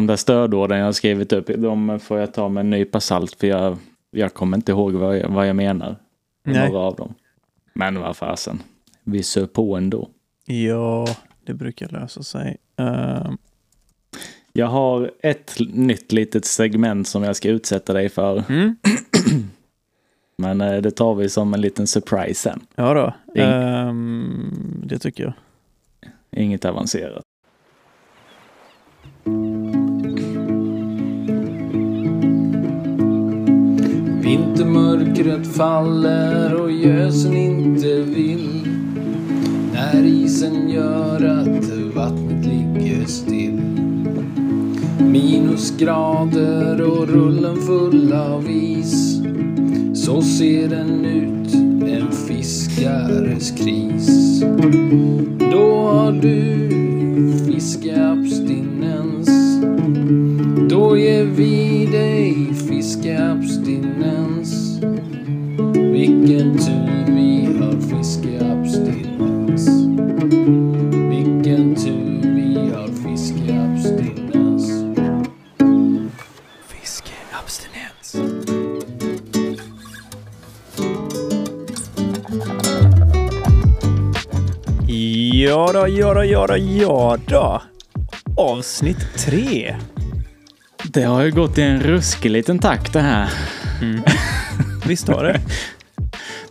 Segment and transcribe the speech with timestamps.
[0.00, 3.34] de där stödorden jag har skrivit upp, de får jag ta med en nypa salt
[3.34, 3.76] för jag,
[4.10, 5.96] jag kommer inte ihåg vad jag, vad jag menar.
[6.44, 6.68] Nej.
[6.68, 7.14] Några av dem.
[7.72, 8.62] Men vad fasen,
[9.04, 10.08] vi söp på ändå.
[10.46, 11.06] Ja,
[11.44, 12.56] det brukar lösa sig.
[12.80, 13.32] Uh,
[14.52, 18.44] Jag har ett nytt litet segment som jag ska utsätta dig för.
[18.48, 18.76] mm,
[20.38, 22.60] Men eh, det tar vi som en liten surprise sen.
[22.74, 25.32] ja då, Ing- Ehm, det tycker jag.
[26.42, 27.22] Inget avancerat.
[34.30, 38.68] Vintermörkret faller och gösen inte vill.
[39.72, 43.60] När isen gör att vattnet ligger still.
[44.98, 49.22] Minusgrader och rullen full av is.
[49.94, 51.54] Så ser den ut,
[51.90, 54.40] en fiskares kris.
[55.52, 56.68] Då har du
[57.46, 59.28] fiskeabstinens.
[60.70, 64.80] Då ger vi dig fiskeabstinens.
[65.74, 69.68] Vilken tur vi har fiskeabstinens.
[71.10, 74.84] Vilken tur vi har fiskeabstinens.
[76.68, 78.16] Fiskeabstinens.
[85.32, 87.62] Ja då, ja då, ja då, ja då.
[88.36, 89.76] Avsnitt tre.
[90.92, 93.28] Det har ju gått i en ruskig liten takt det här.
[94.86, 95.40] Visst har det?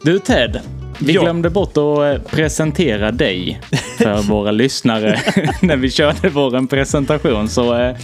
[0.01, 0.59] Du Ted,
[0.99, 1.21] vi Ja.
[1.21, 3.61] glömde bort att eh, presentera dig
[3.97, 5.19] för våra lyssnare
[5.61, 7.49] när vi körde vår presentation.
[7.49, 7.95] Så eh,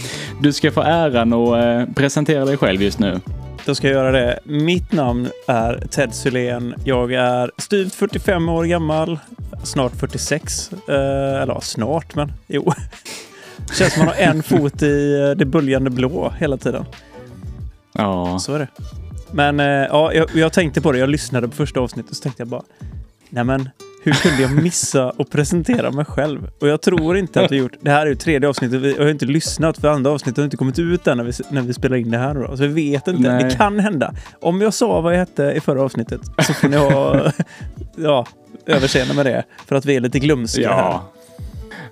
[0.42, 3.20] du ska få äran att eh, presentera dig själv just nu.
[3.64, 4.38] Då ska jag göra det.
[4.44, 6.74] Mitt namn är Ted Sylén.
[6.84, 9.18] Jag är styvt 45 år gammal.
[9.64, 10.70] Snart 46.
[10.88, 12.72] Eh, eller snart, men jo.
[13.78, 16.84] Känns som man har en fot i eh, det böljande blå hela tiden.
[17.92, 18.68] Ja, Så är det.
[19.30, 20.98] Men eh, ja, jag, jag tänkte på det.
[20.98, 22.62] Jag lyssnade på första avsnittet och så tänkte jag bara,
[23.30, 23.68] nej men
[24.06, 26.50] hur kunde jag missa att presentera mig själv?
[26.60, 29.02] Och jag tror inte att vi gjort, det här är ju tredje avsnittet, vi jag
[29.02, 31.72] har inte lyssnat för andra avsnittet har inte kommit ut än när vi, när vi
[31.74, 32.34] spelar in det här.
[32.34, 32.56] Då.
[32.56, 33.44] Så vi vet inte, Nej.
[33.44, 34.14] det kan hända.
[34.40, 37.32] Om jag sa vad jag hette i förra avsnittet så får ni ha
[37.96, 38.26] ja,
[38.66, 39.44] överseende med det.
[39.66, 41.00] För att vi är lite glömska här.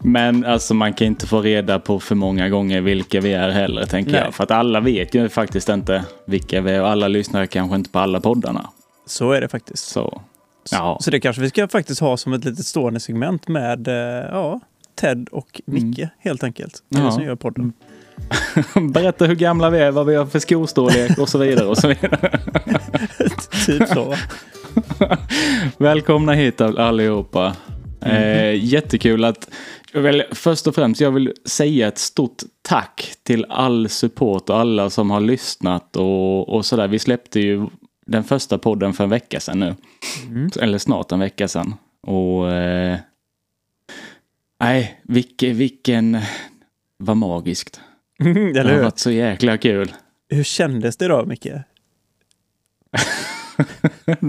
[0.07, 3.87] Men alltså man kan inte få reda på för många gånger vilka vi är heller
[3.87, 4.21] tänker Nej.
[4.25, 4.35] jag.
[4.35, 7.91] För att alla vet ju faktiskt inte vilka vi är och alla lyssnar kanske inte
[7.91, 8.71] på alla poddarna.
[9.07, 9.87] Så är det faktiskt.
[9.87, 10.23] Så
[10.71, 13.95] ja, Så det kanske vi ska faktiskt ha som ett litet stående segment med eh,
[14.31, 14.61] ja,
[15.01, 16.83] Ted och Micke helt enkelt.
[16.89, 17.11] Det Ja.
[17.11, 17.73] som gör podden.
[18.93, 21.67] berätta hur gamla vi är, vad vi har för skostorlek och så vidare.
[21.67, 22.39] Och så vidare.
[23.67, 24.15] typ så.
[25.85, 27.57] Välkomna hit allihopa.
[28.01, 29.49] Eh, jättekul att
[29.95, 34.59] jag vill, först och främst jag vill säga ett stort tack till all support och
[34.59, 36.89] alla som har lyssnat och, och sådär.
[36.89, 37.67] Vi släppte ju
[38.07, 39.75] den första podden för en vecka sedan nu.
[40.27, 40.51] Mm.
[40.61, 41.75] Eller snart en vecka sedan.
[42.01, 42.99] Och eh,
[44.61, 46.19] nej, vilken, vilken,
[46.97, 47.81] vad magiskt.
[48.21, 49.93] Eller Det har varit så jäkla kul.
[50.29, 51.47] Hur kändes det då, Micke?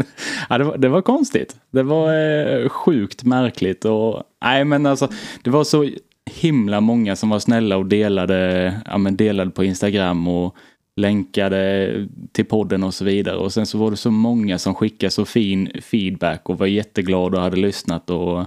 [0.50, 1.56] ja, det, var, det var konstigt.
[1.72, 5.10] Det var eh, sjukt märkligt och nej men alltså
[5.44, 5.90] det var så
[6.32, 10.56] himla många som var snälla och delade, ja, men delade på Instagram och
[10.96, 11.92] länkade
[12.32, 13.38] till podden och så vidare.
[13.38, 17.38] Och sen så var det så många som skickade så fin feedback och var jätteglada
[17.38, 18.46] och hade lyssnat och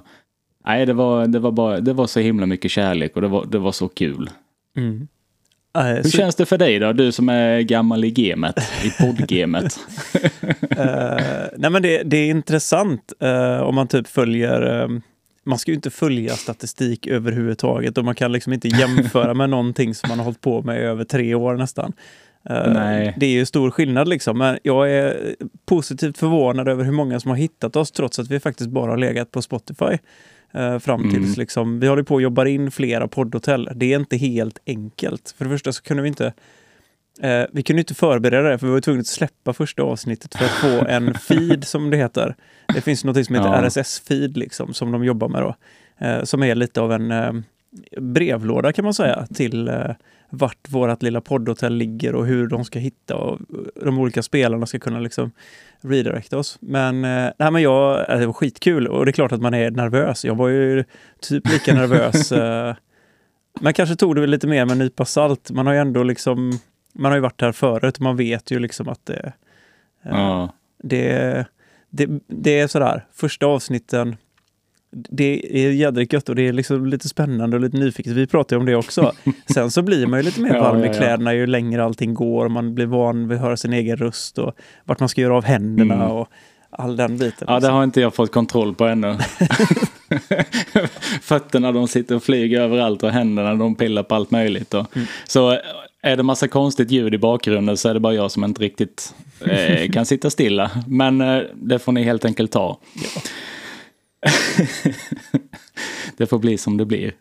[0.67, 3.47] nej det var, det var bara, det var så himla mycket kärlek och det var,
[3.47, 4.31] det var så kul.
[4.77, 5.09] Mm.
[5.83, 6.93] Hur så, känns det för dig då?
[6.93, 9.79] Du som är gammal i gamet, i poddgamet.
[10.71, 14.89] eh, nej men det, det är intressant eh, om man typ följer eh,
[15.49, 19.95] man ska ju inte följa statistik överhuvudtaget och man kan liksom inte jämföra med någonting
[19.95, 21.93] som man har hållit på med i över tre år nästan.
[22.51, 23.15] Eh, Nej.
[23.17, 25.35] Det är ju stor skillnad liksom, men jag är
[25.67, 28.99] positivt förvånad över hur många som har hittat oss trots att vi faktiskt bara har
[28.99, 29.99] legat på Spotify.
[30.55, 31.35] Eh, fram tills Mm.
[31.39, 33.69] liksom, vi håller på att jobba in flera poddhotell.
[33.75, 35.35] Det är inte helt enkelt.
[35.39, 36.33] För det första så kunde vi inte
[37.23, 40.45] Eh, vi kunde inte förbereda det för vi var tvungna att släppa första avsnittet för
[40.45, 42.37] att få en feed som det heter.
[42.75, 43.63] Det finns något som heter Ja.
[43.63, 45.55] RSS-feed liksom, som de jobbar med då.
[46.07, 47.33] Eh, som är lite av en eh,
[48.01, 49.91] brevlåda kan man säga till eh,
[50.31, 53.39] vart vårt lilla poddhotell ligger och hur de ska hitta och
[53.85, 55.31] de olika spelarna ska kunna liksom
[55.81, 56.59] redirecta oss.
[56.61, 59.55] Men, eh, nej, men jag, eh, det var skitkul och det är klart att man
[59.55, 60.25] är nervös.
[60.25, 60.85] Jag var ju
[61.21, 62.33] typ lika nervös.
[62.39, 62.75] Eh,
[63.61, 65.51] men kanske tog det lite mer med en nypa salt.
[65.51, 66.53] Man har ju ändå liksom
[66.93, 69.33] man har ju varit här förut och man vet ju liksom att det,
[70.05, 70.53] eh, Ja.
[70.83, 71.45] det,
[71.91, 74.17] det, det är sådär, första avsnitten
[74.91, 78.13] det är jädrigt gött och det är liksom lite spännande och lite nyfiket.
[78.13, 79.13] Vi pratar ju om det också.
[79.55, 80.95] Sen så blir man ju lite mer Ja, varm ja, i ja.
[80.95, 82.49] kläderna ju längre allting går.
[82.49, 84.53] Man blir van vid att höra sin egen röst och
[84.85, 86.09] vart man ska göra av händerna Mm.
[86.11, 86.29] och
[86.71, 87.47] all den biten.
[87.51, 89.17] Ja, det har inte jag fått kontroll på ännu.
[91.23, 94.75] Fötterna de sitter och flyger överallt och händerna de pillar på allt möjligt.
[94.75, 94.87] Och,
[95.27, 95.59] Så eh,
[96.03, 99.15] är det massa konstigt ljud i bakgrunden så är det bara jag som inte riktigt
[99.47, 100.71] eh, kan sitta stilla.
[100.87, 102.79] Men eh, det får ni helt enkelt ta.
[106.17, 107.13] det får bli som det blir.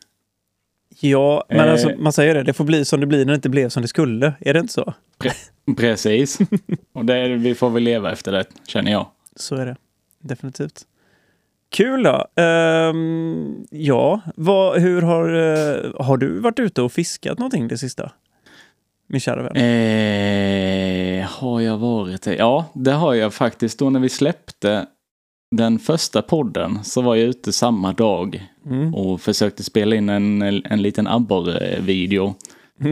[1.00, 1.72] Ja, men Eh.
[1.72, 3.82] alltså, man säger det, det får bli som det blir när det inte blev som
[3.82, 4.34] det skulle.
[4.40, 4.94] Är det inte så?
[5.20, 6.40] Pre- precis.
[6.94, 9.08] Och det, är- vi får väl leva efter det, känner jag.
[9.36, 9.76] Så är det.
[10.20, 10.82] Definitivt.
[11.70, 12.28] Kul då.
[12.42, 18.12] Ehm, ja, vad, hur har, eh, har du varit ute och fiskat någonting det sista?
[19.08, 19.56] Min kära vän.
[19.56, 22.36] Eh, har jag varit det?
[22.36, 23.80] Ja, det har jag faktiskt.
[23.80, 24.86] Då när vi släppte
[25.52, 28.94] den första podden så var jag ute samma dag Mm.
[28.96, 32.36] och försökte spela in en, en liten abborre-video.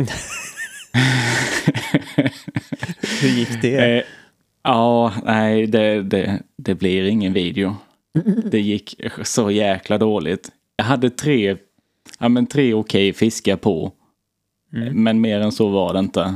[3.22, 3.98] Hur gick det?
[3.98, 4.04] Eh,
[4.64, 7.76] ja, nej, det, det, det blir ingen video.
[8.52, 10.52] Det gick så jäkla dåligt.
[10.76, 11.58] Jag hade tre,
[12.20, 13.92] ja men tre okej fiskar på.
[14.74, 15.04] Mm.
[15.04, 16.36] Men mer än så var det inte.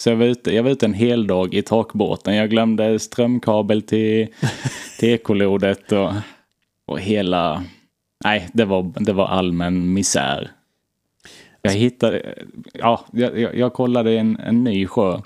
[0.00, 2.34] Så jag var ute, jag var ute en hel dag i takbåten.
[2.34, 4.28] Jag glömde strömkabel till,
[4.98, 6.12] till ekolodet och,
[6.86, 7.64] och hela...
[8.24, 10.50] Nej, det var, det var allmän misär.
[11.62, 12.34] Jag hittade...
[12.72, 15.20] Ja, jag, jag, kollade en, en ny sjö.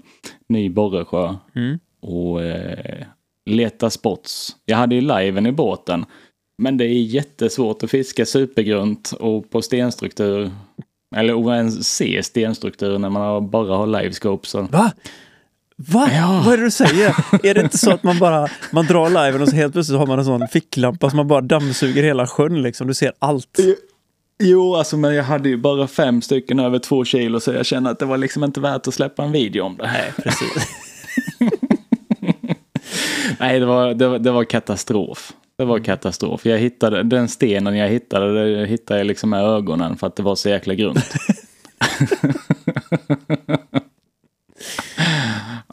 [0.49, 1.35] Ny Borresjö.
[1.55, 1.79] Mm.
[2.00, 3.06] Och eh,
[3.47, 4.56] leta spots.
[4.65, 6.05] Jag hade ju liven i båten.
[6.59, 10.50] Men det är jättesvårt att fiska supergrunt och på stenstruktur.
[11.16, 14.49] Eller ens se stenstruktur när man bara har livescope.
[14.49, 14.62] Så.
[14.62, 14.93] Va?
[15.76, 16.08] Va?
[16.12, 16.43] Ja.
[16.44, 17.14] Vad är det du säger?
[17.43, 20.06] är det inte så att man bara man drar liven och så helt plötsligt har
[20.06, 22.87] man en sån ficklampa som man bara dammsuger hela sjön liksom?
[22.87, 23.58] Du ser allt.
[24.43, 27.90] Jo, alltså men jag hade ju bara fem stycken över två kilo så jag kände
[27.90, 29.82] att det var liksom inte värt att släppa en video om det.
[29.82, 30.69] Nej, precis.
[33.40, 35.32] Nej, det var, det var, det var katastrof.
[35.56, 36.47] Det var katastrof.
[36.47, 40.23] Jag hittade, den stenen jag hittade, det hittade jag liksom med ögonen för att det
[40.23, 41.15] var så jäkla grunt.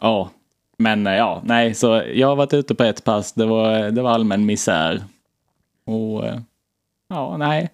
[0.00, 0.30] ja,
[0.78, 3.32] men eh, ja, nej, så jag har varit ute på ett pass.
[3.32, 5.02] Det var, det var allmän misär.
[5.86, 6.40] Och eh,
[7.08, 7.70] ja, nej.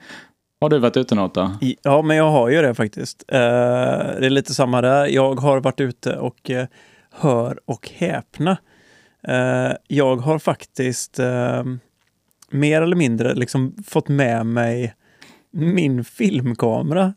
[0.60, 1.50] Har du varit ute något då?
[1.82, 3.24] Ja, men jag har ju det faktiskt.
[3.28, 5.06] Eh, det är lite samma där.
[5.06, 6.50] Jag har varit ute och
[7.10, 8.56] hör och häpna.
[9.88, 11.80] Jag har faktiskt ehm,
[12.50, 14.94] mer eller mindre liksom fått med mig
[15.52, 17.14] min filmkamera.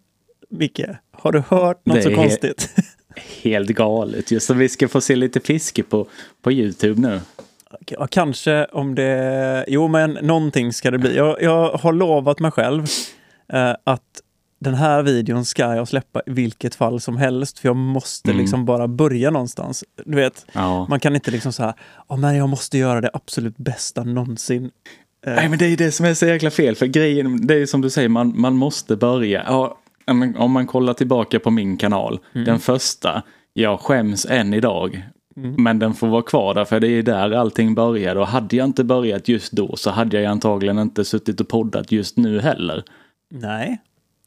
[0.49, 0.81] Micke,
[1.11, 2.69] har du hört något så konstigt?
[3.43, 4.31] Helt galet.
[4.31, 6.07] Just så vi ska få se lite fiske på,
[6.41, 7.21] på Youtube nu.
[7.87, 9.65] Ja, kanske om det...
[9.67, 11.15] Jo, men någonting ska det bli.
[11.15, 12.85] Jag, jag har lovat mig själv
[13.53, 14.21] eh, att
[14.59, 17.59] den här videon ska jag släppa i vilket fall som helst.
[17.59, 18.41] För jag måste Mm.
[18.41, 19.83] liksom bara börja någonstans.
[20.05, 20.85] Du vet, Ja.
[20.89, 21.73] man kan inte liksom så här,
[22.09, 24.71] "Ja, men jag måste göra det absolut bästa någonsin.
[25.27, 26.75] Eh, Nej men det är ju det som är så jäkla fel.
[26.75, 29.43] För grejen, det är ju som du säger, man, man måste börja.
[29.47, 29.77] Ja,
[30.37, 33.23] om man kollar tillbaka på min kanal, den första,
[33.53, 35.03] jag skäms än idag.
[35.35, 38.19] Men den får vara kvar där för det är där allting började.
[38.19, 41.91] Och hade jag inte börjat just då så hade jag antagligen inte suttit och poddat
[41.91, 42.83] just nu heller.
[43.33, 43.81] Nej.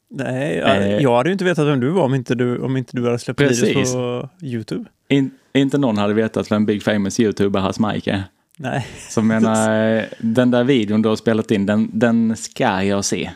[0.09, 0.97] Nej, jag, Eh.
[1.01, 3.19] jag hade ju inte vetat vem du var om inte du, om inte du hade
[3.19, 4.85] släppt videos på Youtube.
[5.09, 8.23] In, inte någon hade vetat vem Big Famous YouTuber Hasse Mike är.
[8.57, 8.87] Nej.
[9.09, 13.31] Så menar, den där videon du har spelat in, den, den ska jag se.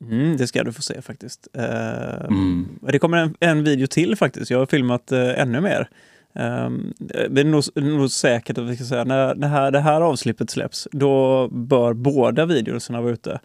[0.00, 1.48] Mm, det ska du få se faktiskt.
[1.54, 2.68] Eh, Mm.
[2.80, 4.50] Det kommer en, en video till faktiskt.
[4.50, 5.88] Jag har filmat eh, ännu mer.
[6.34, 6.94] Um,
[7.30, 10.50] det är nog, nog säkert att vi ska säga när, när här, det här avslippet
[10.50, 13.40] släpps, då bör båda videorna vara ute.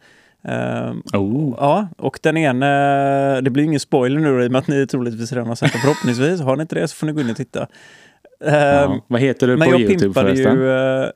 [0.48, 1.56] Ehm, Oh.
[1.58, 2.68] Ja, och den ena,
[3.42, 5.82] det blir ingen spoiler nu i och med att ni troligtvis redan har sett den
[5.82, 6.42] förhoppningsvis.
[6.42, 7.68] Har ni inte det så får ni gå in och titta.
[8.42, 9.02] Ehm, Ja.
[9.08, 10.58] Vad heter du men på jag YouTube förresten?
[10.58, 10.70] ju...
[10.72, 11.10] eh,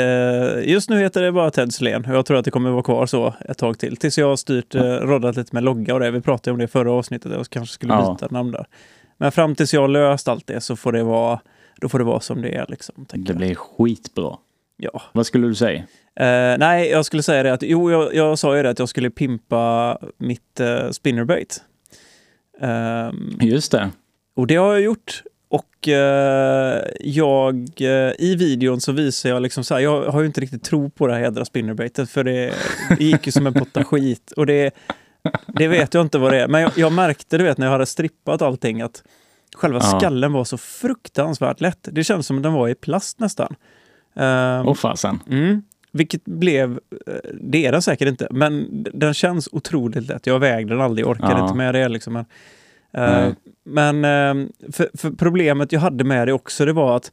[0.00, 2.82] eh, just nu heter det bara Ted Slén och jag tror att det kommer vara
[2.82, 3.96] kvar så ett tag till.
[3.96, 6.10] Tills jag har styrt, uh, roddat lite med logga och det.
[6.10, 8.16] Vi pratade om det i förra avsnittet, jag kanske skulle Ja.
[8.20, 8.66] byta namn där.
[9.18, 11.40] Men fram tills jag har löst allt det så får det vara,
[11.80, 12.66] då får det vara som det är.
[12.68, 13.36] Liksom, Det jag.
[13.36, 14.36] blir skitbra.
[14.76, 15.02] Ja.
[15.12, 15.78] Vad skulle du säga?
[16.20, 18.88] Eh, nej, jag skulle säga det att, jo, jag, jag sa ju det att jag
[18.88, 21.62] skulle pimpa mitt uh, spinnerbait.
[22.60, 23.90] Ehm, Just det.
[24.36, 25.22] och det har jag gjort.
[25.52, 30.26] Och eh, jag, eh, i videon så visar jag liksom så här, jag har ju
[30.26, 32.52] inte riktigt tro på det här jädra spinnerbaitet för det,
[32.98, 34.32] det gick ju som en potta skit.
[34.36, 34.70] Och det,
[35.46, 36.48] det vet jag inte vad det är.
[36.48, 39.02] Men jag, jag märkte, du vet, när jag hade strippat allting att
[39.56, 39.98] själva Ja.
[39.98, 41.88] skallen var så fruktansvärt lätt.
[41.92, 43.54] Det känns som att den var i plast nästan.
[44.16, 45.20] Ehm, Åh fasen.
[45.30, 45.62] Mm.
[45.92, 46.70] Vilket blev,
[47.06, 50.26] eh, det är den säkert inte, men den känns otroligt lätt.
[50.26, 51.42] Jag vägde den aldrig, orkade Ja.
[51.44, 51.88] inte med det.
[51.88, 52.12] Liksom.
[52.12, 52.24] Men,
[52.92, 53.34] Nej.
[53.64, 57.12] men eh, för, för problemet jag hade med det också, det var att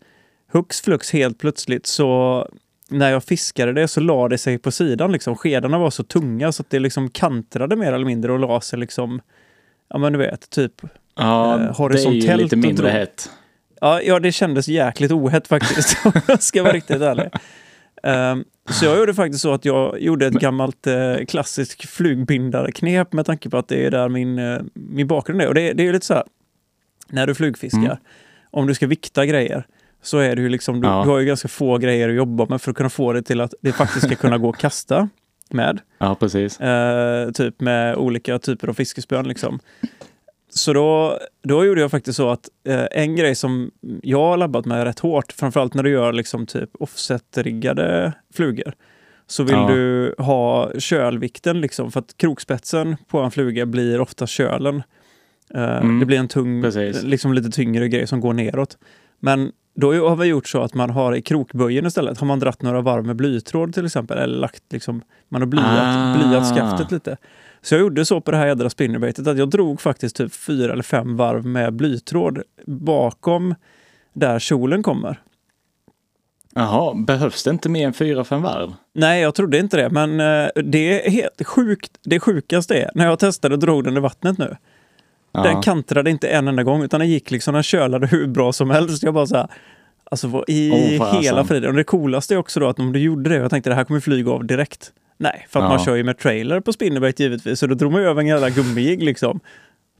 [0.52, 2.48] hux flux helt plötsligt så
[2.90, 5.12] när jag fiskade det så la det sig på sidan.
[5.12, 5.36] Liksom.
[5.36, 8.80] Skedarna var så tunga så att det liksom kantrade mer eller mindre och la sig
[8.80, 9.22] liksom,
[9.90, 10.74] ja men du vet, typ
[11.20, 13.30] Ja, Eh, det är ju horisontellt lite mindre hett.
[13.82, 17.30] Ja, ja, det kändes jäkligt ohett faktiskt, om jag ska vara riktigt ärlig.
[18.04, 23.26] Ehm, så jag gjorde faktiskt så att jag gjorde ett gammalt uh, klassiskt flugbindarknep med
[23.26, 25.48] tanke på att det är där min, eh, min bakgrund är.
[25.48, 26.24] Och det, det är lite så här,
[27.10, 27.98] när du flugfiskar, Mm.
[28.52, 29.64] om du ska vikta grejer,
[30.02, 31.04] så är det ju liksom, du, Ja.
[31.04, 33.42] du har ju ganska få grejer att jobba med för att kunna få det till
[33.42, 35.10] att det faktiskt ska kunna gå att kasta
[35.50, 35.80] med.
[35.98, 36.60] Ja, precis.
[36.60, 39.28] Eh, typ med olika typer av fiskespön.
[39.28, 39.60] Liksom.
[40.50, 43.72] Så då, då gjorde jag faktiskt så att eh, en grej som
[44.04, 48.74] jag har labbat med rätt hårt, framförallt när du gör liksom typ offset-riggade flugor,
[49.28, 49.68] så vill Ja.
[49.68, 54.84] du ha kölvikten liksom för att krokspetsen på en fluga blir ofta kölen.
[55.54, 56.00] Eh, Mm.
[56.00, 57.04] Det blir en tung, Precis.
[57.04, 58.78] liksom lite tyngre grej som går neråt.
[59.20, 62.62] Men då har vi gjort så att man har i krokböjen istället, har man dratt
[62.62, 66.16] några varv med blytråd till exempel, eller lagt liksom, man har blyat, Ah.
[66.18, 67.18] blyat skaftet lite.
[67.62, 70.74] Så jag gjorde så på det här jädra spinnerbaitet att jag drog faktiskt typ fyra
[70.74, 73.56] eller fem varv med blytråd bakom
[74.14, 75.20] där kjolen kommer.
[76.56, 78.74] Jaha, behövs det inte mer än fyra, fem varv?
[78.94, 81.92] Nej, jag trodde inte det, men eh, det är helt sjukt.
[82.04, 84.58] Det sjukaste är, när jag testade och drog den i vattnet nu,
[85.32, 85.44] Ja.
[85.44, 88.70] den kantrade inte en enda gång, utan den gick liksom, den kölade hur bra som
[88.70, 89.04] helst.
[89.04, 89.48] Jag bara så här,
[90.04, 91.22] alltså i fasen.
[91.24, 91.70] hela friden.
[91.70, 93.84] Och det coolaste är också då att om du gjorde det, jag tänkte det här
[93.84, 94.92] kommer flyga av direkt.
[95.20, 95.70] Nej, för att Ja.
[95.70, 98.28] man kör ju med trailer på spinnerbait givetvis, så då drog man ju över en
[98.28, 99.40] jävla gummijigg liksom.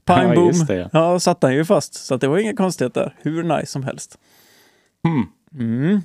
[0.04, 0.46] Pang Ja, boom!
[0.46, 0.88] just det, ja.
[0.92, 1.94] Ja, satt den ju fast.
[1.94, 3.14] Så det var inga konstigheter.
[3.22, 4.18] Hur nice som helst.
[5.04, 5.26] Hmm.
[5.64, 6.00] Mm.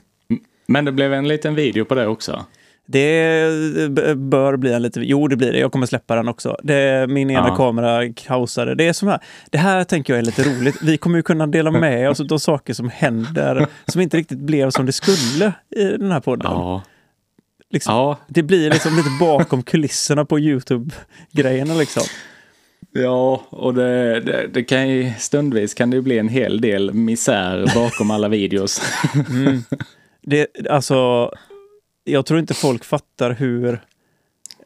[0.68, 2.46] Men det blev en liten video på det också.
[2.88, 3.50] Det
[4.18, 5.00] bör bli en lite...
[5.02, 5.60] Jo, det blir det.
[5.60, 6.58] Jag kommer släppa den också.
[6.64, 7.56] Det, min ena Ja.
[7.56, 8.76] kamera kaosade.
[8.76, 9.20] Det är som här.
[9.50, 10.82] Det här tänker jag är lite roligt.
[10.82, 14.70] Vi kommer ju kunna dela med oss av saker som händer som inte riktigt blev
[14.70, 16.52] som det skulle i den här podden.
[16.52, 16.82] Ja.
[17.76, 17.94] Liksom.
[17.94, 22.04] Ja, Det blir liksom lite bakom kulisserna på Youtube-grejerna liksom.
[22.92, 26.94] ja och det, det, det kan ju stundvis kan det ju bli en hel del
[26.94, 28.82] misär bakom alla videos.
[29.30, 29.62] Mm.
[30.28, 31.32] Det, alltså,
[32.04, 33.82] jag tror inte folk fattar hur...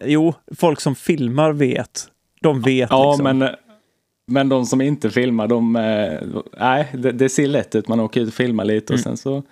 [0.05, 2.07] Jo, folk som filmar vet.
[2.41, 3.37] De vet Ja, liksom.
[3.39, 3.49] men,
[4.27, 5.75] men de som inte filmar, de...
[5.75, 7.87] eh, Nej, det, det ser lätt ut.
[7.87, 9.03] Man åker ut och filmar lite och Mm.
[9.03, 9.43] sen så...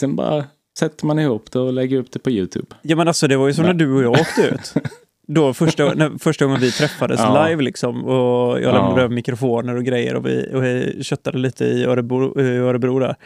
[0.00, 0.44] Sen bara
[0.78, 2.66] sätter man ihop det och lägger upp det på YouTube.
[2.82, 3.78] Ja men alltså det var ju som när Nej.
[3.86, 4.74] du och jag åkte ut.
[5.28, 7.46] Då första, när, första gången vi träffades Ja.
[7.48, 8.72] live liksom och jag Ja.
[8.72, 12.98] lämnade över mikrofoner och grejer och vi, och vi köttade lite i Örebro, i Örebro
[12.98, 13.16] där.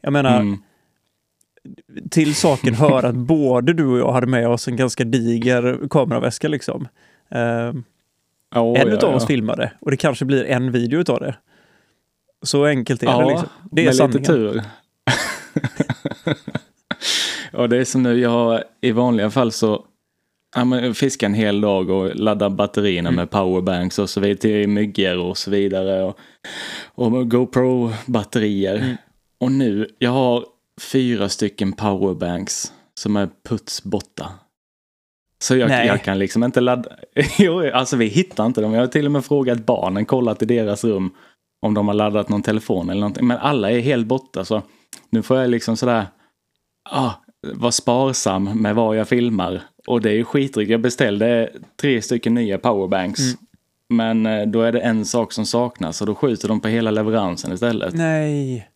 [0.00, 0.58] Jag menar, Mm.
[2.10, 6.48] till saken hör att både du och jag hade med oss en ganska diger kameraväska
[6.48, 6.88] liksom.
[7.30, 7.40] Eh,
[8.54, 9.06] Ja, en ja, ja.
[9.08, 11.36] oss filmade och det kanske blir en video utav det.
[12.42, 13.48] Så enkelt är Ja, det liksom.
[13.70, 14.20] Det är med sanningen.
[14.22, 14.62] lite tur.
[17.52, 19.84] och det är som nu, jag har i vanliga fall så
[20.56, 23.16] ja, men jag fiskar en hel dag och laddar batterierna Mm.
[23.16, 26.02] med powerbanks och så vidare till myggor och så vidare.
[26.02, 26.18] Och,
[26.94, 28.76] och GoPro-batterier.
[28.76, 28.96] Mm.
[29.40, 30.44] Och nu, jag har
[30.92, 34.32] fyra stycken powerbanks som är puts borta.
[35.42, 36.90] Så jag, jag kan liksom inte ladda.
[37.38, 38.72] jo, alltså vi hittar inte dem.
[38.72, 41.10] Jag har till och med frågat barnen, kollat i deras rum
[41.66, 43.26] om de har laddat någon telefon eller någonting.
[43.26, 44.62] Men alla är helt borta så
[45.10, 46.06] nu får jag liksom sådär
[46.90, 49.62] ah, vara sparsam med vad jag filmar.
[49.86, 50.68] Och det är ju skitryck.
[50.68, 53.20] Jag beställde tre stycken nya powerbanks.
[53.20, 53.36] Mm.
[53.88, 56.90] Men eh, då är det en sak som saknas och då skjuter de på hela
[56.90, 57.94] leveransen istället.
[57.94, 58.68] Nej.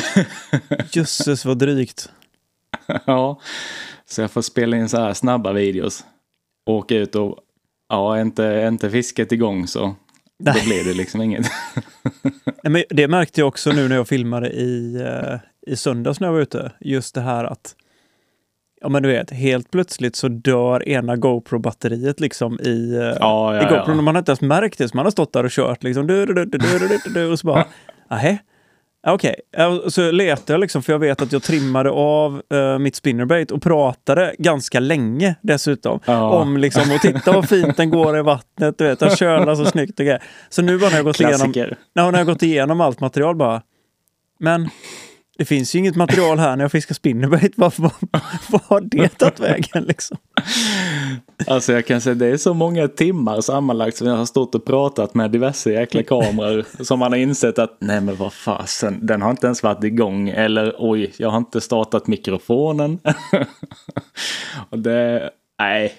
[0.92, 2.12] Jösses vad drygt.
[3.04, 3.40] ja,
[4.06, 6.04] så jag får spela in så här snabba videos.
[6.66, 7.38] Åka ut och
[7.88, 9.94] ja, är inte, är inte fisket igång så
[10.38, 10.62] då Nej.
[10.66, 11.46] blir det liksom inget.
[12.62, 16.28] Nej, men det märkte jag också nu när jag filmade i, eh, i söndags när
[16.28, 16.72] jag var ute.
[16.80, 17.74] Just det här att,
[18.80, 23.56] ja men du vet, helt plötsligt så dör ena GoPro-batteriet liksom i, eh, Ja, i
[23.56, 23.94] ja, GoPro.
[23.94, 24.02] ja.
[24.02, 26.06] Man har inte ens märkt det, så man har stått där och kört liksom.
[26.06, 27.64] Du, du, du, du, du, du, du, och så bara,
[28.10, 28.38] nähä.
[29.06, 32.96] Okej, Ja, så letade jag liksom för jag vet att jag trimmade av eh, mitt
[32.96, 36.00] spinnerbait och pratade ganska länge dessutom.
[36.04, 36.30] Ja.
[36.30, 39.64] Om liksom, och titta vad fint den går i vattnet, du vet, den kölar så
[39.64, 40.22] snyggt och grejer.
[40.48, 41.76] Så nu bara när jag gått igenom Klassiker.
[41.92, 43.62] Ja, när jag gått igenom allt material bara.
[44.38, 44.68] Men
[45.40, 47.52] det finns ju inget material här när jag fiskar spinnerbait.
[47.56, 47.72] Vad,
[48.48, 50.16] vad har det tagit vägen liksom?
[51.46, 54.64] Alltså jag kan säga det är så många timmar sammanlagt som jag har stått och
[54.64, 59.22] pratat med diverse jäkla kameror som man har insett att nej men vad fasen, den
[59.22, 62.98] har inte ens varit igång eller oj, jag har inte startat mikrofonen.
[64.70, 65.92] och det, nej,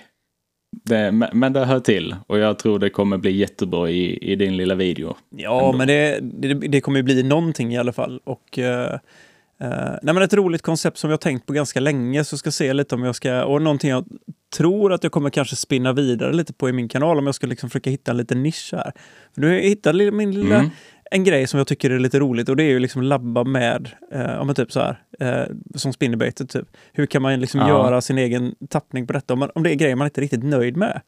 [0.86, 4.58] det, men det hör till och jag tror det kommer bli jättebra i, i din
[4.58, 5.16] lilla video.
[5.30, 5.78] Ja, ändå.
[5.78, 8.22] men det, det, det kommer bli någonting i alla fall.
[8.24, 8.98] Och uh...
[9.63, 12.51] Uh, nej, men ett roligt koncept som jag har tänkt på ganska länge, så ska
[12.51, 14.06] se lite om jag ska, och någonting jag
[14.58, 17.48] tror att jag kommer kanske spinna vidare lite på i min kanal om jag ska
[17.48, 18.91] liksom försöka hitta en liten nisch här.
[19.34, 20.70] För nu har jag hittat min lilla, mm.
[21.12, 23.89] en grej som jag tycker är lite roligt och det är ju liksom labba med,
[24.12, 26.68] eh, men typ så här, eh, som spinnerbaitet typ.
[26.94, 27.68] Hur kan man liksom ja.
[27.68, 30.24] göra sin egen tappning på detta om, man, om det är grejer man inte är
[30.24, 31.01] riktigt nöjd med?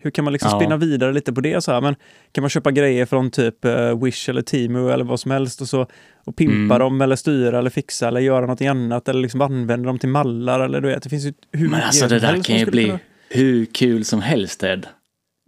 [0.00, 0.60] Hur kan man liksom ja.
[0.60, 1.64] spinna vidare lite på det?
[1.64, 1.80] Så här?
[1.80, 1.96] Men
[2.32, 5.68] kan man köpa grejer från typ uh, Wish eller Timu eller vad som helst och,
[5.68, 5.86] så,
[6.24, 6.78] och pimpa mm.
[6.78, 10.60] dem eller styra eller fixa eller göra någonting annat eller liksom använda dem till mallar
[10.60, 12.98] eller du vet, det finns ju hur Men alltså det där kan ju bli kunna...
[13.28, 14.86] hur kul som helst Ed.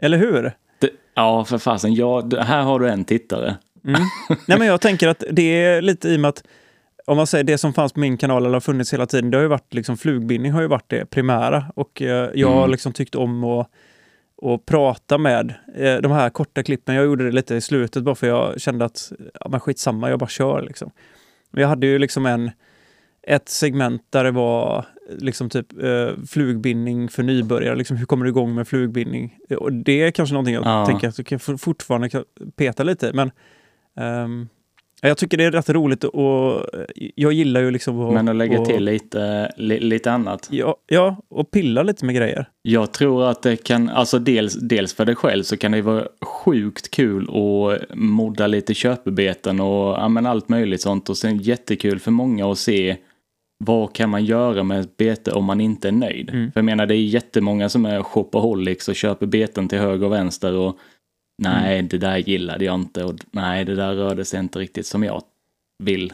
[0.02, 0.52] Eller hur?
[0.80, 1.94] Det, ja, för fasen.
[1.94, 3.56] Ja, här har du en tittare.
[3.85, 4.00] Mm.
[4.47, 6.44] Nej, men jag tänker att det är lite i och med att
[7.06, 9.37] om man säger det som fanns på min kanal eller har funnits hela tiden, det
[9.37, 12.71] har ju varit liksom flugbindning har ju varit det primära och eh, jag har mm.
[12.71, 13.71] liksom tyckt om att
[14.43, 16.95] och prata med eh, de här korta klippen.
[16.95, 20.19] Jag gjorde det lite i slutet bara för jag kände att ja, men skitsamma, jag
[20.19, 20.63] bara kör.
[20.63, 20.91] Liksom.
[21.51, 22.51] Jag hade ju liksom en,
[23.23, 24.87] ett segment där det var
[25.19, 27.77] liksom typ eh, flugbindning för nybörjare.
[27.77, 29.39] Liksom, hur kommer du igång med flugbindning?
[29.59, 30.87] Och det är kanske någonting jag ja.
[30.87, 32.25] tänker att du kan fortfarande
[32.57, 33.13] peta lite.
[33.13, 33.31] Men
[34.25, 34.49] um,
[35.09, 36.66] jag tycker det är rätt roligt och
[37.14, 38.14] jag gillar ju liksom att...
[38.14, 40.49] Men att lägga och, till lite, li, lite annat.
[40.50, 42.47] Ja, ja, och pilla lite med grejer.
[42.62, 46.04] Jag tror att det kan, alltså dels, dels för dig själv så kan det vara
[46.21, 51.09] sjukt kul att modda lite köpebeten och ja, men allt möjligt sånt.
[51.09, 52.97] Och sen jättekul för många att se
[53.64, 56.30] vad kan man göra med ett bete om man inte är nöjd?
[56.30, 56.52] Mm.
[56.52, 60.12] För jag menar det är jättemånga som är shopaholics och köper beten till höger och
[60.12, 60.78] vänster och
[61.43, 61.89] nej, mm.
[61.89, 65.23] det där gillade jag inte och nej, det där rörde sig inte riktigt som jag
[65.79, 66.13] vill.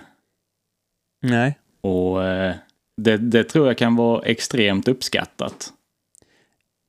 [1.23, 1.59] Nej.
[1.81, 2.55] Och eh,
[2.97, 5.73] det, det tror jag kan vara extremt uppskattat.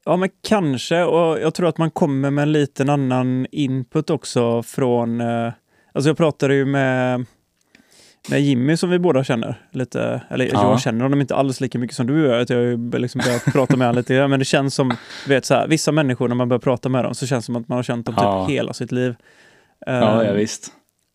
[0.05, 1.03] Ja, men kanske.
[1.03, 5.22] Och jag tror att man kommer med en liten annan input också från...
[5.22, 5.53] Eh,
[5.93, 7.25] alltså jag pratade ju med
[8.29, 9.55] med Jimmy som vi båda känner.
[9.71, 10.71] Lite, eller ja.
[10.71, 12.45] jag känner honom inte alls lika mycket som du gör.
[12.47, 14.27] Jag har liksom börjat prata med honom lite.
[14.27, 14.93] Men det känns som,
[15.27, 17.55] vet, så här, vissa människor när man börjar prata med dem så känns det som
[17.55, 18.47] att man har känt dem typ ja.
[18.49, 19.15] hela sitt liv.
[19.86, 20.71] Ja, ja visst.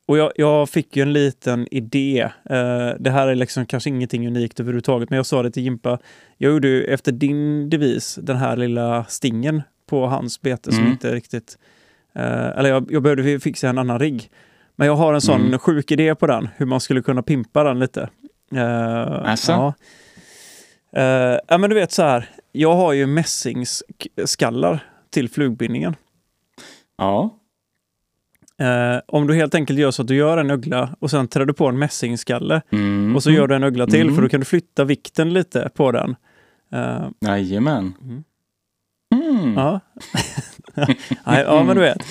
[0.07, 2.25] Och jag, jag, fick ju en liten idé.
[2.51, 5.99] Uh, det här är liksom kanske ingenting unikt överhuvudtaget, men jag sa det till Jimpa.
[6.37, 10.83] Jag gjorde ju efter din devis den här lilla stingen på hans bete mm.
[10.83, 11.59] som inte riktigt...
[12.19, 14.31] Uh, eller jag, jag behövde fixa en annan rigg.
[14.77, 15.59] Men jag har en sån mm.
[15.59, 18.09] sjuk idé på den, hur man skulle kunna pimpa den lite.
[18.53, 19.53] Uh, alltså?
[19.53, 19.75] Ja.
[20.97, 25.97] Uh, ja, men du vet så här, jag har ju mässingsskallar till flugbindningen.
[26.99, 27.39] Ja.
[28.63, 31.45] Uh, om du helt enkelt gör så att du gör en ögla och sen trär
[31.45, 33.17] du på en mässingskalle mm.
[33.17, 34.15] och så gör du en ögla till mm.
[34.15, 36.17] för då kan du flytta vikten lite på den.
[36.75, 37.95] Uh, Jajamän.
[38.03, 38.25] Mm.
[39.15, 39.55] Mm.
[39.55, 39.81] Ja.
[41.25, 42.05] ja, men du vet.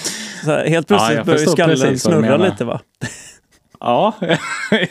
[0.45, 2.82] Här, helt plötsligt ja, börjar skallen snurra lite va?
[3.79, 4.13] Ja,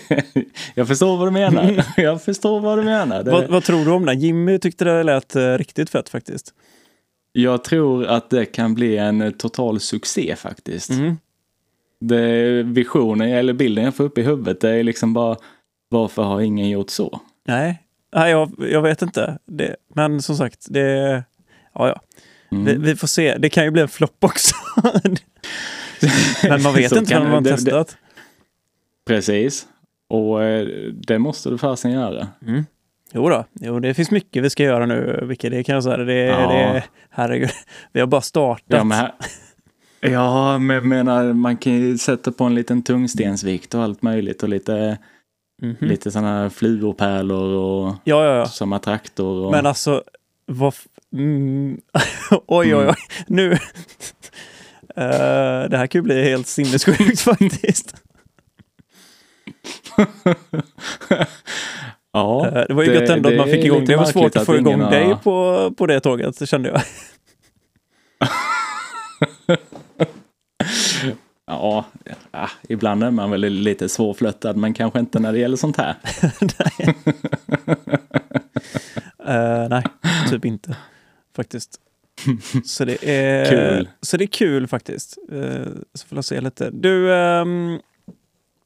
[0.74, 1.84] jag förstår vad du menar.
[2.00, 3.22] Jag förstår vad du menar.
[3.22, 3.30] Det...
[3.30, 4.14] Vad, vad, tror du om det?
[4.14, 6.54] Jimmy tyckte det lät uh, riktigt fett faktiskt.
[7.32, 10.90] Jag tror att det kan bli en uh, total succé faktiskt.
[10.90, 11.16] Mm.
[12.00, 15.36] Det visionen eller bilden jag får upp i huvudet det är liksom bara
[15.88, 17.20] varför har ingen gjort så?
[17.46, 17.82] Nej,
[18.14, 19.38] Nej jag, jag vet inte.
[19.46, 21.24] Det, men som sagt, det...
[21.74, 22.00] Ja, ja.
[22.52, 22.64] Mm.
[22.64, 23.38] Vi, vi, får se.
[23.38, 24.54] Det kan ju bli en flopp också.
[26.42, 27.88] Men man vet inte förrän man har testat.
[27.88, 27.96] Det,
[29.06, 29.66] precis.
[30.08, 30.66] Och eh,
[31.06, 32.28] det måste du fasen göra.
[32.46, 32.64] Mm.
[33.14, 35.96] Jo då, jo, det finns mycket vi ska göra nu, Vilket det kan jag säga.
[35.96, 36.52] Det, ja.
[36.52, 37.50] det, herregud,
[37.92, 38.64] vi har bara startat.
[38.66, 39.12] Ja, men, här,
[40.00, 44.48] ja, men menar, man kan ju sätta på en liten tungstensvikt och allt möjligt och
[44.48, 44.74] lite,
[45.62, 45.86] mm -hmm.
[45.86, 48.46] lite sådana fluorpärlor och ja, ja, ja.
[48.46, 49.46] som attraktor.
[49.46, 49.50] Och...
[49.50, 50.02] Men alltså,
[50.46, 50.74] vad...
[51.12, 51.80] Mm.
[52.46, 52.82] oj, oj, oj.
[52.84, 52.94] Mm.
[53.26, 53.58] Nu...
[54.98, 57.94] Uh, det här kan ju bli helt sinnessjukt faktiskt.
[62.12, 63.96] ja, uh, det var ju gött ändå att man fick igång det.
[63.96, 64.90] var svårt att få igång har...
[64.90, 66.82] dig på, på det tåget, kände jag.
[71.46, 71.84] ja,
[72.32, 75.94] ja, ibland är man väl lite svårflöttad, men kanske inte när det gäller sånt här.
[76.40, 76.94] nej.
[79.28, 79.84] uh, nej,
[80.30, 80.76] typ inte
[81.36, 81.80] faktiskt.
[82.64, 85.18] Så det är kul, så det är kul faktiskt.
[85.32, 86.70] Uh, så får jag se lite.
[86.70, 87.80] Du, um,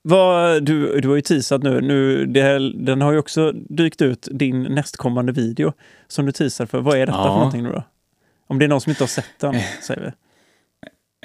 [0.02, 1.80] vad, du, du har ju teasat nu.
[1.80, 5.72] nu det, den har ju också dykt ut, din nästkommande video
[6.08, 6.80] som du teasar för.
[6.80, 7.24] Vad är detta ja.
[7.24, 7.82] för någonting nu då?
[8.46, 10.10] Om det är någon som inte har sett den, säger vi.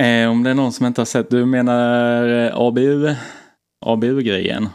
[0.02, 3.16] Eh, om det är någon som inte har sett, du menar eh, ABU?
[3.86, 4.70] ABU-grejen?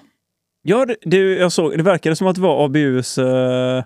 [0.63, 3.85] Ja, det, det, jag såg, det verkade som att det var ABUs eh,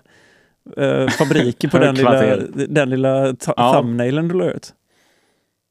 [0.77, 2.35] eh, fabrik på den lilla,
[2.67, 3.73] den lilla Ja.
[3.73, 4.73] thumbnailen du la ut.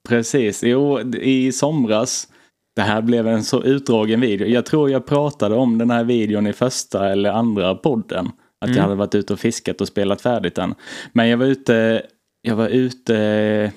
[0.09, 2.29] Precis, jo i somras.
[2.76, 4.48] Det här blev en så utdragen video.
[4.48, 8.26] Jag tror jag pratade om den här videon i första eller andra podden.
[8.61, 8.76] Att Mm.
[8.76, 10.74] jag hade varit ute och fiskat och spelat färdigt den.
[11.12, 12.03] Men jag var ute,
[12.42, 13.72] jag var ute,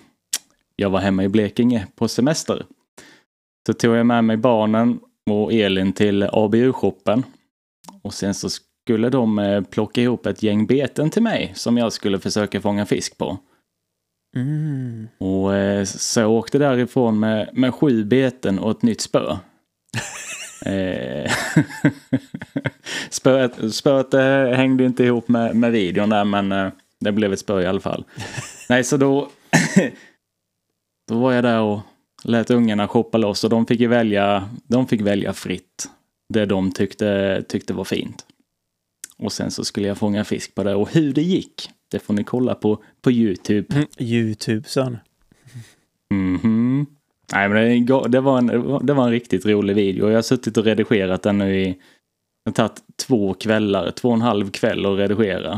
[0.75, 2.65] jag var hemma i Blekinge på semester.
[3.67, 4.99] Så tog jag med mig barnen
[5.29, 7.23] och Elin till ABU-shoppen.
[8.01, 8.49] Och sen så
[8.83, 12.85] skulle de eh, plocka ihop ett gäng beten till mig som jag skulle försöka fånga
[12.85, 13.37] fisk på.
[14.35, 15.07] Mm.
[15.17, 19.37] Och eh, så jag åkte därifrån med, med sju beten och ett nytt spö.
[20.65, 21.31] Eh,
[23.09, 24.13] spöet spöet
[24.55, 28.05] hängde inte ihop med, med videon där men det blev ett spö i alla fall.
[28.69, 29.29] Nej så då,
[31.07, 31.79] då var jag där och
[32.23, 35.89] lät ungarna shoppa loss och de fick välja, de fick välja fritt.
[36.33, 38.25] Det de tyckte, tyckte var fint.
[39.17, 42.13] Och sen så skulle jag fånga fisk på det och hur det gick, det får
[42.13, 43.75] ni kolla på på Youtube.
[43.75, 43.87] Mm.
[43.99, 44.97] Youtube sen.
[46.11, 46.85] Mhm.
[47.33, 48.47] Nej men det, det, var en,
[48.85, 50.07] det var en riktigt rolig video.
[50.09, 51.65] Jag har suttit och redigerat den nu i...
[52.45, 55.51] Det har tagit två kvällar, två och en halv kväll att redigera.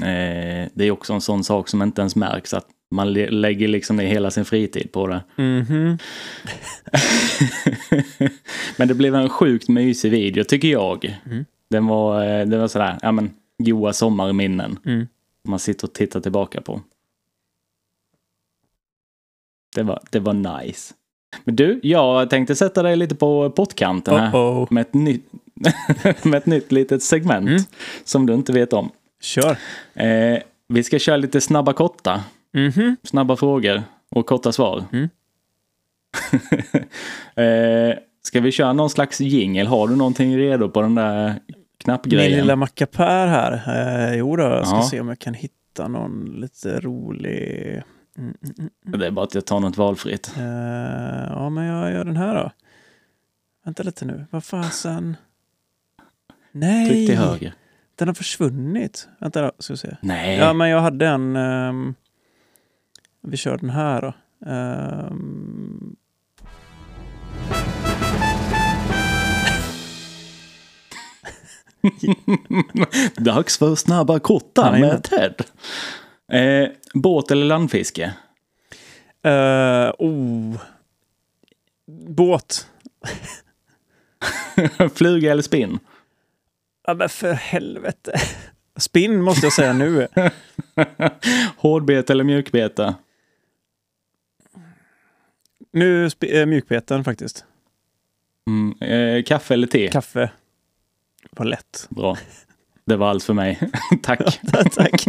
[0.00, 3.68] Eh, det är också en sån sak som inte ens märks att man lä- lägger
[3.68, 5.22] liksom ner hela sin fritid på det.
[5.36, 5.98] Mhm.
[8.76, 11.18] men det blev en sjukt mysig video tycker jag.
[11.26, 11.44] Mm.
[11.70, 14.78] Den var, eh, det var sådär, ja men goa sommarminnen.
[14.84, 15.06] Mm.
[15.48, 16.80] Man sitter och tittar tillbaka på.
[19.76, 20.94] Det var, det var nice.
[21.44, 24.30] Men du, jag tänkte sätta dig lite på pottkanten här.
[24.32, 24.66] Oh-oh.
[24.70, 25.32] Med ett nytt,
[26.24, 27.62] med ett nytt litet segment Mm.
[28.04, 28.90] som du inte vet om.
[29.20, 29.56] Kör.
[29.94, 32.24] Eh, vi ska köra lite snabba korta.
[32.52, 32.96] Mhm.
[33.02, 34.84] Snabba frågor och korta svar.
[34.92, 35.08] Mm.
[37.90, 39.66] eh, ska vi köra någon slags jingel?
[39.66, 41.34] Har du någonting redo på den där
[41.80, 42.40] Min knappgrejen?
[42.40, 43.52] lilla mackapär här.
[44.08, 44.82] Eh, jo då, jag ska Ja.
[44.82, 47.82] se om jag kan hitta någon lite rolig...
[48.18, 49.00] Mm, mm, mm.
[49.00, 50.32] Det är bara att jag tar något valfritt.
[50.36, 50.44] Eh,
[51.30, 52.50] ja, men jag gör den här då.
[53.64, 54.26] Vänta lite nu.
[54.30, 55.16] Vad fasen?
[56.52, 56.88] Nej!
[56.88, 57.54] Tryck till höger.
[57.94, 59.08] Den har försvunnit.
[59.18, 59.96] Vänta då, ska vi se.
[60.02, 60.38] Nej.
[60.38, 61.36] Ja, men jag hade en...
[61.36, 61.94] ehm,
[63.22, 64.12] vi kör den här då.
[64.50, 65.96] Ehm,
[73.16, 74.20] Dags för snabba
[74.72, 74.80] Jajamän.
[74.88, 75.34] med Ted.
[76.32, 78.14] Eh, båt eller landfiske?
[79.24, 80.60] eh, oh.
[82.08, 82.66] Båt.
[84.94, 85.78] Fluga eller spinn?
[86.86, 88.12] Ja, men för helvete.
[88.76, 90.08] Spinn måste jag säga nu.
[91.56, 92.94] Hårdbete eller mjukbete?
[95.72, 97.44] Nu eh, mjukbeten faktiskt.
[98.46, 99.88] Mm, eh, kaffe eller te?
[99.88, 100.30] Kaffe.
[101.30, 101.86] Var lätt.
[101.90, 102.16] Bra.
[102.84, 103.70] Det var allt för mig.
[104.02, 104.40] Tack.
[104.74, 105.04] Tack.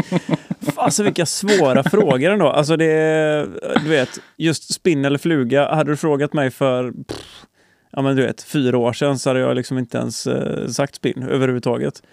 [0.76, 2.50] Alltså vilka svåra frågor ändå.
[2.50, 3.46] Alltså det
[3.84, 5.76] du vet, just spinn eller fluga.
[5.76, 7.46] Hade du frågat mig för, pff,
[7.92, 10.96] ja men du vet, fyra år sedan så hade jag liksom inte ens eh, sagt
[10.96, 12.04] spinn överhuvudtaget.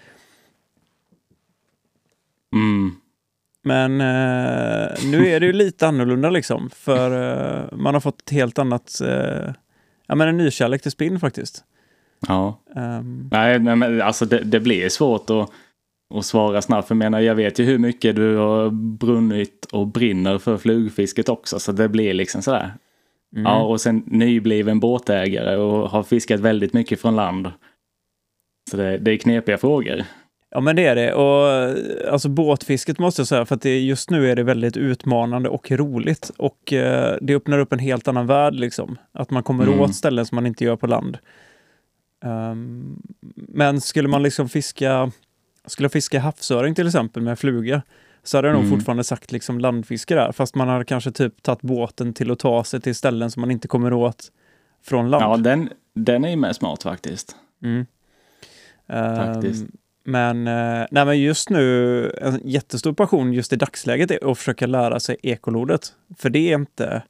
[2.53, 2.95] Mm.
[3.63, 6.69] Men eh, nu är det ju lite annorlunda liksom.
[6.69, 9.53] För eh, man har fått ett helt annat, eh,
[10.07, 11.63] ja men en nykärlek till spinn faktiskt.
[12.27, 12.59] Ja.
[12.75, 15.49] Ehm, Nej, nej, men alltså det, det blir svårt att,
[16.15, 16.87] att svara snabbt.
[16.87, 21.29] För jag menar, jag vet ju hur mycket du har brunnit och brinner för flugfisket
[21.29, 21.59] också.
[21.59, 22.73] Så det blir liksom sådär.
[23.35, 23.45] mm.
[23.45, 27.51] Ja, och sen nybliven båtägare och har fiskat väldigt mycket från land.
[28.71, 30.03] Så det, det är knepiga frågor.
[30.51, 31.13] Ja men det är det.
[31.13, 31.73] Och
[32.13, 35.71] alltså båtfisket måste jag säga, för att det, just nu är det väldigt utmanande och
[35.71, 36.31] roligt.
[36.37, 38.97] Och eh, det öppnar upp en helt annan värld liksom.
[39.11, 39.79] Att man kommer Mm.
[39.79, 41.17] åt ställen som man inte gör på land.
[42.25, 43.01] Ehm,
[43.35, 45.11] men skulle man liksom fiska,
[45.65, 47.81] skulle fiska havsöring till exempel med fluga,
[48.23, 48.77] så hade jag nog Mm.
[48.77, 50.31] fortfarande sagt liksom landfiske där.
[50.31, 53.51] Fast man har kanske typ tagit båten till att ta sig till ställen som man
[53.51, 54.31] inte kommer åt
[54.83, 55.23] från land.
[55.23, 57.35] Ja, den, den är ju med smart faktiskt.
[57.63, 57.85] Mm.
[59.17, 59.61] Faktiskt.
[59.63, 59.71] Ehm,
[60.03, 64.67] men, eh, nej, men just nu, en jättestor passion just i dagsläget är att försöka
[64.67, 65.93] lära sig ekolodet.
[66.17, 67.03] För det är inte,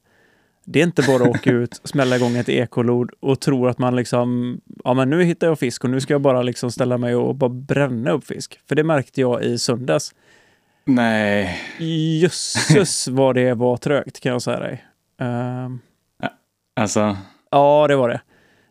[0.64, 3.96] det är inte bara att åka ut, smälla igång ett ekolod och tro att man
[3.96, 7.14] liksom, ja men nu hittar jag fisk och nu ska jag bara liksom ställa mig
[7.14, 8.60] och bara bränna upp fisk.
[8.68, 10.14] För det märkte jag i söndags.
[10.84, 11.60] Nej.
[12.20, 14.84] Jösses vad det var trögt kan jag säga dig.
[15.20, 15.78] Ehm,
[16.76, 17.16] Alltså,
[17.50, 18.20] Ja, det var det.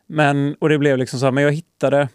[0.07, 2.07] Men, och det blev liksom så här, men jag hittade,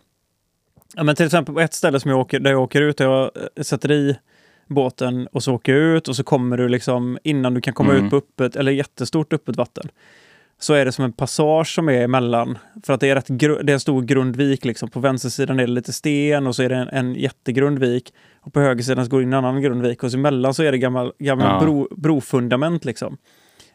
[0.94, 3.04] ja men till exempel på ett ställe som jag åker, där jag åker ut, där
[3.04, 4.18] jag eh, sätter i
[4.66, 8.04] båten och så åka ut och så kommer du liksom innan du kan komma Mm.
[8.04, 9.88] ut på öppet eller jättestort öppet vatten.
[10.58, 12.58] Så är det som en passage som är emellan.
[12.86, 14.64] För att det är, rätt det är en stor grund vik.
[14.64, 14.90] Liksom.
[14.90, 18.12] På vänstersidan är det lite sten och så är det en, en jättegrund vik.
[18.40, 20.02] Och på högersidan så går det in en annan grund vik.
[20.02, 21.60] Och så emellan så är det gammal, gammal Ja.
[21.60, 22.84] bro, brofundament.
[22.84, 23.16] Liksom.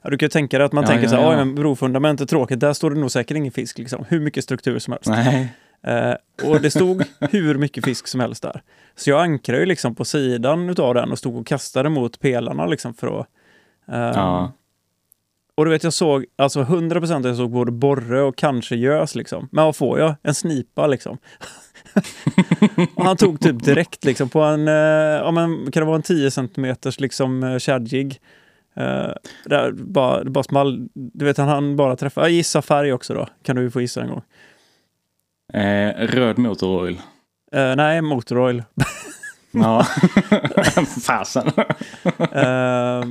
[0.02, 1.38] Ja, du kan ju tänka dig att man Ja, tänker ja, så här, ja.
[1.38, 3.78] men brofundament är tråkigt, där står det nog säkert ingen fisk.
[3.78, 4.06] Liksom.
[4.10, 5.10] Hur mycket struktur som helst.
[5.10, 5.54] Nej.
[5.83, 6.13] Eh,
[6.49, 8.61] och det stod hur mycket fisk som helst där.
[8.95, 12.65] Så jag ankrade ju liksom på sidan utav den och stod och kastade mot pelarna
[12.65, 13.27] liksom för att...
[13.87, 14.51] eh, Ja.
[15.55, 19.49] Och du vet, jag såg alltså 100% jag såg både borre och kanske gös liksom.
[19.51, 20.15] Men vad får jag?
[20.23, 21.17] En snipa liksom.
[22.95, 26.01] och han tog typ direkt liksom på en, eh, ja men kan det vara en
[26.01, 28.19] 10 centimeters liksom uh, shadjig.
[28.77, 29.13] Uh,
[29.45, 30.87] där bara, det bara small.
[30.93, 32.21] Du vet, han hann bara träffa.
[32.21, 33.27] Jag gissa färg också då.
[33.43, 34.21] Kan du få gissa en gång.
[35.53, 37.01] Eh, röd motoroil.
[37.51, 38.63] Eh, nej, motoroil.
[39.51, 39.83] Ja.
[41.05, 41.47] Fasen.
[42.31, 43.03] Eh,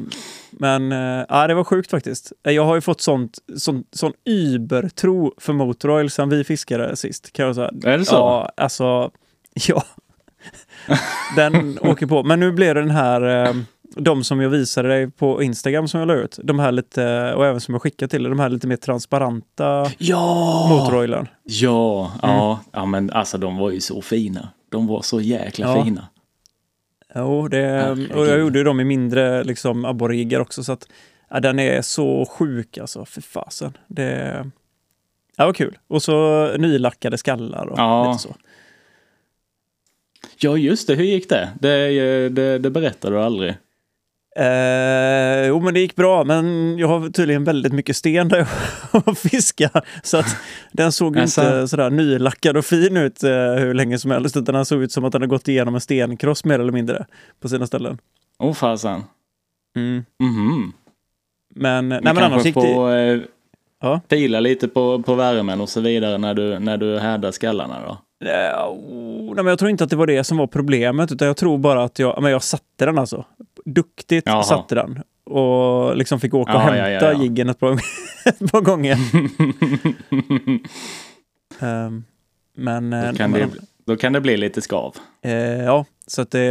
[0.51, 2.33] men uh, ja, det var sjukt faktiskt.
[2.47, 7.33] Eh, Jag har ju fått sånt, sån, sån übertro för Motoroil sen vi fiskade sist.
[7.33, 7.71] Kan jag säga.
[7.85, 8.15] Är det så?
[8.15, 9.11] Ja, alltså,
[9.69, 9.85] ja.
[11.37, 12.23] Den åker på.
[12.23, 13.55] Men nu blir det den här, eh,
[14.01, 16.39] de som jag visade dig på Instagram som jag la ut.
[16.43, 19.91] De här lite, och även som jag skickade till dig, de här lite mer transparenta
[19.99, 20.67] Ja!
[20.71, 21.29] Motoroilen.
[21.45, 24.49] Ja, ja, ja, men alltså de var ju så fina.
[24.69, 25.85] De var så jäkla Ja.
[25.85, 26.09] fina.
[27.15, 30.65] Jo, det, och jag gjorde ju dem i mindre liksom, abborriggar också.
[30.65, 30.89] Så att,
[31.31, 33.73] ja, den är så sjuk alltså, för fasen.
[33.87, 34.45] Det,
[35.37, 35.79] ja, var kul.
[35.89, 38.13] Och så nylackade skallar och Ja.
[38.13, 38.35] lite så.
[40.41, 40.95] Ja, just det.
[40.95, 41.49] Hur gick det?
[41.61, 43.55] Det, det, det berättade du aldrig.
[44.39, 48.49] Eh, jo, men det gick bra, men jag har tydligen väldigt mycket sten där
[48.93, 49.71] jag fiskar.
[50.03, 50.37] Så att
[50.73, 51.41] den såg ju Alltså.
[51.41, 54.93] inte sådär nylackad och fin ut eh, hur länge som helst, utan den såg ut
[54.93, 57.07] som att den har gått igenom en stenkross mer eller mindre
[57.41, 57.99] på sina ställen.
[58.39, 59.03] Åh oh, fasen.
[59.77, 60.05] Mm.
[60.23, 60.73] Mhm.
[61.55, 63.13] Men, nej, men annars gick det...
[63.13, 63.21] eh,
[63.81, 64.01] Ja.
[64.11, 67.99] fila lite på, på värmen och så vidare när du, när du härdar skallarna då.
[68.25, 71.59] Nej, men jag tror inte att det var det som var problemet, utan jag tror
[71.59, 73.25] bara att jag, men jag satte den alltså.
[73.75, 74.43] Duktigt Jaha.
[74.43, 75.03] satte den.
[75.25, 77.73] Och liksom fick åka och Ja, hämta ja, ja, jiggen ett par,
[78.25, 78.97] ett par gånger.
[81.61, 82.05] Ehm,
[82.55, 82.93] men...
[82.93, 84.95] eh, Då kan, men- det, då kan det bli lite skav.
[85.23, 85.33] Eh,
[85.65, 86.45] ja, så att det,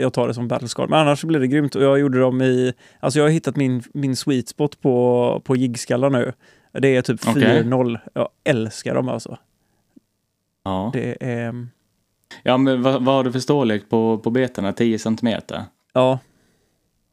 [0.00, 0.86] jag tar det som battlescar.
[0.86, 1.74] Men annars blir det grymt.
[1.74, 2.72] Och jag gjorde dem i...
[3.00, 6.32] Alltså jag har hittat min, min sweet spot på, på jiggskallar nu.
[6.72, 7.62] Det är typ Okej.
[7.62, 7.98] 4-0.
[8.12, 9.38] Jag älskar dem alltså.
[10.64, 11.66] Ja, Det är...
[12.42, 14.72] ja men vad, vad har du för storlek på, på betena?
[14.72, 15.64] 10 centimeter?
[15.92, 16.18] Ja,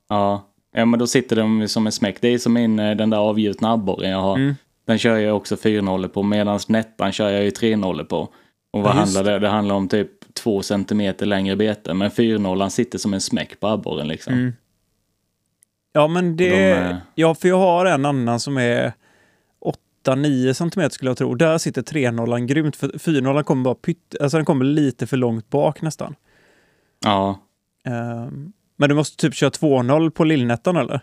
[0.10, 0.46] Ja.
[0.74, 2.18] ja, men då sitter de som en smäck.
[2.22, 4.36] Det är som min, eh, den där avgjutna abborren jag har.
[4.36, 4.56] Mm.
[4.86, 7.78] Den kör jag också 4 på medan nettan kör jag ju 3
[8.10, 8.18] på.
[8.72, 9.40] Och vad Ja, handlar det?
[9.40, 11.94] Det handlar om typ 2 centimeter längre bete.
[11.94, 14.34] Men 4 sitter som en smäck på abborren liksom.
[14.34, 14.54] Mm.
[15.94, 16.50] Ja, men det...
[16.50, 18.94] De är- Ja, för jag har en annan som är
[20.06, 21.36] 8-9 centimeter skulle jag tro.
[21.36, 22.76] Där sitter 3-0 grymt.
[22.76, 24.16] För 4 kommer bara pytt...
[24.22, 26.16] Alltså den kommer lite för långt bak nästan.
[27.06, 27.40] Ja.
[27.88, 31.02] Ehm, men du måste typ köra 2-0 på lillnettan eller?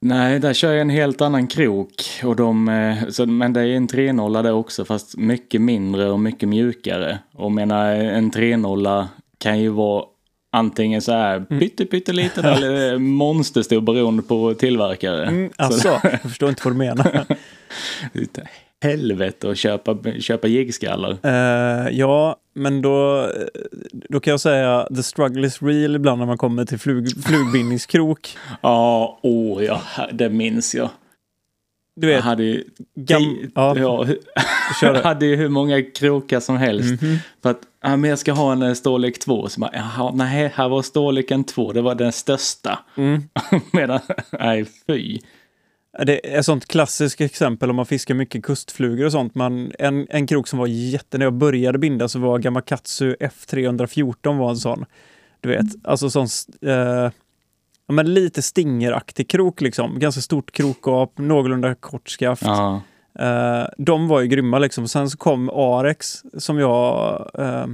[0.00, 1.94] Nej, där kör jag en helt annan krok.
[2.24, 6.20] Och de, eh, så, men det är en 3-0 där också fast mycket mindre och
[6.20, 7.18] mycket mjukare.
[7.32, 9.06] Och menar en 3-0
[9.38, 10.04] kan ju vara
[10.52, 15.26] antingen så här pytte pytteliten eller monsterstor beroende på tillverkare.
[15.26, 17.24] Mm, Så alltså, jag förstår inte vad du menar.
[18.82, 21.16] Helvete att köpa, köpa jiggskallar.
[21.22, 23.28] Eh, ja, men då,
[23.92, 28.36] då kan jag säga the struggle is real ibland när man kommer till flug, flugbindningskrok.
[28.62, 29.80] Ja, åh ja,
[30.12, 30.90] det minns jag.
[32.00, 32.64] Du Jag vet, hade ju,
[32.94, 34.06] gam, ja, ja,
[34.82, 37.02] jag hade ju hur många krokar som helst.
[37.02, 37.16] Mhm.
[37.42, 39.48] För att ja, men jag ska ha en eh, storlek 2.
[39.48, 41.72] Så bara, jaha, nej, här var storleken 2.
[41.72, 42.78] Det var den största.
[42.96, 43.22] Mm.
[43.72, 45.18] Medan, nej fy.
[45.98, 49.34] Det är ett sånt klassiskt exempel om man fiskar mycket kustflugor och sånt.
[49.34, 51.18] Man, en, en krok som var jätte...
[51.18, 54.84] När jag började binda så var Gamakatsu F314 var en sån.
[55.40, 56.26] Du vet, alltså sån...
[56.62, 57.10] Eh,
[57.86, 59.98] ja, men lite stingeraktig krok liksom.
[59.98, 62.42] Ganska stort krokgap, någorlunda kort skaft.
[62.42, 62.82] Ja,
[63.18, 64.88] Eh, de var ju grymma liksom.
[64.88, 67.30] Sen så kom Arex som jag...
[67.38, 67.66] eh,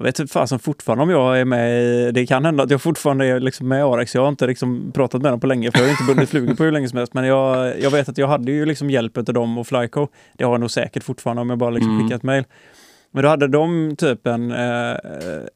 [0.00, 2.12] jag vet inte fasen fortfarande om jag är med i...
[2.12, 4.14] Det kan hända att jag fortfarande är liksom med i Arex.
[4.14, 6.54] Jag har inte liksom pratat med dem på länge för jag har inte bundit flugor
[6.54, 7.14] på hur länge som helst.
[7.14, 10.06] Men jag, jag vet att jag hade ju liksom hjälp av dem och Flyco.
[10.32, 12.02] Det har jag nog säkert fortfarande om jag bara liksom Mm.
[12.02, 12.44] skickar ett mejl.
[13.12, 14.96] Men då hade de typ en, eh,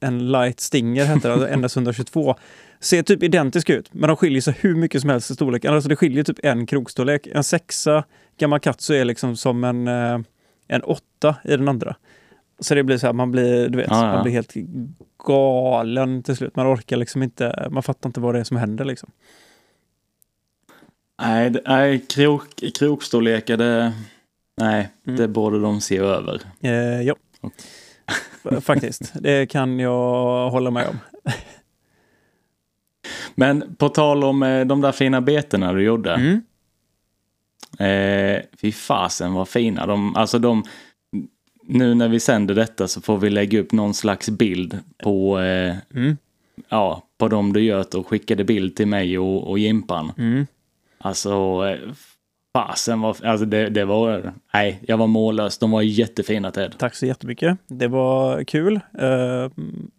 [0.01, 2.35] en Light Stinger, hette det, alltså NS122.
[2.81, 5.65] Ser typ identisk ut, men de skiljer sig hur mycket som helst i storlek.
[5.65, 7.27] Alltså det skiljer typ en krokstorlek.
[7.33, 8.05] En sexa
[8.39, 10.19] Gamakatsu är liksom som en, eh,
[10.69, 11.97] en åtta i den andra.
[12.59, 14.13] Så det blir så här, man blir, du vet, Ja, ja.
[14.13, 14.55] man blir helt
[15.27, 16.57] galen till slut.
[16.57, 19.11] Man orkar liksom inte, man fattar inte vad det är som händer liksom.
[21.23, 23.93] Nej, det- nej krok, krokstorlekar det...
[24.61, 25.17] Nej, Mm.
[25.19, 26.41] det borde de se över.
[26.61, 27.15] Eh, ja,
[28.61, 29.13] faktiskt.
[29.21, 30.99] Det kan jag hålla med om.
[33.35, 36.15] Men på tal om eh, de där fina betena du gjorde.
[36.15, 36.43] Mm.
[37.79, 40.65] Eh, fy fasen vad fina de, alltså de,
[41.67, 45.77] nu när vi sänder detta så får vi lägga upp någon slags bild på, eh,
[45.95, 46.17] Mm.
[46.69, 50.13] ja, på dem du göt och skickade bild till mig och, och Jimpan.
[50.19, 50.47] Mm.
[50.99, 51.31] Alltså,
[51.69, 51.93] eh,
[52.53, 55.59] fasen var, alltså det, det var, nej, jag var mållös.
[55.59, 56.75] De var jättefina Ted.
[56.79, 57.59] Tack så jättemycket.
[57.67, 58.81] Det var kul.
[58.99, 59.51] Eh,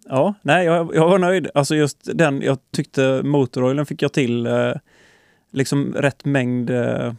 [0.10, 1.48] ja, nej, jag, jag var nöjd.
[1.54, 4.72] Alltså just den, jag tyckte motoroilen fick jag till eh,
[5.52, 7.14] liksom rätt mängd eh,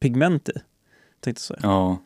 [0.00, 0.52] pigment i.
[1.20, 1.60] Tänkte säga.
[1.62, 1.98] Ja,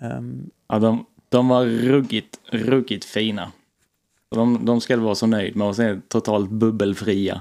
[0.00, 3.52] Ehm, ja de, de var ruggigt, ruggigt fina.
[4.34, 7.40] De, de ska vara så nöjd med och sen totalt bubbelfria.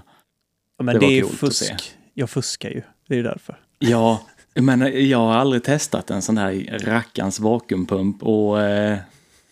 [0.78, 1.96] ja, men Det det, är fusk.
[2.14, 2.82] Jag fuskar ju.
[3.08, 3.60] Det är ju därför.
[3.80, 4.22] Ja,
[4.54, 8.98] men jag har aldrig testat en sån här rackans vakuumpump och eh,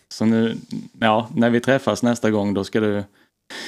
[0.08, 0.54] så nu,
[1.00, 3.04] ja, när vi träffas nästa gång då ska du,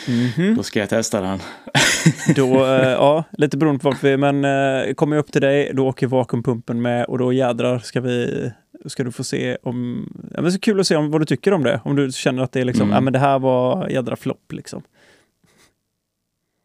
[0.08, 0.54] Mhm.
[0.56, 1.38] då ska jag testa den.
[2.36, 5.40] Då, eh, ja, lite beroende på vart vi är, men eh, kommer jag upp till
[5.42, 8.50] dig, då åker vakuumpumpen med och då jädrar ska vi,
[8.86, 11.52] ska du få se om, ja men så kul att se om, vad du tycker
[11.52, 11.80] om det.
[11.84, 12.94] Om du känner att det är liksom, Mm.
[12.94, 14.82] ja men det här var jädra flopp liksom.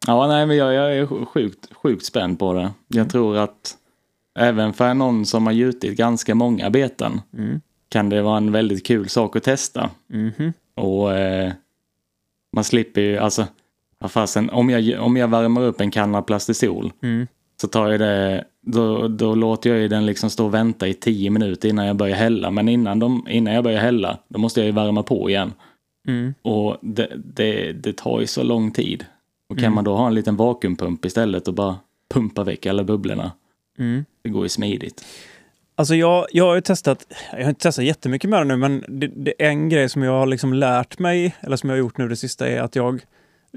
[0.06, 2.70] Ja, nej, men jag, jag är sjukt, sjukt spänd på det.
[2.88, 3.76] Jag tror att
[4.38, 7.60] även för någon som har gjutit ganska många beten Mm.
[7.88, 9.90] kan det vara en väldigt kul sak att testa.
[10.06, 10.52] Mhm.
[10.74, 11.52] Och eh,
[12.52, 13.46] man slipper ju, alltså,
[14.08, 17.26] fasen, om jag, om jag värmer upp en kanna plastisol Mm.
[17.60, 20.94] Så tar jag det, då, då låter jag ju den liksom stå och vänta i
[20.94, 22.50] tio minuter innan jag börjar hälla.
[22.50, 25.52] Men innan, de, innan jag börjar hälla, då måste jag ju värma på igen.
[26.08, 26.34] Mm.
[26.42, 29.04] Och det, det, det tar ju så lång tid.
[29.48, 29.74] Och kan Mm.
[29.74, 31.76] man då ha en liten vakuumpump istället och bara
[32.14, 33.32] pumpa väck alla bubblorna.
[33.78, 34.04] Mm.
[34.22, 35.04] Det går ju smidigt.
[35.74, 38.84] Alltså jag, jag har ju testat, jag har inte testat jättemycket med det nu, men
[38.88, 41.98] det, det en grej som jag har liksom lärt mig, eller som jag har gjort
[41.98, 43.00] nu det sista, är att jag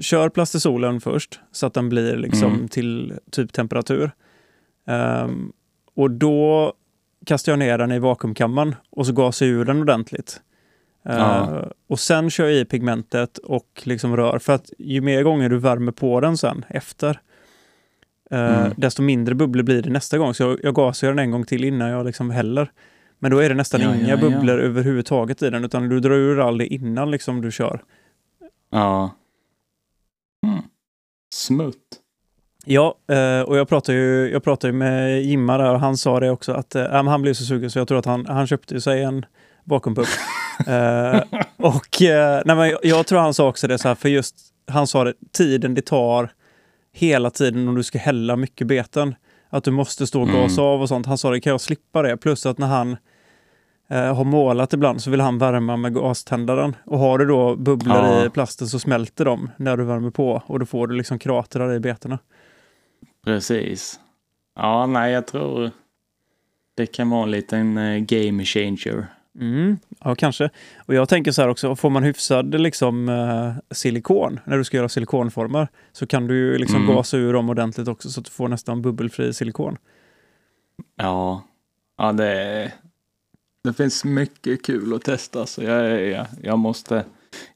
[0.00, 2.68] kör plastisolen först så att den blir liksom Mm.
[2.68, 4.10] till typ temperatur.
[4.86, 5.52] Ehm,
[5.94, 6.72] och då
[7.26, 10.40] kastar jag ner den i vakuumkammaren och så gasar jag ur den ordentligt.
[11.04, 11.64] Ehm, Ja.
[11.88, 14.38] och sen kör jag i pigmentet och liksom rör.
[14.38, 17.20] För att ju mer gånger du värmer på den sen efter,
[18.30, 18.72] eh, Mm.
[18.76, 20.34] desto mindre bubblor blir det nästa gång.
[20.34, 22.70] Så jag, jag gasar den en gång till innan jag liksom häller.
[23.18, 24.16] Men då är det nästan Ja, inga ja.
[24.16, 27.82] bubblor överhuvudtaget i den, utan du drar ur all det innan liksom du kör.
[28.70, 29.10] Ja.
[30.46, 30.62] Mm.
[31.34, 31.76] Smutt.
[32.64, 36.20] Ja, eh, och jag pratade ju, jag pratade ju med Jimma där och han sa
[36.20, 38.80] det också att men han blev så sugen så jag tror att han, han köpte
[38.80, 39.26] sig en
[39.64, 40.08] vakuumpump.
[40.66, 41.20] eh,
[41.56, 44.86] och nej, men jag, jag tror han sa också det så här, för just han
[44.86, 46.32] sa det, tiden det tar
[46.92, 49.14] hela tiden om du ska hälla mycket beten.
[49.48, 50.42] Att du måste stå och Mm.
[50.42, 51.06] gasa av och sånt.
[51.06, 52.16] Han sa det, kan jag slippa det?
[52.16, 52.96] Plus att när han
[53.90, 56.76] eh, har målat ibland så vill han värma med gaständaren.
[56.84, 58.26] Och har du då bubblor Ja.
[58.26, 61.72] i plasten så smälter de när du värmer på och då får du liksom kratrar
[61.74, 62.18] i betena.
[63.24, 64.00] Precis.
[64.56, 65.70] Ja, nej, jag tror
[66.76, 69.06] det kan vara en liten eh, game changer.
[69.40, 70.50] Mm, ja, kanske.
[70.86, 74.76] Och jag tänker så här också, får man hyfsad liksom, eh, silikon när du ska
[74.76, 76.94] göra silikonformer så kan du ju liksom Mm.
[76.96, 79.76] gasa ur dem ordentligt också så att du får nästan bubbelfri silikon.
[80.96, 81.42] Ja,
[81.98, 82.72] ja det,
[83.64, 87.04] det finns mycket kul att testa så jag, jag, jag, måste,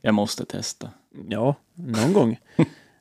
[0.00, 0.90] jag måste testa.
[1.28, 2.38] Ja, någon gång.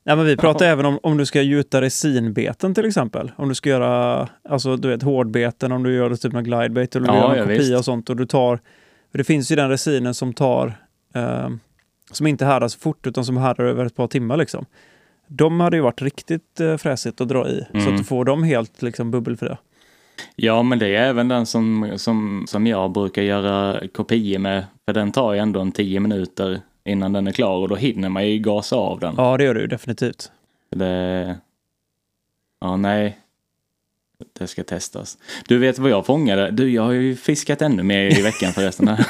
[0.05, 3.31] Nej, men vi pratar även om om du ska gjuta resinbeten till exempel.
[3.35, 6.95] Om du ska göra alltså, du vet, hårdbeten, om du gör det typ med glidebait
[6.95, 8.09] eller om du Ja, gör en kopia och sånt.
[8.09, 8.59] Och du tar,
[9.11, 10.77] det finns ju den resinen som tar
[11.13, 11.49] eh,
[12.11, 14.37] som inte härdar så fort utan som härdar över ett par timmar.
[14.37, 14.65] Liksom.
[15.27, 17.91] De hade ju varit riktigt eh, fräsigt att dra i så Mm.
[17.93, 19.57] att du får dem helt liksom, bubbelfria.
[20.35, 24.65] Ja, men det är även den som, som, som jag brukar göra kopior med.
[24.85, 28.09] För den tar ju ändå en tio minuter innan den är klar och då hinner
[28.09, 29.13] man ju gasa av den.
[29.17, 30.31] Ja, det gör du definitivt.
[30.75, 31.37] Det...
[32.61, 33.17] Ja, nej.
[34.39, 35.17] Det ska testas.
[35.47, 36.51] Du vet vad jag fångade?
[36.51, 38.87] Du, jag har ju fiskat ännu mer i veckan förresten.
[38.87, 39.05] Här.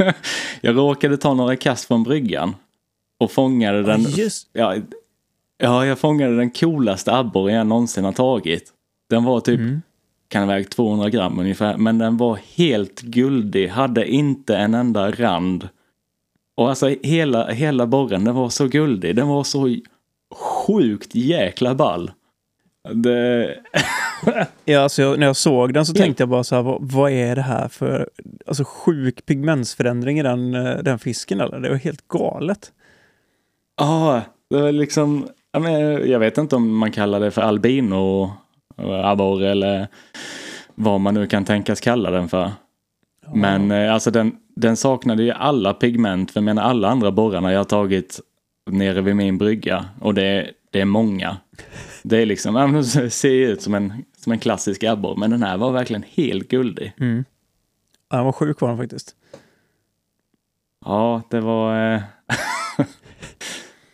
[0.60, 2.56] jag råkade ta några kast från bryggan
[3.18, 4.00] och fångade den.
[4.00, 4.48] Just.
[4.52, 4.76] Ja,
[5.58, 8.70] ja, jag fångade den coolaste abborren jag någonsin har tagit.
[9.10, 9.82] Den var typ, Mm.
[10.28, 15.10] kan ha vägt 200 gram ungefär, men den var helt guldig, hade inte en enda
[15.10, 15.68] rand.
[16.56, 19.76] Och alltså hela, hela borren, den var så guldig, den var så
[20.34, 22.10] sjukt jäkla ball.
[22.94, 23.54] Det...
[24.64, 27.10] Ja, alltså jag, när jag såg den så tänkte jag bara så här, vad, vad
[27.12, 28.10] är det här för
[28.46, 31.40] alltså, sjuk pigmentsförändring i den, eh, den fisken?
[31.40, 31.60] Eller?
[31.60, 32.72] Det var helt galet.
[33.78, 38.32] Ja, det var liksom, jag, men, jag vet inte om man kallar det för albino
[39.04, 39.88] abborre eller
[40.74, 42.50] vad man nu kan tänkas kalla den för.
[43.34, 47.52] Men eh, alltså den, den saknade ju alla pigment, för jag menar alla andra borrarna
[47.52, 48.20] jag har tagit
[48.70, 51.36] nere vid min brygga och det, det är många.
[52.02, 55.42] Det är liksom, ja, men ser ut som en, som en klassisk abborre, men den
[55.42, 56.92] här var verkligen helt guldig.
[57.00, 57.24] Mm.
[58.10, 59.16] Ja, den var sjuk var den faktiskt.
[60.84, 61.94] Ja, det var...
[61.94, 62.00] Eh,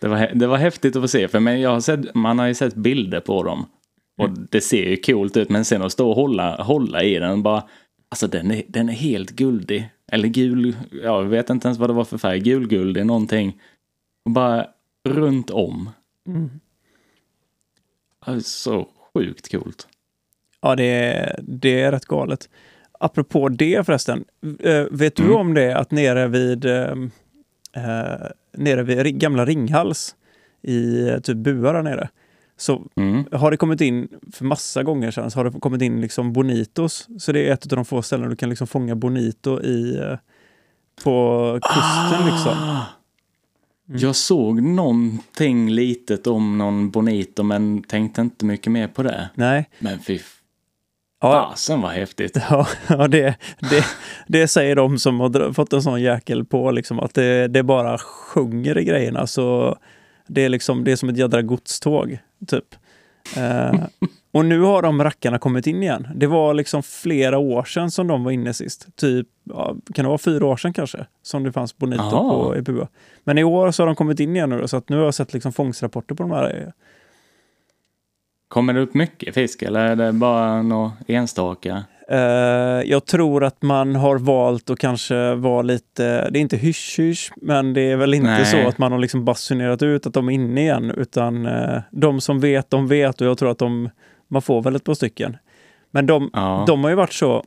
[0.00, 2.46] det, var det var häftigt att få se, för men jag har sett, man har
[2.46, 3.66] ju sett bilder på dem.
[4.18, 7.42] Och det ser ju coolt ut, men sen att stå och hålla, hålla i den
[7.42, 7.64] bara...
[8.08, 9.90] Alltså den är, den är helt guldig.
[10.12, 12.40] Eller gul, jag vet inte ens vad det var för färg.
[12.40, 13.60] Gulguldig någonting.
[14.24, 14.66] Och bara
[15.08, 15.90] runt om.
[16.28, 16.50] Mm.
[18.26, 19.88] Ja, Så sjukt coolt.
[20.62, 22.48] Ja, det är, det är rätt galet.
[23.00, 24.24] Apropå det förresten,
[24.60, 25.36] eh, vet du Mm.
[25.36, 26.66] om det att nere vid,
[27.76, 30.14] eh, nere vid gamla Ringhals
[30.62, 32.08] i eh, typ Bua där nere,
[32.56, 33.24] så Mm.
[33.32, 37.08] har det kommit in, för massa gånger sedan, så har det kommit in liksom bonitos.
[37.18, 40.16] Så det är ett av de få ställen du kan liksom fånga bonito i, eh,
[41.04, 42.52] på kusten liksom.
[42.58, 42.82] Ah!
[43.92, 49.30] Jag såg någonting litet om någon bonito men tänkte inte mycket mer på det.
[49.34, 50.18] Nej, Men fy
[51.20, 52.36] ja, fasen vad häftigt.
[52.50, 53.36] Ja, ja det,
[53.70, 53.84] det,
[54.26, 57.98] det säger de som har fått en sån jäkel på, liksom, att det, det bara
[57.98, 59.26] sjunger i grejerna.
[59.26, 59.76] Så
[60.26, 62.74] det, är liksom, det är som ett jädra godståg, typ.
[63.36, 63.72] Eh,
[64.32, 66.08] och nu har de rackarna kommit in igen.
[66.14, 68.96] Det var liksom flera år sedan som de var inne sist.
[68.96, 71.06] Typ, ja, kan det vara fyra år sedan kanske?
[71.22, 72.44] Som det fanns Bonito Aha.
[72.44, 72.88] på i Bua.
[73.24, 75.14] Men i år så har de kommit in igen nu, så att nu har jag
[75.14, 76.72] sett liksom fångstrapporter på de här.
[78.50, 81.84] Kommer det upp mycket fisk eller är det bara några enstaka?
[82.08, 82.18] Eh,
[82.90, 87.74] jag tror att man har valt att kanske vara lite, det är inte hysch-hysch, men
[87.74, 88.44] det är väl inte Nej.
[88.46, 92.20] så att man har liksom basunerat ut att de är inne igen, utan eh, de
[92.20, 93.90] som vet, de vet och jag tror att de,
[94.28, 95.36] man får väl ett par stycken.
[95.90, 96.64] Men de, Ja.
[96.66, 97.44] de har ju varit så,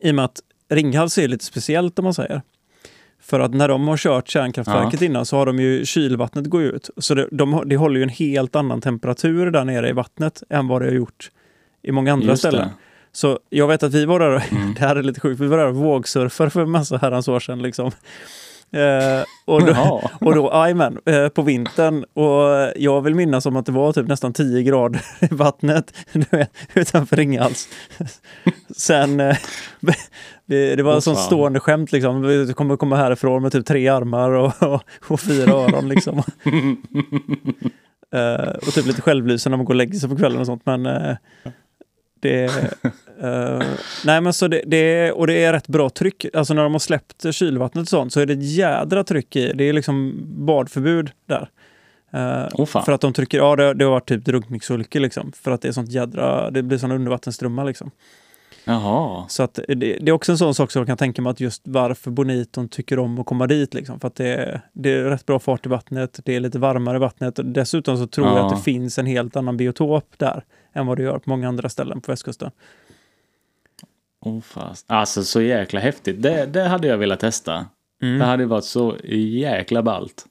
[0.00, 2.42] i och med att Ringhals är lite speciellt om man säger.
[3.32, 6.90] För att när de har kört kärnkraftverket innan så har de ju kylvattnet gå ut.
[6.96, 10.68] Så det, de, det håller ju en helt annan temperatur där nere i vattnet än
[10.68, 11.30] vad det har gjort
[11.82, 12.68] i många andra Just ställen.
[12.68, 12.74] det.
[13.12, 14.74] Så jag vet att vi var där, Mm.
[14.78, 17.40] det här är lite sjukt, vi var där och vågsurfade för en massa herrans år
[17.40, 17.62] sedan.
[17.62, 17.86] Liksom.
[18.72, 20.48] Eh, och då, och då
[21.06, 22.04] eh, på vintern.
[22.04, 26.46] Och jag vill minnas om att det var typ nästan 10 grader i vattnet vet,
[26.74, 27.68] utanför Ringhals.
[28.76, 29.36] Sen, eh,
[30.52, 32.22] vi- det var ett sånt stående skämt liksom.
[32.22, 36.22] Vi kommer komma härifrån med typ tre armar och, och, och fyra öron liksom.
[38.14, 40.62] Eh, och typ lite självlysande när man går och lägger sig på kvällen och sånt.
[40.66, 41.16] Men eh,
[42.20, 42.44] det...
[43.22, 43.62] eh,
[44.04, 46.26] nej men så det, det, och det är rätt bra tryck.
[46.34, 49.52] Alltså när de har släppt kylvattnet och sånt så är det ett jädra tryck i.
[49.54, 51.48] Det är liksom badförbud där.
[52.54, 52.84] Åh, fan.
[52.84, 55.32] för att de trycker, ja det, det har varit typ drunkningsolyckor liksom.
[55.32, 57.90] För att det är sånt jädra, det blir såna undervattensströmmar liksom.
[58.64, 59.24] Jaha.
[59.28, 61.40] Så att det, det är också en sån sak som jag kan tänka mig att
[61.40, 63.74] just varför Boniton tycker om att komma dit.
[63.74, 64.00] Liksom.
[64.00, 66.96] För att det, är- det är rätt bra fart i vattnet, det är lite varmare
[66.96, 67.38] i vattnet.
[67.38, 68.46] Och dessutom så tror jag Ja.
[68.46, 71.68] att det finns en helt annan biotop där än vad det gör på många andra
[71.68, 72.50] ställen på västkusten.
[74.20, 74.84] Oh, fast.
[74.88, 76.22] Alltså så jäkla häftigt.
[76.22, 77.66] Det, det hade jag velat testa.
[78.00, 78.20] Det Mm.
[78.20, 80.24] hade varit så jäkla ballt.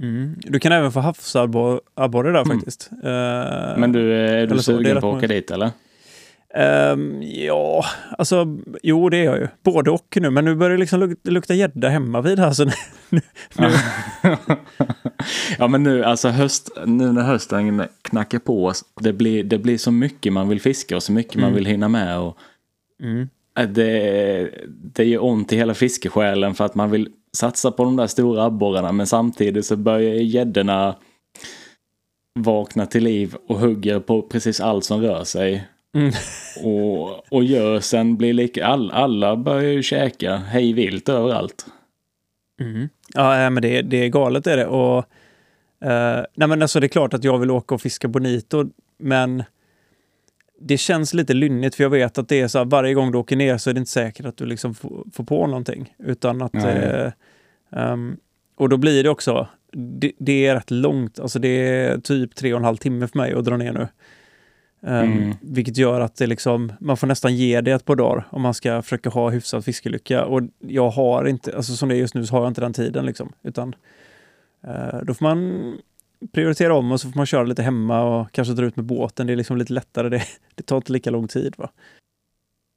[0.00, 0.34] Mm.
[0.38, 2.56] Du kan även få havsabborre där Mm.
[2.58, 2.90] faktiskt.
[2.92, 5.70] Eh, Men du, är du det sugen på att åka dit eller?
[6.54, 7.84] Ehm, ja,
[8.18, 8.46] alltså
[8.82, 9.48] jo det är jag ju.
[9.62, 10.30] Både och nu.
[10.30, 12.50] Men nu börjar det liksom luk- lukta gädda hemma vid här.
[12.52, 12.64] Så
[13.08, 13.20] nu,
[13.58, 13.70] nu,
[15.58, 19.78] ja men nu, alltså höst, nu när hösten knackar på oss, det blir, det blir
[19.78, 21.54] så mycket man vill fiska och så mycket man Mm.
[21.54, 22.18] vill hinna med.
[22.18, 22.36] Och,
[23.02, 23.28] mm.
[23.58, 24.50] äh, det,
[24.94, 28.44] det gör ont i hela fiskesjälen för att man vill satsa på de där stora
[28.44, 30.96] abborrarna men samtidigt så börjar gäddorna
[32.38, 35.68] vakna till liv och hugger på precis allt som rör sig.
[35.94, 36.12] Mm.
[36.64, 41.66] Och, och gösen blir lika, all, alla börjar ju käka hej vilt överallt.
[42.60, 42.88] Mm.
[43.14, 44.66] Ja, men det, det är galet är det.
[44.66, 44.98] Och,
[45.88, 48.64] eh, nej, men alltså, det är klart att jag vill åka och fiska bonito,
[48.98, 49.42] men
[50.60, 53.18] det känns lite lynnigt för jag vet att det är så här, varje gång du
[53.18, 55.94] åker ner så är det inte säkert att du liksom får, på någonting.
[55.98, 57.12] Utan att, eh,
[57.72, 58.16] ehm,
[58.56, 62.52] och då blir det också, det, det är rätt långt, alltså det är typ tre
[62.52, 63.88] och en halv timme för mig att dra ner nu.
[64.82, 65.34] Ehm, Mm.
[65.40, 68.54] Vilket gör att det liksom, man får nästan ge det ett par dagar om man
[68.54, 70.24] ska försöka ha hyfsad fiskelycka.
[70.24, 72.72] Och jag har inte, alltså som det är just nu så har jag inte den
[72.72, 73.32] tiden liksom.
[73.42, 73.74] Utan
[74.66, 75.78] eh, då får man
[76.32, 79.26] prioritera om och så får man köra lite hemma och kanske dra ut med båten.
[79.26, 80.08] Det är liksom lite lättare.
[80.18, 80.22] Det,
[80.54, 81.54] det tar inte lika lång tid.
[81.58, 81.70] va?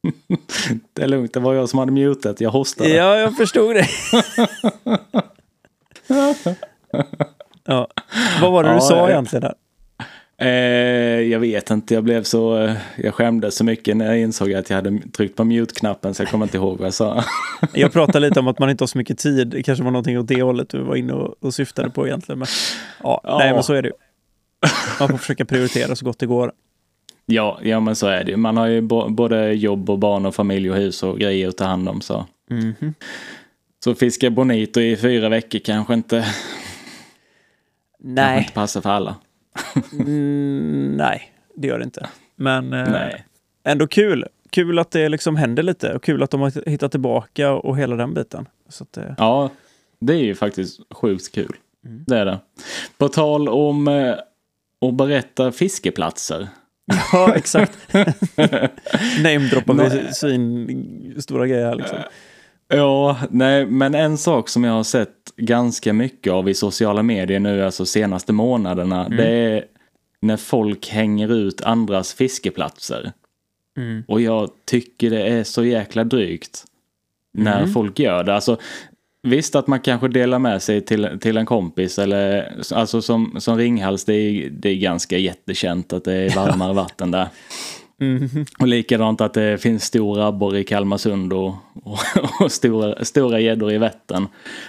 [0.94, 2.42] Det är lugnt, det var jag som hade mutat.
[2.42, 2.90] Jag hostade.
[2.90, 3.88] Ja, jag förstod det.
[7.66, 7.88] ja.
[8.42, 9.42] Vad var det du Ja, sa jag- egentligen?
[9.42, 9.54] Där?
[10.42, 12.58] Eh, jag vet inte, jag blev så...
[12.64, 16.22] eh, Jag skämdes så mycket när jag insåg att jag hade tryckt på mute-knappen så
[16.24, 17.24] jag kommer inte ihåg vad jag sa.
[17.74, 19.48] Jag pratade lite om att man inte har så mycket tid.
[19.48, 22.40] Det kanske var någonting åt det hållet du var inne och, och syftade på egentligen.
[22.40, 22.48] Men,
[23.04, 23.38] ja, Ja.
[23.38, 23.94] Nej, men så är det ju.
[25.00, 26.52] Man får försöka prioritera så gott det går.
[27.26, 28.38] Ja, ja men så är det ju.
[28.38, 31.66] Man har ju både jobb och barn och familj och hus och grejer att ta
[31.66, 32.02] hand om.
[32.02, 32.94] Så, Mhm.
[33.84, 36.40] så fiska bonito i fyra veckor kanske inte, kanske
[38.00, 39.16] Nej, inte passar för alla.
[39.94, 42.10] Mm, nej, det gör det inte.
[42.36, 43.10] Men eh,
[43.64, 44.26] ändå kul.
[44.50, 47.96] Kul att det liksom händer lite och kul att de har hittat tillbaka och hela
[47.96, 48.48] den biten.
[48.82, 49.50] Att, eh, Ja,
[50.00, 51.56] det är ju faktiskt sjukt kul.
[51.86, 52.04] Mm.
[52.08, 52.40] Det är det.
[52.98, 54.16] På tal om eh,
[54.86, 56.48] att berätta fiskeplatser.
[57.14, 57.78] ja, exakt.
[59.24, 61.98] Namedroppar vi svin stora grejer här liksom.
[62.72, 67.40] Ja, nej, men en sak som jag har sett ganska mycket av i sociala medier
[67.40, 69.66] nu, alltså senaste månaderna, det är
[70.20, 73.12] när folk hänger ut andras fiskeplatser.
[73.78, 74.04] Mm.
[74.08, 76.64] Och jag tycker det är så jäkla drygt
[77.34, 77.74] när Mm.
[77.74, 78.36] folk gör det.
[78.36, 78.58] Alltså,
[79.24, 83.58] visst att man kanske delar med sig till, till en kompis eller alltså som, som
[83.58, 87.28] Ringhals, det är, det är ganska jättekänt att det är varmare vatten där.
[88.02, 88.46] Mhm.
[88.60, 92.00] Och likadant att det finns stora abborre i Kalmarsund och, och,
[92.40, 94.28] och stora, stora gäddor i Vättern.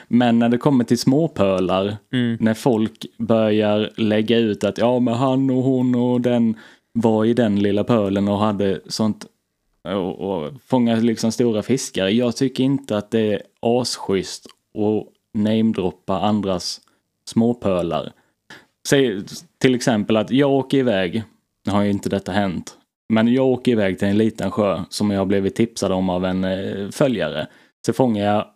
[0.08, 2.36] Men när det kommer till småpölar, Mm.
[2.40, 6.54] när folk börjar lägga ut att ja men han och hon och den
[6.92, 9.26] var i den lilla pölen och hade sånt
[9.84, 12.08] och, och fånga liksom stora fiskar.
[12.08, 15.06] Jag tycker inte att det är asschysst att
[15.40, 16.80] namedroppa andras
[17.24, 18.12] småpölar.
[18.88, 19.22] Säg
[19.58, 21.22] till exempel att jag åker iväg,
[21.66, 22.76] nu har ju inte detta hänt,
[23.08, 26.24] men jag åker iväg till en liten sjö som jag har blivit tipsad om av
[26.24, 27.46] en eh, följare.
[27.86, 28.46] Så fångar jag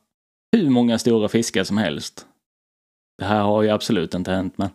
[0.57, 2.27] hur många stora fiskar som helst.
[3.19, 4.69] Det här har ju absolut inte hänt men.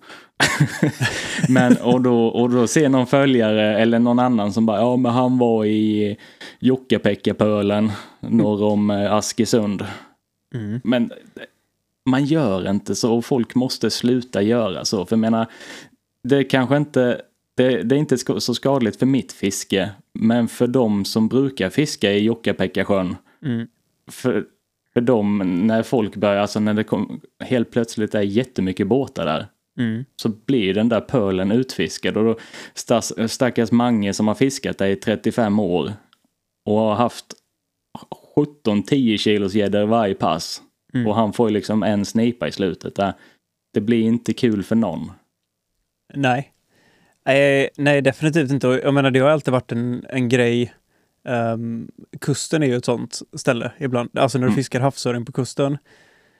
[1.49, 5.11] men och då, och då ser någon följare eller någon annan som bara, ja men
[5.11, 6.17] han var i
[6.59, 9.85] Jokkapekka-pölen norr om eh, Askesund.
[10.55, 10.81] Mm.
[10.83, 11.11] Men
[12.05, 15.05] man gör inte så och folk måste sluta göra så.
[15.05, 15.47] För jag menar,
[16.23, 17.21] det kanske inte,
[17.63, 19.89] det, det är inte så skadligt för mitt fiske.
[20.13, 23.67] Men för de som brukar fiska i Jokkapekka-sjön, Mm.
[24.11, 24.45] för,
[24.93, 25.37] för dem
[25.67, 29.47] när folk börjar, alltså när det kom, helt plötsligt är jättemycket båtar där.
[29.77, 30.05] Mm.
[30.15, 32.37] Så blir den där pölen utfiskad och då
[32.73, 35.93] stas, stackars Mange som har fiskat där i 35 år
[36.65, 37.25] och har haft
[38.35, 40.61] 17-10 kilos gäddor varje pass.
[40.93, 41.07] Mm.
[41.07, 42.95] Och han får ju liksom en snipa i slutet.
[42.95, 43.13] Där.
[43.73, 45.11] Det blir inte kul för någon.
[46.13, 46.50] Nej.
[47.25, 48.67] Eh, nej, definitivt inte.
[48.67, 50.73] Jag menar, det har alltid varit en, en grej.
[51.27, 51.87] Ehm,
[52.21, 54.09] kusten är ju ett sånt ställe ibland.
[54.19, 54.55] Alltså när du Mm.
[54.55, 55.77] fiskar havsöring på kusten.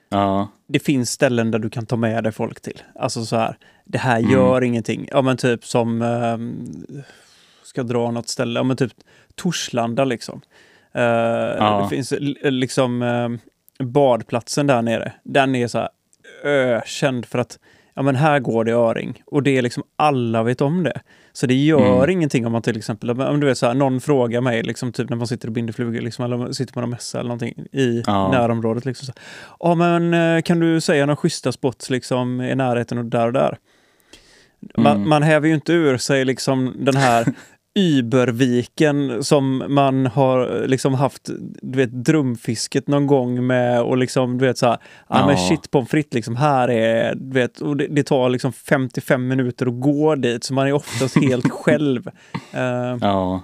[0.08, 2.82] Ja, Det finns ställen där du kan ta med dig folk till.
[2.94, 4.30] Alltså så här, det här Mm.
[4.32, 5.08] gör ingenting.
[5.10, 6.74] Ja men typ som, um,
[7.64, 8.92] ska dra något ställe, ja men typ
[9.34, 10.40] Torslanda liksom.
[10.92, 12.12] Eh, Det finns
[12.42, 13.38] liksom ehm,
[13.78, 15.12] badplatsen där nere.
[15.22, 15.88] Den är så här
[16.44, 17.58] ökänd för att
[17.94, 19.22] ja men här går det öring.
[19.26, 21.00] Och det är liksom alla vet om det.
[21.32, 22.10] Så det gör Mm.
[22.10, 25.08] ingenting om man till exempel, om du vet så här, någon frågar mig liksom typ
[25.10, 28.02] när man sitter och binder flugor liksom, eller sitter på någon mässa eller någonting i
[28.06, 28.30] Ja.
[28.32, 28.84] närområdet.
[28.84, 29.12] Liksom, så.
[29.60, 33.32] Ja men eh, kan du säga några schyssta spots liksom i närheten och där och
[33.32, 33.58] där?
[34.76, 35.08] Man, Mm.
[35.08, 37.26] man häver ju inte ur sig liksom den här
[37.74, 41.30] Überviken som man har liksom haft,
[41.62, 45.70] du vet, drömfisket någon gång med och liksom, du vet så här, ja men shit
[45.70, 49.80] pommes frites liksom, här är, du vet, och det, det tar liksom 55 minuter att
[49.80, 52.08] gå dit, så man är oftast helt själv.
[52.52, 53.42] Eh, ja,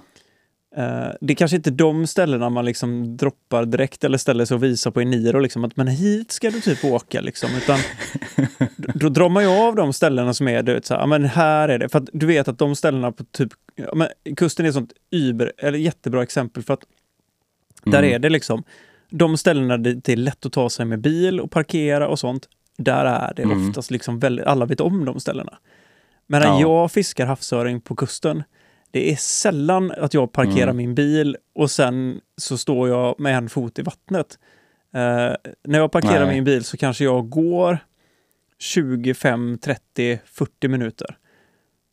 [0.75, 4.63] Eh, det är kanske inte de ställena man liksom droppar direkt eller ställer sig och
[4.63, 7.21] visar på i Niro, liksom, att men hit ska du typ åka.
[7.21, 7.79] Liksom, utan
[8.77, 11.69] då, drar man ju av de ställena som är, du vet, så här, men här
[11.69, 11.89] är det.
[11.89, 13.49] För att du vet att de ställena på typ,
[13.93, 14.07] men
[14.37, 16.83] kusten är ett sånt über, eller jättebra exempel för att
[17.83, 18.13] där Mm.
[18.15, 18.63] är det liksom,
[19.09, 22.47] de ställena dit det är lätt att ta sig med bil och parkera och sånt,
[22.77, 23.69] där är det Mm.
[23.69, 25.57] oftast liksom väldigt, alla vet om de ställena.
[26.27, 26.61] Men när Ja.
[26.61, 28.43] jag fiskar havsöring på kusten,
[28.91, 30.77] det är sällan att jag parkerar Mm.
[30.77, 34.39] min bil och sen så står jag med en fot i vattnet.
[34.93, 36.35] Eh, när jag parkerar Nej.
[36.35, 37.77] min bil så kanske jag går
[38.59, 41.17] 25, 30, 40 minuter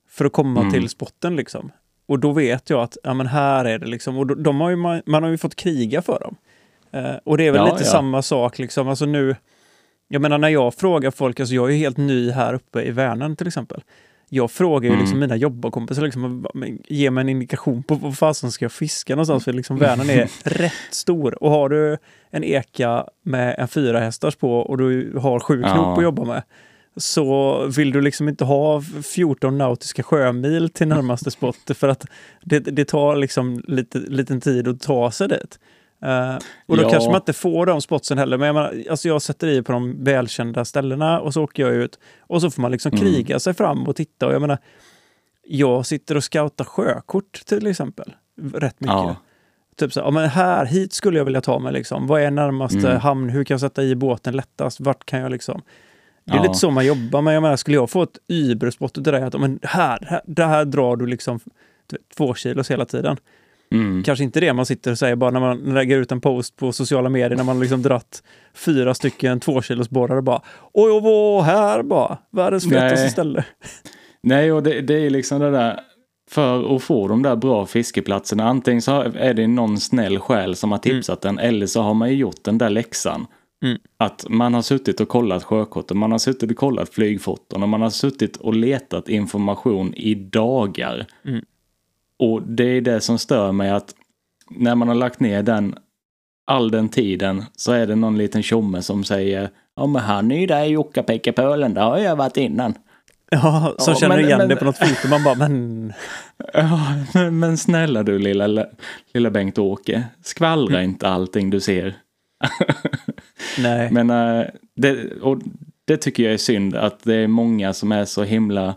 [0.08, 0.72] för att komma Mm.
[0.72, 1.70] till spotten liksom.
[2.08, 4.18] Och då vet jag att ja, men här är det liksom.
[4.18, 6.36] Och de har ju, man, man har ju fått kriga för dem.
[6.92, 7.90] Eh, och det är väl Ja, lite ja.
[7.90, 8.88] samma sak liksom.
[8.88, 9.36] Alltså nu,
[10.08, 13.36] Jag menar när jag frågar folk, alltså jag är helt ny här uppe i Vänern
[13.36, 13.82] till exempel.
[14.28, 15.00] Jag frågar ju Mm.
[15.00, 16.46] liksom mina jobbarkompisar, liksom,
[16.88, 19.44] ge mig en indikation på vad fasen ska jag fiska någonstans?
[19.44, 21.42] För liksom Vänern är rätt stor.
[21.42, 21.98] Och har du
[22.30, 25.96] en eka med en fyra hästars på och du har sju knop Ja.
[25.96, 26.42] att jobba med,
[26.96, 28.82] så vill du liksom inte ha
[29.14, 32.04] 14 nautiska sjömil till närmaste spot för att
[32.44, 35.58] det, det tar liksom lite liten tid att ta sig dit.
[36.02, 36.34] Eh,
[36.66, 36.90] och då Ja.
[36.90, 38.38] kanske man inte får de spotsen heller.
[38.38, 41.74] Men jag, menar, alltså jag sätter i på de välkända ställena och så åker jag
[41.74, 41.98] ut.
[42.20, 43.00] Och så får man liksom Mm.
[43.00, 44.26] kriga sig fram och titta.
[44.26, 44.58] Och jag menar,
[45.48, 48.14] jag sitter och scoutar sjökort till exempel.
[48.54, 48.94] Rätt mycket.
[48.94, 49.16] Ja.
[49.76, 52.06] Typ så här, ja, men här, hit skulle jag vilja ta mig liksom.
[52.06, 53.00] Vad är närmaste Mm.
[53.00, 53.28] hamn?
[53.30, 54.80] Hur kan jag sätta i båten lättast?
[54.80, 55.62] Vart kan jag liksom?
[56.24, 56.42] Det är Ja.
[56.42, 59.40] lite så man jobbar, men jag menar, skulle jag få ett Uber-spot utav dig att
[59.40, 61.40] men här, här, det här drar du liksom
[62.16, 63.16] två kilos hela tiden.
[63.72, 64.02] Mm.
[64.02, 66.72] Kanske inte det man sitter och säger bara när man lägger ut en post på
[66.72, 68.22] sociala medier när man liksom dratt
[68.54, 70.42] fyra stycken tvåkilosborrar och bara
[70.72, 73.10] Oj, jag var här bara, världens fetaste Nej.
[73.10, 73.44] ställe.
[74.22, 75.80] Nej, och det, det är liksom det där.
[76.30, 80.72] För att få de där bra fiskeplatserna, antingen så är det någon snäll själ som
[80.72, 83.26] har tipsat en eller så har man ju gjort den där läxan.
[83.62, 83.78] Mm.
[83.96, 87.82] Att man har suttit och kollat sjökorten, man har suttit och kollat flygfoton och man
[87.82, 91.06] har suttit och letat information i dagar.
[91.24, 91.44] Mm.
[92.18, 93.94] Och det är det som stör mig att
[94.50, 95.74] när man har lagt ner den
[96.46, 100.40] all den tiden så är det någon liten tjomme som säger Ja men han är
[100.40, 102.74] ju där i Jokkapekka-pölen, där har jag varit innan.
[103.30, 105.08] Ja, som Ja, känner men- igen men- det på något foto.
[105.08, 105.92] Man bara, men
[106.52, 106.80] Ja,
[107.14, 108.66] men, men snälla du lilla,
[109.14, 110.04] lilla Bengt-Åke.
[110.22, 111.94] Skvallra inte allting du ser.
[113.58, 113.90] nej.
[113.92, 114.46] Men eh,
[114.76, 115.38] det, och
[115.84, 118.74] det tycker jag är synd att det är många som är så himla...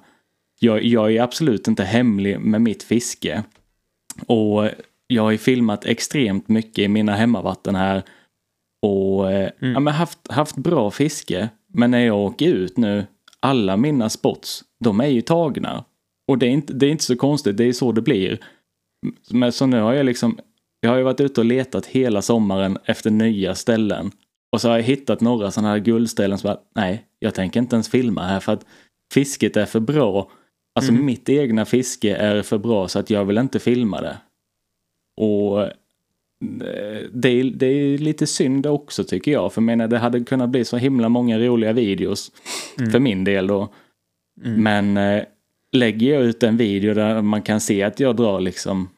[0.60, 3.44] Jag, jag är absolut inte hemlig med mitt fiske.
[4.28, 4.70] Och
[5.08, 8.04] jag har ju filmat extremt mycket i mina hemmavatten här.
[8.82, 9.74] Och eh, Mm.
[9.74, 11.50] ja, men haft, haft bra fiske.
[11.74, 13.06] Men när jag åker ut nu,
[13.40, 15.86] alla mina spots, de är ju tagna.
[16.28, 18.40] Och det är inte, det är inte så konstigt, det är så det blir.
[19.30, 20.40] Men så nu har jag liksom,
[20.80, 24.12] jag har ju varit ute och letat hela sommaren efter nya ställen.
[24.52, 27.76] Och så har jag hittat några sådana här guldställen som bara, nej, jag tänker inte
[27.76, 28.66] ens filma här för att
[29.14, 30.32] fisket är för bra.
[30.80, 31.06] Alltså Mm.
[31.06, 34.18] mitt egna fiske är för bra så att jag vill inte filma det.
[35.18, 35.70] Och eh,
[37.14, 39.54] det är, det är lite synd också tycker jag.
[39.54, 42.32] För jag menar, det hade kunnat bli så himla många roliga videos.
[42.80, 42.92] Mm.
[42.92, 43.74] För min del då.
[44.46, 44.64] Mm.
[44.64, 45.24] Men eh,
[45.72, 48.90] lägger jag ut en video där man kan se att jag drar liksom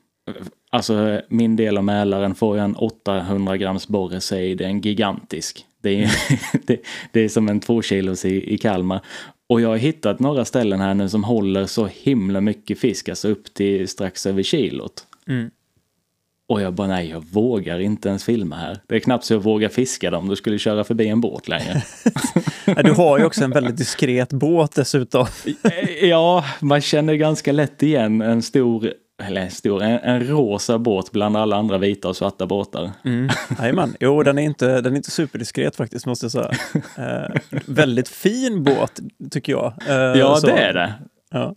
[0.73, 5.65] Alltså min del av Mälaren får jag en 800 grams borre det är en gigantisk.
[5.81, 6.11] Det är,
[6.67, 9.01] det, det är som en två kilos i, i Kalmar.
[9.51, 13.27] Och jag har hittat några ställen här nu som håller så himla mycket fisk, alltså
[13.27, 15.03] upp till strax över kilot.
[15.27, 15.49] Mm.
[16.47, 18.79] Och jag bara nej, jag vågar inte ens filma här.
[18.87, 21.83] Det är knappt så jag vågar fiska dem, du skulle köra förbi en båt längre.
[22.83, 25.27] Du har ju också en väldigt diskret båt dessutom.
[26.01, 28.93] Ja, man känner ganska lätt igen en stor,
[29.27, 32.91] eller stor, en, en rosa båt bland alla andra vita och svarta båtar.
[33.05, 33.29] Mm.
[33.59, 33.95] Jajamän.
[33.99, 36.51] Jo, den är, inte, den är inte superdiskret faktiskt, måste jag säga.
[36.97, 38.99] Eh, väldigt fin båt,
[39.31, 39.73] tycker jag.
[39.89, 40.93] Eh, Ja, så- det är det.
[41.31, 41.55] Ja.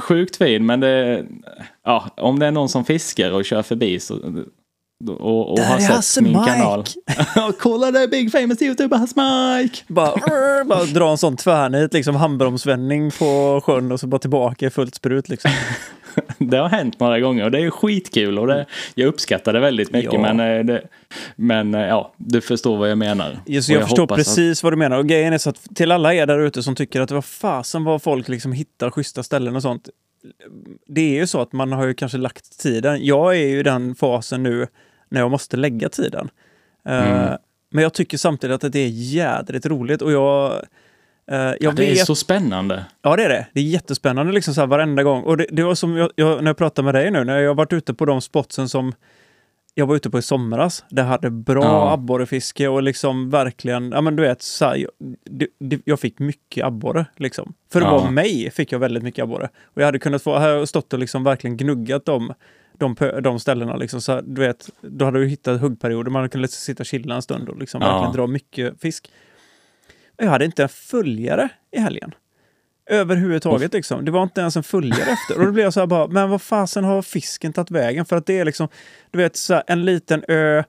[0.00, 1.24] Sjukt fin, men det,
[1.84, 4.14] ja, om det är någon som fiskar och kör förbi så,
[5.08, 6.44] och, och Där har sett Hasse min Mike.
[6.52, 6.84] kanal.
[7.58, 9.14] Kolla det är Big Famous YouTuber Hasse
[9.60, 9.76] Mike!
[9.88, 14.66] Bara, rrr, bara dra en sån tvärnit, liksom handbromsvändning på sjön och så bara tillbaka
[14.66, 15.28] i fullt sprut.
[15.28, 15.50] Liksom.
[16.38, 19.92] Det har hänt några gånger och det är skitkul och det, jag uppskattar det väldigt
[19.92, 20.12] mycket.
[20.12, 20.20] Ja.
[20.34, 20.82] Men, eh, det,
[21.36, 23.38] men eh, ja, du förstår vad jag menar.
[23.46, 24.98] Just, Och jag, förstår hoppas att- precis vad du menar.
[24.98, 27.84] Och grejen är så att till alla er där ute som tycker att vad fasen
[27.84, 29.88] vad folk liksom hittar schyssta ställen och sånt.
[30.86, 33.04] Det är ju så att man har ju kanske lagt tiden.
[33.06, 34.66] Jag är ju i den fasen nu
[35.08, 36.30] när jag måste lägga tiden.
[36.88, 37.38] Eh, Mm.
[37.70, 40.52] Men jag tycker samtidigt att det är jädrigt roligt och jag...
[41.30, 42.84] eh, jag Ja, det vet är så spännande.
[43.02, 43.46] Ja, det är det.
[43.54, 45.22] Det är jättespännande liksom så här varenda gång.
[45.22, 47.54] Och det, det var som jag, jag, när jag pratar med dig nu, när jag
[47.54, 48.92] varit ute på de spotsen som
[49.74, 50.84] jag var ute på i somras.
[50.90, 51.92] Det hade bra Ja.
[51.92, 54.90] abborrefiske och liksom verkligen, ja men du vet, så här, jag,
[55.24, 57.54] det, det, jag fick mycket abborre liksom.
[57.72, 57.98] För att Ja.
[57.98, 59.48] vara mig fick jag väldigt mycket abborre.
[59.64, 62.32] Och jag hade kunnat få, här stått och liksom verkligen gnuggat dem
[62.78, 63.76] de, de ställena.
[63.76, 67.22] Liksom, så du vet, då hade du hittat huggperioder, man kunde sitta och chilla en
[67.22, 67.92] stund och liksom Ja.
[67.92, 69.10] verkligen dra mycket fisk.
[70.16, 72.14] Jag hade inte en följare i helgen.
[72.90, 74.04] Överhuvudtaget liksom.
[74.04, 75.38] Det var inte ens en följare efter.
[75.38, 78.04] Och då blev jag så här bara, men vad fasen har fisken tagit vägen?
[78.04, 78.68] För att det är liksom,
[79.10, 80.64] du vet, så här, en liten ö,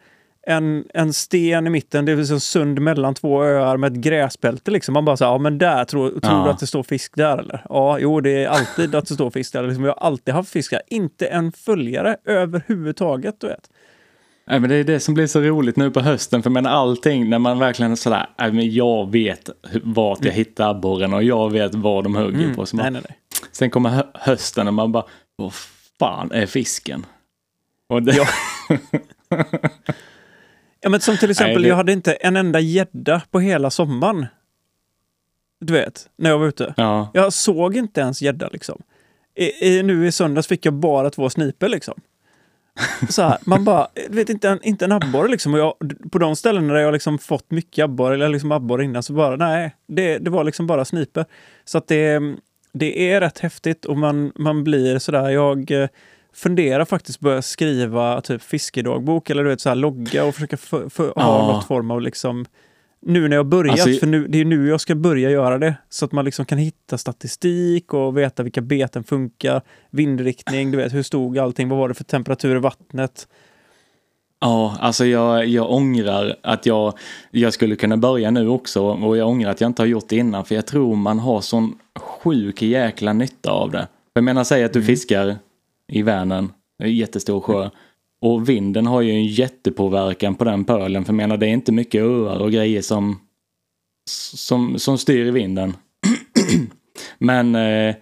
[0.50, 4.72] en, en sten i mitten, det är liksom sund mellan två öar med ett gräsbälte
[4.72, 4.94] liksom.
[4.94, 6.44] Man bara så här, ja men där, tror, tror Ja.
[6.44, 7.66] du att det står fisk där eller?
[7.70, 9.64] Ja, jo det är alltid att det står fisk där.
[9.64, 10.82] Liksom, jag har alltid haft fisk där.
[10.88, 13.70] Inte en följare överhuvudtaget, du vet.
[14.48, 16.44] Nej, men det är det som blir så roligt nu på hösten.
[16.44, 19.50] För men allting när man verkligen är sådär, nej, men jag vet
[19.84, 22.66] vart jag hittar abborren och jag vet vad de hugger på.
[22.66, 22.94] Så man, Mm.
[22.94, 23.50] Nej, nej, nej.
[23.52, 25.54] Sen kommer hö- hösten och man bara, vad
[26.00, 27.06] fan är fisken?
[27.90, 28.26] Och det, Ja.
[30.82, 33.70] Ja, men som till exempel, Nej, det- jag hade inte en enda gädda på hela
[33.70, 34.26] sommaren.
[35.62, 36.74] Du vet, när jag var ute.
[36.78, 37.12] ja.
[37.14, 38.82] Jag såg inte ens gädda liksom.
[39.36, 42.02] I, i, nu i söndags fick jag bara två sniper liksom.
[43.10, 45.54] Så här, man bara, du vet inte en, inte en abborre liksom.
[45.54, 45.74] Och jag,
[46.12, 49.36] på de ställena där jag liksom fått mycket abborre, eller liksom abborre innan, så bara
[49.36, 51.26] nej, det, det var liksom bara sniper.
[51.66, 52.20] Så att det,
[52.74, 55.72] det är rätt häftigt och man, man blir sådär, jag
[56.34, 60.90] funderar faktiskt börja skriva typ fiskedagbok eller du vet så här logga och försöka för,
[60.90, 61.48] för, ha Ja.
[61.54, 62.46] något form av liksom
[63.02, 65.76] nu när jag börjat, Alltså- för nu, det är nu jag ska börja göra det.
[65.90, 69.62] Så att man liksom kan hitta statistik och veta vilka beten funkar,
[69.92, 73.28] vindriktning, du vet hur stod allting, vad var det för temperatur i vattnet.
[74.42, 76.94] Ja, alltså jag, jag ångrar att jag,
[77.32, 80.16] jag skulle kunna börja nu också och jag ångrar att jag inte har gjort det
[80.16, 83.88] innan för jag tror man har sån sjuk jäkla nytta av det.
[84.14, 85.36] Jag menar, säg att du fiskar
[85.90, 87.70] i Vänern, en jättestor sjö.
[88.22, 91.72] Och vinden har ju en jättepåverkan på den pölen för jag menar det är inte
[91.72, 93.20] mycket öar och grejer som,
[94.10, 95.74] som, som styr vinden.
[97.18, 97.96] Men, eh,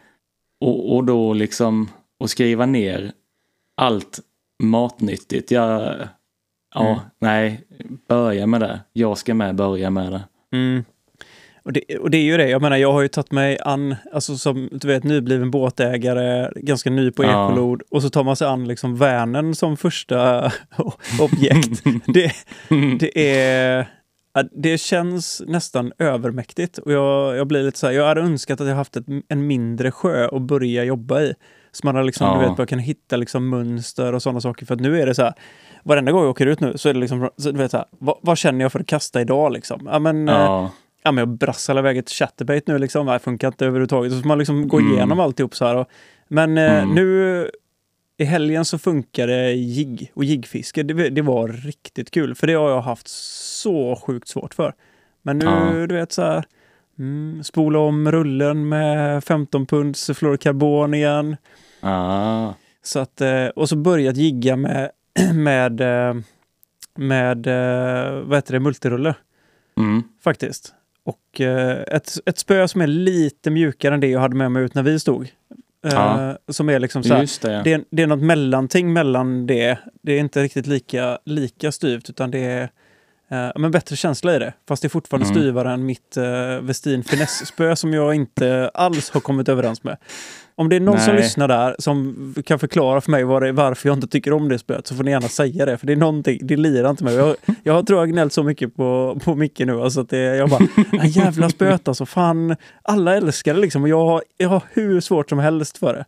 [0.59, 3.11] och, och då liksom, att skriva ner
[3.75, 4.19] allt
[4.63, 5.51] matnyttigt.
[5.51, 5.97] Jag,
[6.75, 6.99] ja, Mm.
[7.19, 7.63] nej,
[8.07, 8.79] börja med det.
[8.93, 10.23] Jag ska med börja med det.
[10.51, 10.83] Mm.
[11.67, 13.95] Och det, och det är ju det, jag menar jag har ju tagit mig an,
[14.13, 17.45] alltså som du vet nybliven båtägare, ganska ny på Ja.
[17.51, 20.51] ekolod och så tar man sig an liksom Vänern som första
[21.21, 21.83] objekt.
[22.13, 22.31] det,
[22.99, 23.87] det är...
[24.51, 28.67] Det känns nästan övermäktigt och jag, jag blir lite så här, jag hade önskat att
[28.67, 31.33] jag haft ett, en mindre sjö att börja jobba i.
[31.71, 32.49] Så man har liksom, du Ja.
[32.49, 34.65] vet, bara kan hitta liksom mönster och sådana saker.
[34.65, 35.33] För att nu är det så här,
[35.83, 37.85] varenda gång jag åker ut nu så är det liksom, så du vet så här,
[37.91, 39.87] vad, vad känner jag för att kasta idag liksom?
[39.91, 40.71] Ja men, eh, Ja,
[41.07, 43.05] ja, men jag brassar iväg ett chatterbait nu liksom.
[43.05, 44.11] Det funkar inte överhuvudtaget.
[44.13, 44.93] Så får man liksom gå Mm.
[44.93, 45.75] igenom alltihop så här.
[45.75, 45.87] Och,
[46.27, 46.95] men eh, Mm.
[46.95, 47.49] nu
[48.17, 50.83] i helgen så funkar det jigg och jiggfiske.
[50.83, 52.35] Det, det var riktigt kul.
[52.35, 54.73] För det har jag haft så sjukt svårt för.
[55.21, 55.85] Men nu, Ja.
[55.87, 56.43] du vet så här.
[56.99, 61.35] Mm, spola om rullen med 15 punds fluorkarbon igen.
[61.81, 64.91] ah, Så att, eh, och så börjat jigga med,
[65.33, 66.15] med, eh,
[66.95, 69.15] med eh, vad heter det, multirulle
[69.77, 70.73] mm, faktiskt.
[71.07, 74.63] Och eh, ett, ett spö som är lite mjukare än det jag hade med mig
[74.63, 75.21] ut när vi stod.
[75.85, 76.37] Eh, Ja.
[76.47, 77.61] Som är liksom så här, det.
[77.63, 79.77] det, är, det är något mellanting mellan det.
[80.01, 82.69] Det är inte riktigt lika, lika styvt utan det är
[83.31, 84.53] eh, men bättre känsla i det.
[84.67, 85.35] Fast det är fortfarande Mm.
[85.35, 89.97] styvare än mitt uh, Westin finesse-spö som jag inte alls har kommit överens med.
[90.55, 91.23] Om det är någon som Nej.
[91.23, 94.59] lyssnar där som kan förklara för mig vad det varför jag inte tycker om det
[94.59, 95.77] spöet så får ni gärna säga det.
[95.77, 97.15] För det är någonting, det lirar inte mig.
[97.15, 99.81] Jag, jag tror jag har gnällt så mycket på, på Micke nu.
[99.81, 100.63] Alltså att det, jag bara,
[101.01, 102.05] "Ah, jävla spöet alltså.
[102.05, 103.83] Fan, alla älskar det liksom.
[103.83, 106.05] Och jag, har- jag har hur svårt som helst för det.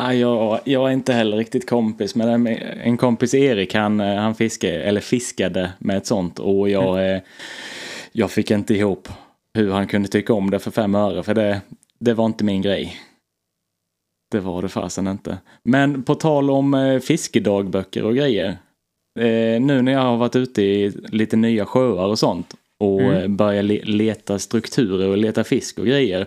[0.00, 2.14] Ah, jag, jag är inte heller riktigt kompis.
[2.14, 2.46] Men
[2.82, 7.20] En kompis Erik han, eh, han fiskade, eller fiskade med ett sånt och jag, eh,
[8.12, 9.08] jag fick inte ihop
[9.54, 11.60] hur han kunde tycka om det för fem öre för det,
[11.98, 12.96] det var inte min grej.
[14.30, 15.38] Det var det fasen inte.
[15.62, 18.58] Men på tal om eh, fiskedagböcker och grejer.
[19.60, 23.36] Nu när jag har varit ute i lite nya sjöar och sånt och Mm.
[23.36, 26.26] börjar le- leta strukturer och leta fisk och grejer.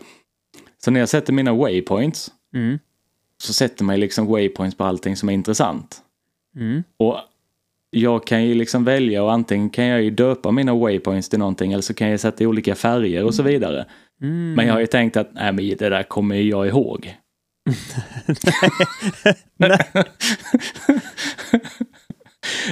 [0.85, 2.79] Så när jag sätter mina waypoints Mm.
[3.41, 6.01] Så sätter man ju liksom waypoints på allting som är intressant.
[6.55, 6.83] Mm.
[6.97, 7.17] Och
[7.89, 11.73] jag kan ju liksom välja och antingen kan jag ju döpa mina waypoints till någonting
[11.73, 13.85] eller så kan jag sätta i olika färger och så vidare.
[14.21, 14.53] Mm.
[14.53, 17.15] Men jag har ju tänkt att nej, men det där kommer ju jag ihåg.
[19.57, 19.79] Nej.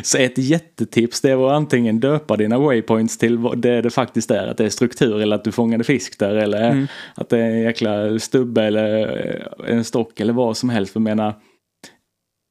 [0.03, 4.47] Så ett jättetips det var antingen döpa dina waypoints till det det faktiskt är.
[4.47, 6.87] Att det är struktur eller att du fångade fisk där eller Mm.
[7.15, 9.17] att det är en jäkla stubbe eller
[9.67, 10.93] eh, en stock eller vad som helst.
[10.93, 11.33] För jag menar,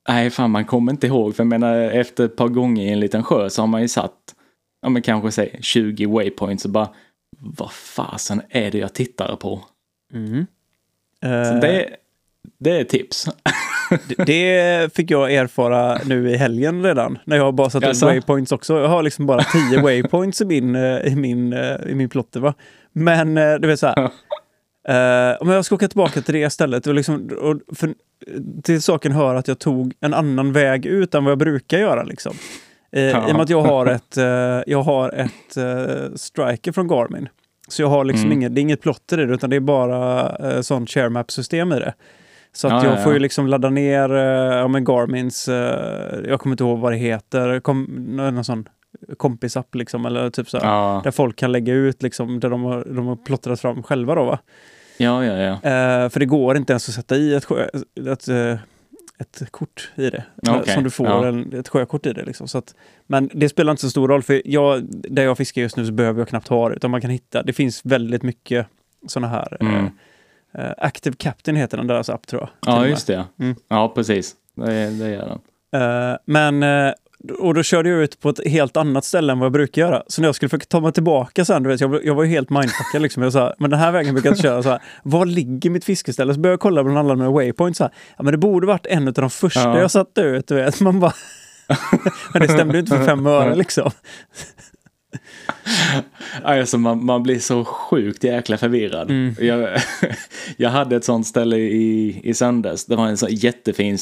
[0.09, 1.37] nej fan man kommer inte ihåg.
[1.37, 3.89] För jag menar efter ett par gånger i en liten sjö så har man ju
[3.89, 4.35] satt,
[4.83, 6.89] ja men kanske säg 20 waypoints och bara
[7.41, 9.64] vad fasen är det jag tittar på?
[10.14, 10.47] Mm.
[11.22, 11.89] Eh, det,
[12.59, 13.29] det är tips.
[14.26, 17.18] det, fick jag erfara nu i helgen redan.
[17.24, 18.80] När jag har bara satt upp waypoints också.
[18.80, 22.41] Jag har liksom bara 10 waypoints i min, eh, i min, eh, i min plotter.
[22.41, 22.55] Va?
[22.93, 24.11] Men eh, du vet så här.
[25.41, 26.86] Om jag ska åka tillbaka till det stället.
[26.86, 27.95] Och liksom, och för,
[28.62, 32.03] till saken hör att jag tog en annan väg ut än vad jag brukar göra.
[32.03, 32.32] Liksom.
[32.93, 34.24] Eh, I och med att jag har ett, eh,
[34.66, 37.28] jag har ett eh, striker från Garmin.
[37.68, 38.39] Så jag har liksom Mm.
[38.39, 41.30] inget, det är inget plotter i det utan det är bara eh, sånt share map
[41.30, 41.95] system i det.
[42.53, 46.20] Så att Ja, jag ja, får ju liksom ladda ner eh, ja, men Garmins, eh,
[46.28, 47.84] jag kommer inte ihåg vad det heter, kom,
[48.16, 48.68] någon sån
[49.16, 52.84] kompisapp liksom, eller typ så här, där folk kan lägga ut liksom, där de har,
[52.84, 54.38] de har plottrat fram själva då va.
[54.96, 55.34] ja, ja.
[55.34, 55.53] ja.
[55.53, 57.68] Eh, för det går inte ens att sätta i ett, sjö,
[58.12, 58.59] ett, eh,
[59.18, 60.24] ett kort i det.
[60.49, 61.26] Okej, Som du får, ja.
[61.26, 62.24] en, ett sjökort i det.
[62.24, 62.49] Liksom.
[62.49, 62.74] Så att,
[63.07, 65.92] men det spelar inte så stor roll, för jag, där jag fiskar just nu så
[65.92, 66.74] behöver jag knappt ha det.
[66.74, 68.66] Utan man kan hitta, det finns väldigt mycket
[69.07, 69.57] sådana här.
[69.61, 69.74] Mm.
[69.84, 69.90] Eh,
[70.59, 72.74] eh, Active Captain heter den deras app tror jag.
[72.74, 73.24] Ja, just det.
[73.40, 73.55] Mm.
[73.68, 74.34] Ja, precis.
[74.55, 75.38] Det, det gör
[75.72, 75.80] den.
[75.82, 76.92] Eh, men, eh,
[77.38, 80.03] och då körde jag ut på ett helt annat ställe än vad jag brukar göra.
[80.07, 82.30] Så när jag skulle försöka ta mig tillbaka sen, du vet, jag, jag var ju
[82.30, 83.22] helt mindfuckad liksom.
[83.22, 84.62] Jag sa, men den här vägen brukar jag inte köra.
[84.62, 86.34] Så här, var ligger mitt fiskeställe?
[86.34, 87.78] Så började jag kolla bland alla mina waypoints.
[87.78, 89.80] Så här, ja, men det borde varit en av de första Ja.
[89.80, 90.46] jag satte ut.
[90.49, 90.80] Du vet.
[90.80, 91.12] Man bara,
[92.32, 93.90] men det stämde ju inte för fem öre liksom.
[96.42, 99.11] Alltså man, man blir så sjukt jäkla förvirrad.
[99.11, 99.34] Mm.
[99.40, 99.80] Jag,
[100.57, 102.84] jag hade ett sånt ställe i, i söndags.
[102.84, 103.99] Det var en sån jättefin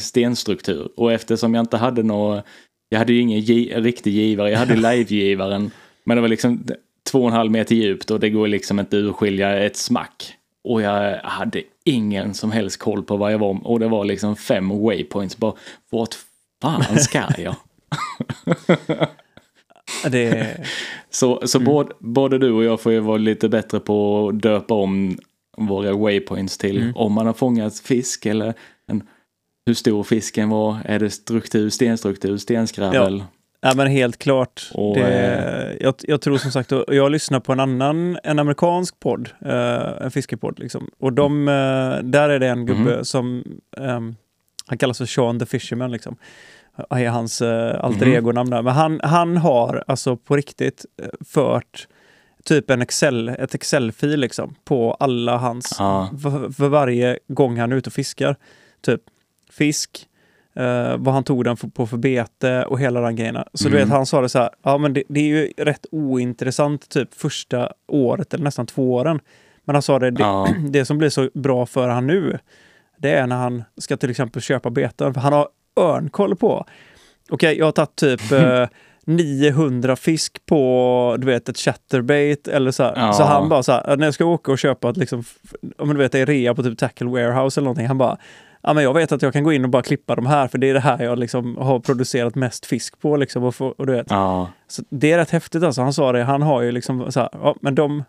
[0.00, 0.88] stenstruktur.
[0.96, 2.42] Och eftersom jag inte hade någon,
[2.88, 5.70] jag hade ju ingen gi, riktig givare, jag hade live-givaren.
[6.04, 6.64] Men det var liksom
[7.10, 10.34] två och en halv meter djupt och det går liksom inte urskilja ett smack.
[10.64, 14.36] Och jag hade ingen som helst koll på vad jag var och det var liksom
[14.36, 15.36] fem waypoints.
[15.36, 15.54] Bara,
[15.90, 16.16] vart
[16.62, 17.56] fan ska jag?
[20.10, 20.56] Det,
[21.10, 24.74] Så, så både, både du och jag får ju vara lite bättre på att döpa
[24.74, 25.18] om
[25.56, 28.54] våra waypoints till om man har fångat fisk eller
[28.86, 29.02] en,
[29.66, 30.76] hur stor fisken var.
[30.84, 33.24] Är det struktur, stenstruktur, stenskrävel?
[33.60, 34.70] Ja men helt klart.
[34.74, 39.30] Och, det, jag, jag tror som sagt, jag lyssnar på en annan, en amerikansk podd,
[39.44, 40.90] eh, en fiskepodd liksom.
[40.98, 43.44] Och de, eh, där är det en gubbe som,
[43.76, 44.16] ehm,
[44.66, 46.16] han kallas för Sean the Fisherman liksom.
[46.90, 48.14] Är hans uh, alter Mhm.
[48.16, 48.62] ego-namn där.
[48.62, 51.88] Men han, han har alltså på riktigt eh, fört
[52.44, 56.10] typ en Excel, ett Excel-fil liksom på alla hans, Ja.
[56.22, 58.36] för, för varje gång han är ute och fiskar.
[58.80, 59.00] Typ
[59.50, 60.06] fisk,
[60.56, 63.46] eh, vad han tog den för, på för bete och hela den grejerna.
[63.54, 63.88] Så du Mm.
[63.88, 67.14] vet, han sa det så här, ja men det, det är ju rätt ointressant typ
[67.14, 69.20] första året eller nästan två åren.
[69.64, 70.48] Men han sa det, det, Ja.
[70.70, 72.38] det som blir så bra för han nu,
[72.98, 75.14] det är när han ska till exempel köpa beten.
[75.14, 75.48] För han har
[75.80, 76.66] örnkoll på,
[77.30, 78.66] okej jag har tagit typ eh,
[79.04, 82.92] 900 fisk på du vet, ett chatterbait eller så.
[82.96, 83.12] Ja.
[83.12, 85.24] Så han bara så här, när jag ska åka och köpa ett liksom,
[85.78, 88.18] om du vet det är rea på typ Tackle Warehouse eller någonting, han bara
[88.62, 90.58] Ja, men jag vet att jag kan gå in och bara klippa de här för
[90.58, 93.16] det är det här jag liksom har producerat mest fisk på.
[93.16, 94.10] Liksom, och, och du vet.
[94.10, 94.50] Ja.
[94.68, 95.82] Så det är rätt häftigt alltså.
[95.82, 98.04] Han sa det, han har ju liksom så här, ja men de,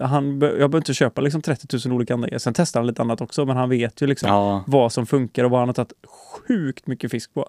[0.00, 2.38] han, jag behöver inte köpa liksom 30 000 olika andra grejer.
[2.38, 4.64] Sen testar han lite annat också, men han vet ju liksom Ja.
[4.66, 5.92] vad som funkar och vad han har tagit
[6.48, 7.48] sjukt mycket fisk på.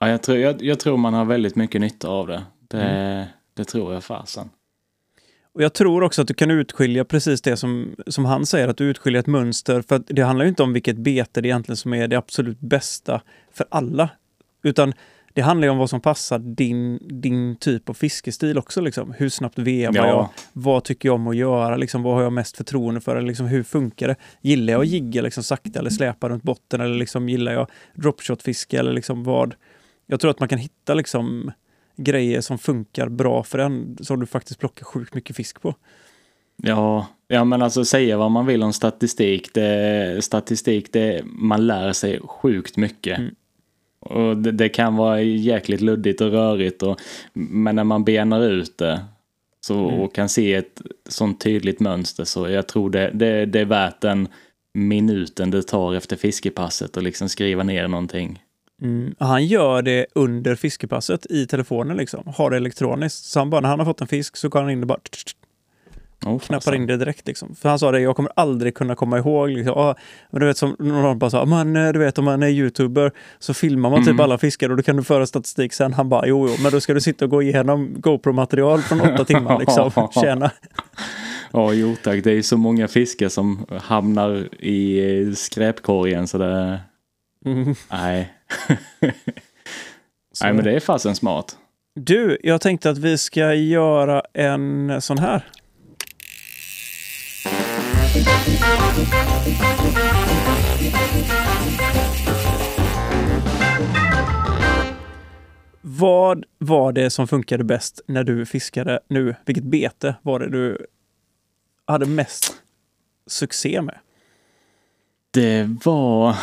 [0.00, 2.42] Ja, jag, tror, jag, jag tror man har väldigt mycket nytta av det.
[2.68, 3.26] Det, Mm.
[3.54, 4.50] det tror jag fasen.
[5.54, 8.76] Och jag tror också att du kan utskilja precis det som, som han säger, att
[8.76, 9.82] du utskiljer ett mönster.
[9.82, 13.22] För det handlar ju inte om vilket bete det egentligen som är det absolut bästa
[13.52, 14.08] för alla.
[14.62, 14.92] Utan
[15.36, 18.80] det handlar ju om vad som passar din, din typ av fiskestil också.
[18.80, 19.12] Liksom.
[19.18, 20.06] Hur snabbt vevar Ja.
[20.06, 20.28] jag?
[20.52, 21.76] Vad tycker jag om att göra?
[21.76, 23.16] Liksom, vad har jag mest förtroende för?
[23.16, 24.16] Eller liksom, hur funkar det?
[24.40, 26.80] Gillar jag att jigga liksom, sakta eller släpa runt botten?
[26.80, 28.78] Eller liksom, gillar jag dropshot-fiske?
[28.78, 29.54] Eller liksom, vad?
[30.06, 31.52] Jag tror att man kan hitta liksom,
[31.96, 35.74] grejer som funkar bra för en, som du faktiskt plockar sjukt mycket fisk på.
[36.62, 39.54] Ja, ja men alltså säga vad man vill om statistik.
[39.54, 43.18] Det, statistik, det, man lär sig sjukt mycket.
[43.18, 43.34] Mm.
[44.06, 46.82] Och det, det kan vara jäkligt luddigt och rörigt.
[46.82, 47.00] Och,
[47.32, 49.00] men när man benar ut det
[49.60, 50.00] så, Mm.
[50.00, 54.00] och kan se ett sånt tydligt mönster så jag tror det, det, det är värt
[54.00, 54.28] den
[54.74, 58.42] minuten det tar efter fiskepasset och liksom skriva ner någonting.
[58.82, 59.14] Mm.
[59.18, 62.32] Han gör det under fiskepasset i telefonen liksom.
[62.36, 63.24] Har det elektroniskt.
[63.24, 65.00] Så han bara, när han har fått en fisk så går han in och bara
[66.26, 67.54] Oh, knappar in det direkt liksom.
[67.54, 69.74] För han sa det, jag kommer aldrig kunna komma ihåg liksom.
[69.78, 69.94] "Ah,
[70.30, 73.12] men du vet som någon bara sa, man, eh, du vet om man är youtuber
[73.38, 74.20] så filmar man typ Mm.
[74.20, 75.92] alla fiskar och då kan du föra statistik sen.
[75.92, 79.24] Han bara, jo, jo, men då ska du sitta och gå igenom GoPro-material från åtta
[79.24, 79.90] timmar liksom.
[80.22, 80.50] Tjena.
[81.52, 82.24] Ja, jo tack.
[82.24, 84.98] Det är så många fiskar som hamnar i
[85.28, 86.80] eh, skräpkorgen så det...
[87.46, 87.74] Mm.
[87.90, 88.32] Nej.
[90.32, 91.56] Så- Nej, men det är fasen smart.
[91.94, 95.44] Du, jag tänkte att vi ska göra en sån här.
[105.98, 109.34] Vad var det som funkade bäst när du fiskade nu?
[109.44, 110.86] Vilket bete var det du
[111.84, 112.52] hade mest
[113.26, 113.98] succé med?
[115.30, 116.36] Det var...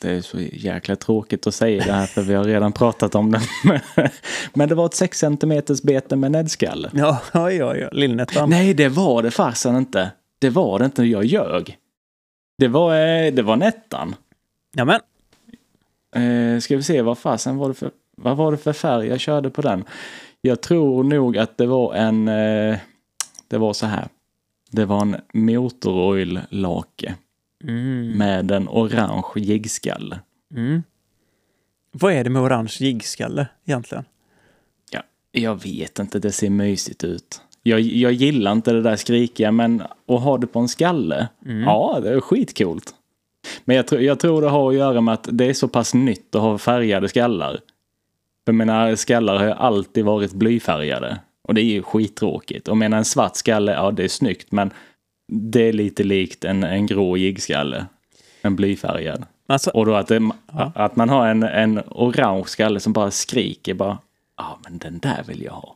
[0.00, 3.30] Det är så jäkla tråkigt att säga det här för vi har redan pratat om
[3.30, 3.42] det.
[4.54, 6.90] Men det var ett 6 cm bete med näddskalle.
[6.94, 7.88] Ja, ja, ja.
[7.92, 8.50] Lillnettan.
[8.50, 10.10] Nej, det var det fasen inte.
[10.40, 11.02] Det var det inte.
[11.02, 11.78] Jag ljög.
[12.58, 14.14] Det var, eh, det var Nettan.
[14.72, 15.00] Nämen,
[16.14, 19.20] Eh, ska vi se, vad fasen var det för, vad var det för färg jag
[19.20, 19.84] körde på den?
[20.40, 22.78] Jag tror nog att det var en, eh,
[23.48, 24.08] det var så här.
[24.70, 27.14] Det var en motoroil-lake
[27.64, 28.18] mm.
[28.18, 30.20] med en orange jiggskalle.
[30.54, 30.82] Mm.
[31.92, 34.04] Vad är det med orange jiggskalle egentligen?
[34.90, 37.42] Ja, jag vet inte, det ser mysigt ut.
[37.62, 41.62] Jag, jag gillar inte det där skrikiga, men att ha det på en skalle, Mm.
[41.62, 42.94] ja, det är skitcoolt.
[43.64, 45.94] Men jag, tror- jag tror det har att göra med att det är så pass
[45.94, 47.60] nytt att ha färgade skallar.
[48.46, 51.18] För mina skallar har ju alltid varit blyfärgade.
[51.48, 52.68] Och det är ju skittråkigt.
[52.68, 54.70] Och menar en svart skalle, ja det är snyggt, men
[55.32, 57.86] det är lite likt en, en grå jiggskalle.
[58.42, 59.24] En blyfärgad.
[59.46, 60.72] Alltså, Och då att, det, Ja.
[60.74, 63.98] att man har en, en orange skalle som bara skriker bara,
[64.36, 65.74] ja men den där vill jag ha.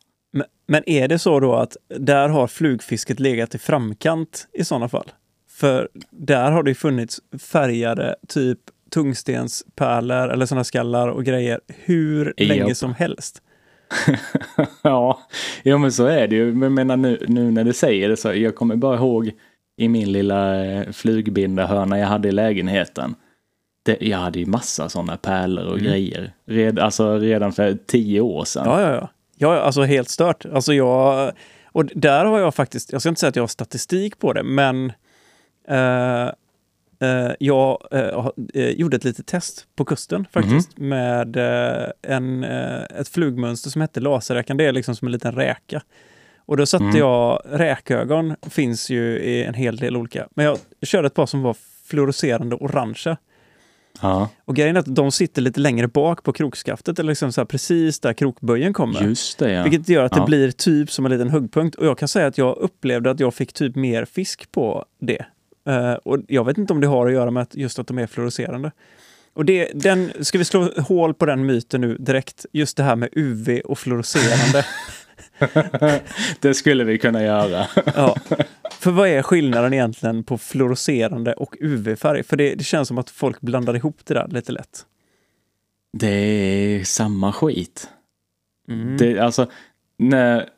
[0.67, 5.13] Men, är det så då att där har flugfisket legat i framkant i sådana fall?
[5.51, 8.59] För där har det ju funnits färgade typ
[8.91, 12.49] tungstenspärlor eller sådana skallar och grejer hur Japp.
[12.49, 13.43] länge som helst.
[14.83, 15.21] ja,
[15.63, 16.55] ja men så är det ju.
[16.55, 19.33] Men menar nu, nu när du säger det så, jag kommer bara ihåg
[19.77, 23.15] i min lilla eh, flugbindahörna jag hade i lägenheten.
[23.85, 26.33] Det, jag hade ju massa sådana pärlor och grejer.
[26.47, 28.63] Red, alltså redan för tio år sedan.
[28.67, 29.11] Ja, ja, ja.
[29.37, 30.47] Ja, alltså helt stört.
[30.47, 31.33] Alltså jag,
[31.67, 34.43] och där har jag faktiskt, jag ska inte säga att jag har statistik på det,
[34.43, 34.93] men
[35.69, 36.25] eh,
[37.01, 42.83] eh, jag eh, eh, gjorde ett litet test på kusten faktiskt med eh, en, eh,
[43.01, 44.57] ett flugmönster som hette laserräkan.
[44.57, 45.83] Det är liksom som en liten räka.
[46.47, 46.97] Och då satte Mm.
[46.97, 51.43] jag, räkögon finns ju i en hel del olika, men jag körde ett par som
[51.43, 51.57] var
[51.87, 53.17] fluorescerande orangea.
[54.03, 57.45] Ja, Och grejen är att de sitter lite längre bak på krokskaftet, eller liksom så
[57.47, 59.03] precis där krokböjen kommer.
[59.03, 59.63] just det ja.
[59.63, 60.27] Vilket gör att det Ja.
[60.27, 61.77] blir typ som en liten huggpunkt.
[61.77, 65.25] Och jag kan säga att jag upplevde att jag fick typ mer fisk på det.
[65.69, 67.99] Eh, och jag vet inte om det har att göra med att just att de
[67.99, 68.71] är fluorescerande.
[69.35, 72.47] Och det, den, ska vi slå hål på den myten nu direkt?
[72.53, 74.65] Just det här med UV och fluorescerande.
[76.41, 77.67] det skulle vi kunna göra.
[77.95, 78.17] ja.
[78.85, 82.23] För vad är skillnaden egentligen på fluorescerande och UV-färg?
[82.23, 84.87] För det, det känns som att folk blandar ihop det där lite lätt.
[85.93, 87.89] Det är samma skit.
[88.69, 88.97] Mm.
[88.97, 89.47] Det, alltså,
[89.99, 90.49] när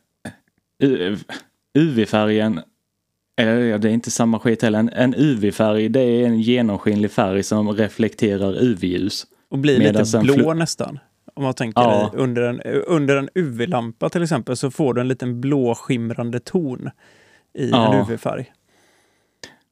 [1.79, 2.61] UV-färgen,
[3.37, 4.79] eller det är inte samma skit heller.
[4.79, 9.27] En, en UV-färg det är en genomskinlig färg som reflekterar UV-ljus.
[9.49, 10.99] Och blir lite blå nästan.
[11.35, 12.13] Om man tänker Ja.
[12.15, 16.91] under en, under en UV-lampa till exempel så får du en liten blåskimrande ton
[17.57, 17.95] i Ja.
[17.95, 18.53] en UV-färg.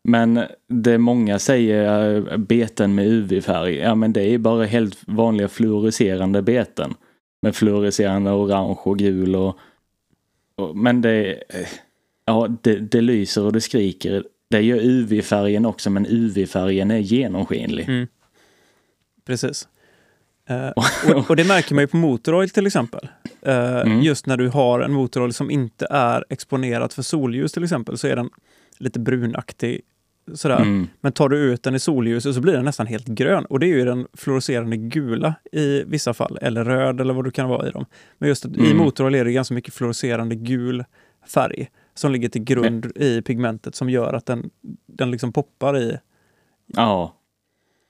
[0.04, 5.48] Men det många säger eh, beten med UV-färg, ja men det är bara helt vanliga
[5.48, 6.94] fluorescerande beten.
[7.42, 9.58] Med fluorescerande orange och gul och,
[10.56, 11.66] och men det, eh,
[12.24, 14.24] ja det, det lyser och det skriker.
[14.50, 17.88] Det gör UV-färgen också men UV-färgen är genomskinlig.
[17.88, 18.06] Mm.
[19.26, 19.68] Precis.
[20.48, 23.08] Eh, och, och det märker man ju på motoroil till exempel.
[23.42, 24.00] Eh, Mm.
[24.02, 28.06] Just när du har en motoroil som inte är exponerat för solljus till exempel så
[28.06, 28.30] är den
[28.78, 29.80] lite brunaktig.
[30.34, 30.56] Sådär.
[30.60, 30.86] Mm.
[31.00, 33.44] Men tar du ut den i solljuset så blir den nästan helt grön.
[33.44, 36.38] Och det är ju den fluorescerande gula i vissa fall.
[36.42, 37.84] Eller röd eller vad du kan vara i dem.
[38.18, 38.76] Men just att i Mm.
[38.78, 40.84] motoroil är det ganska mycket fluorescerande gul
[41.26, 44.50] färg som ligger till grund i pigmentet som gör att den,
[44.86, 45.98] den liksom poppar i.
[46.66, 47.14] Ja.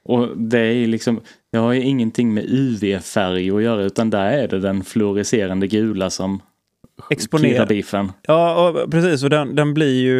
[0.05, 1.21] Och det är liksom,
[1.55, 6.11] det har ju ingenting med UV-färg att göra utan där är det den fluorescerande gula
[6.11, 6.43] som
[7.11, 7.67] Exponerar.
[7.67, 8.13] biffen.
[8.23, 9.23] Ja, och precis.
[9.25, 10.19] Och den, den blir ju...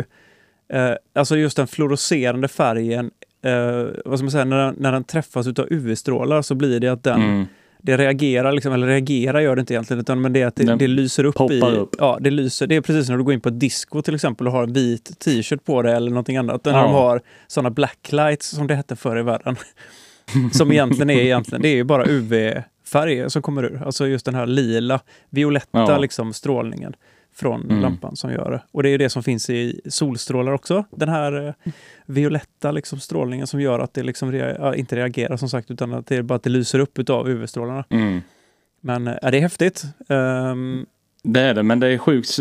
[0.73, 3.11] Eh, alltså just den fluorescerande färgen,
[3.45, 6.89] eh, vad ska man säga, när den, när den träffas utav UV-strålar så blir det
[6.89, 7.47] att den Mm.
[7.83, 10.77] det reagerar, liksom, eller reagerar gör det inte egentligen, utan men det är att det,
[10.77, 11.61] det lyser upp i...
[11.61, 11.95] upp.
[11.99, 12.67] Ja, det lyser.
[12.67, 14.73] Det är precis när du går in på ett disco till exempel och har en
[14.73, 16.65] vit t-shirt på dig eller någonting annat.
[16.65, 16.83] När Ja.
[16.83, 19.57] de har sådana blacklights som det hette förr i världen.
[20.53, 23.83] Som egentligen är egentligen, det är ju bara UV-färg som kommer ur.
[23.87, 25.01] Alltså just den här lila,
[25.31, 25.99] violetta Ja.
[25.99, 26.95] liksom strålningen
[27.37, 27.81] från Mm.
[27.83, 28.63] lampan som gör det.
[28.73, 30.85] Och det är ju det som finns i solstrålar också.
[30.91, 31.55] Den här eh,
[32.07, 36.07] violetta liksom strålningen som gör att det liksom rea- inte reagerar som sagt utan att
[36.07, 37.85] det är bara att det lyser upp utav UV-strålarna.
[37.91, 38.21] Mm.
[38.81, 39.85] Men eh, ja, det är häftigt.
[40.09, 40.87] Ehm,
[41.23, 42.37] Det är det, men det är sjukt.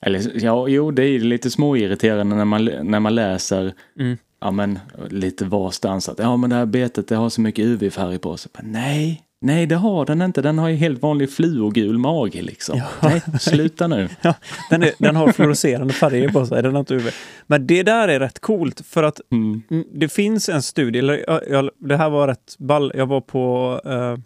[0.00, 4.16] Eller ja, jo, det är lite småirriterande när man, när man läser Mm.
[4.42, 4.78] Ja, men,
[5.10, 8.50] lite varstans att ja, men det här betet det har så mycket UV-färg på sig.
[8.58, 10.42] Men nej, nej, det har den inte.
[10.42, 12.78] Den har ju helt vanlig fluogul mage liksom.
[12.78, 12.88] Ja.
[13.08, 14.08] Nej, sluta nu.
[14.22, 14.34] ja,
[14.70, 17.10] den, är, den har fluorescerande färger på sig, den har inte UV.
[17.46, 19.62] Men det där är rätt coolt för att Mm.
[19.92, 22.92] det finns en studie, eller, ja, jag, det här var rätt ball.
[22.94, 24.16] Jag var på eh,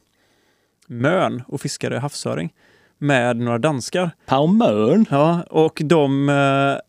[0.89, 2.53] Mön och fiskade havsöring
[2.99, 4.11] med några danskar.
[4.27, 5.07] Palmön.
[5.11, 6.81] Ja, och de, eh,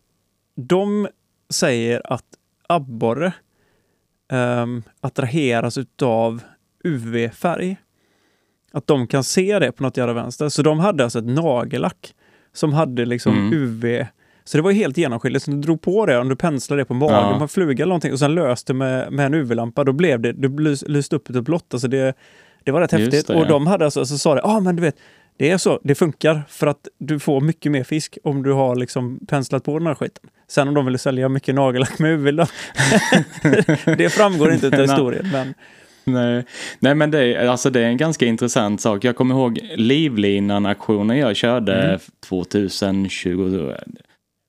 [0.55, 1.07] de
[1.49, 2.23] säger att
[2.67, 3.33] abborre
[4.33, 6.41] um, attraheras utav
[6.83, 7.77] UV-färg.
[8.71, 10.49] Att de kan se det på något jävla vänster.
[10.49, 12.13] Så de hade alltså ett nagellack
[12.53, 13.53] som hade liksom Mm.
[13.53, 14.05] UV.
[14.43, 15.45] Så det var helt genomskinligt.
[15.45, 17.37] Så du drog på det, om du penslade det på magen Ja.
[17.37, 20.31] på en fluga eller någonting och sen löste med, med en UV-lampa, då blev det,
[20.33, 21.73] det lys, lyste upp utav blått.
[21.73, 22.13] Alltså det,
[22.63, 23.27] det var rätt Just häftigt.
[23.27, 23.47] det, och ja.
[23.49, 24.95] de hade alltså, så sa det, ja ah, men du vet,
[25.37, 28.75] det är så, det funkar för att du får mycket mer fisk om du har
[28.75, 30.29] liksom penslat på den här skiten.
[30.47, 32.45] Sen om de ville sälja mycket nagellack med UV, då,
[33.97, 35.29] det framgår inte av historien.
[35.31, 35.53] Men
[36.03, 36.45] Nej,
[36.79, 39.03] Nej men det, är- alltså det är en ganska intressant sak.
[39.03, 41.99] Jag kommer ihåg Livlinan-aktionen jag körde Mm.
[42.29, 43.73] 2020.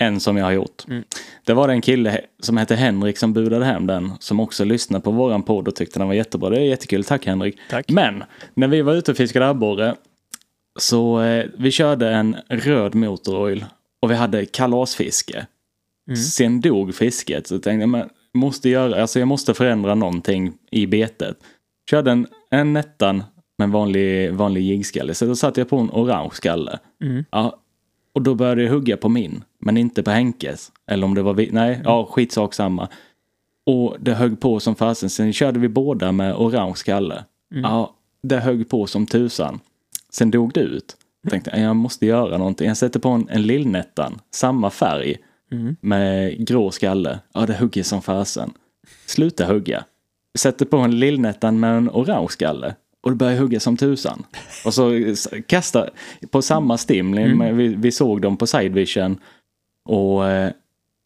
[0.01, 0.85] En som jag har gjort.
[0.89, 1.03] Mm.
[1.45, 4.13] Det var en kille som hette Henrik som budade hem den.
[4.21, 6.51] Som också lyssnade på våran podd och tyckte den var jättebra.
[6.51, 7.05] Det är jättekul.
[7.05, 7.59] Tack Henrik.
[7.71, 7.91] tack.
[7.91, 8.25] Men
[8.55, 9.95] när vi var ute och fiskade abborre
[10.79, 13.65] så eh, vi körde en röd motoroil
[14.01, 15.47] och vi hade kalasfiske.
[16.09, 16.17] Mm.
[16.17, 20.87] Sen dog fisket så jag tänkte jag måste göra, alltså jag måste förändra någonting i
[20.87, 21.39] betet.
[21.91, 23.23] Körde en, en nättan
[23.59, 26.79] med en vanlig, vanlig jiggskalle så då satte jag på en orange skalle.
[27.03, 27.25] Mm.
[27.31, 27.59] Ja,
[28.13, 30.73] och då började jag hugga på min, men inte på Henkes.
[30.87, 32.89] Eller om det var vi, nej, ja skitsak samma.
[33.67, 35.11] Och det högg på som fasen.
[35.11, 37.25] Sen körde vi båda med orange skalle.
[37.53, 37.65] Mm.
[37.65, 39.61] Ja, det högg på som tusan.
[40.13, 40.97] Sen dog det ut.
[41.23, 42.69] Jag tänkte jag måste göra någonting.
[42.69, 45.17] Jag sätter på en, en lillnättan, samma färg
[45.53, 45.77] Mm.
[45.81, 47.19] med grå skalle.
[47.35, 48.51] Ja, det hugger som fasen.
[49.07, 49.85] Sluta hugga.
[50.39, 52.75] Sätter på en lillnättan med en orange skalle.
[53.03, 54.23] Och det börjar hugga som tusan.
[54.65, 55.89] Och så s- kasta
[56.31, 57.15] på samma stim.
[57.15, 57.57] Mm.
[57.57, 59.17] Vi, vi såg dem på sidevision.
[59.89, 60.51] Och, eh,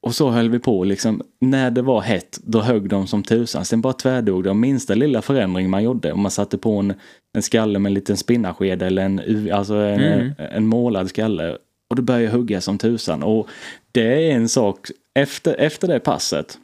[0.02, 1.22] och så höll vi på liksom.
[1.40, 3.64] När det var hett, då högg de som tusan.
[3.64, 4.60] Sen bara tvärdog de.
[4.60, 6.12] Minsta lilla förändring man gjorde.
[6.12, 6.94] Om man satte på en,
[7.32, 10.32] en skalle med en liten spinnarsked eller en, alltså en, Mm.
[10.38, 11.58] en målad skalle.
[11.88, 13.22] Och det började hugga som tusan.
[13.22, 13.48] Och
[13.92, 16.58] det är en sak, efter, efter det passet,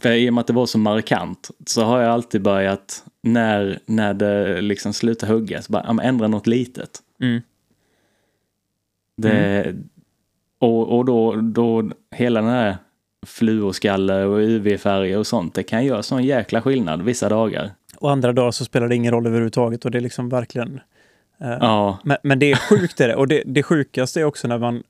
[0.00, 3.78] för i och med att det var så markant, så har jag alltid börjat, när,
[3.86, 6.90] när det liksom slutar hugga, så bara, ändra något litet.
[7.20, 7.40] Mm.
[9.16, 9.74] Det,
[10.58, 12.76] Och, och då, då, hela den här
[13.26, 17.70] fluorskalle och UV-färger och sånt, det kan göra sån jäkla skillnad vissa dagar.
[17.96, 20.80] Och andra dagar så spelar det ingen roll överhuvudtaget och det är liksom verkligen...
[21.40, 23.16] eh, Ja, Men, men det är sjukt är det.
[23.16, 24.82] Och det, det sjukaste är också när man...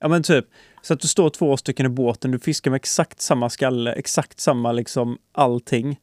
[0.00, 0.44] Ja men typ,
[0.82, 4.40] så att du står två stycken i båten, du fiskar med exakt samma skalle, exakt
[4.40, 6.00] samma liksom allting.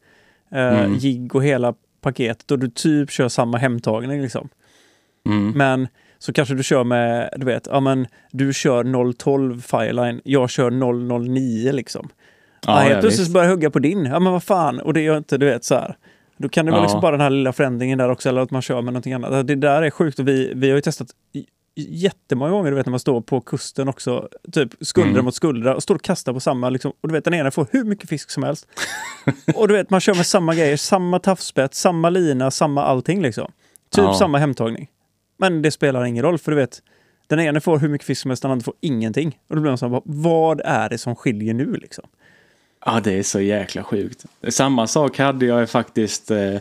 [0.51, 0.95] Eh, Mm.
[0.95, 4.49] Jigg och hela paketet och du typ kör samma hemtagning liksom.
[5.25, 5.87] mm, Men
[6.19, 10.71] så kanske du kör med, du vet, ja men du kör 012 Fireline, jag kör
[11.19, 12.09] 009 liksom.
[12.65, 14.05] Ja, ja, helt plötsligt börjar jag hugga på din.
[14.05, 15.97] Ja men vad fan, och det gör inte, du vet så här.
[16.37, 16.83] Då kan det vara Ja.
[16.83, 19.47] liksom bara den här lilla förändringen där också, eller att man kör med någonting annat.
[19.47, 21.07] Det där är sjukt och vi, vi har ju testat
[21.75, 25.25] jättemånga gånger, du vet när man står på kusten också, typ skuldra Mm.
[25.25, 27.67] mot skuldra och står och kastar på samma, liksom, och du vet den ena får
[27.71, 28.67] hur mycket fisk som helst.
[29.55, 33.51] och du vet man kör med samma grejer, samma tafspett, samma lina, samma allting liksom.
[33.91, 34.13] Typ Ja.
[34.13, 34.87] samma hemtagning.
[35.37, 36.81] Men det spelar ingen roll för du vet,
[37.27, 39.39] den ena får hur mycket fisk som helst, den andra får ingenting.
[39.47, 42.05] Och då blir man så här, vad är det som skiljer nu liksom?
[42.85, 44.25] Ja, det är så jäkla sjukt.
[44.47, 46.57] Samma sak hade jag faktiskt eh,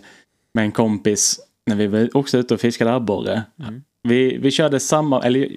[0.52, 3.42] med en kompis när vi var också ute och fiskade abborre.
[3.60, 3.82] Mm.
[4.02, 5.56] Vi, vi körde samma, eller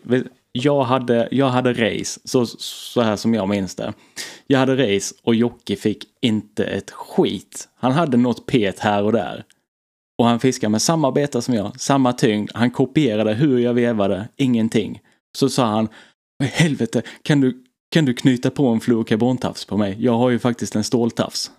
[0.51, 3.93] jag hade, jag hade race, så, så här som jag minns det.
[4.47, 7.67] Jag hade race och Jocke fick inte ett skit.
[7.75, 9.43] Han hade något pet här och där.
[10.19, 12.51] Och han fiskade med samma beta som jag, samma tyngd.
[12.53, 15.01] Han kopierade hur jag vevade, ingenting.
[15.37, 15.87] Så sa han,
[16.37, 19.95] "Vad i helvete, kan du, kan du knyta på en fluorkarbontafs på mig?
[19.99, 21.51] Jag har ju faktiskt en ståltafs.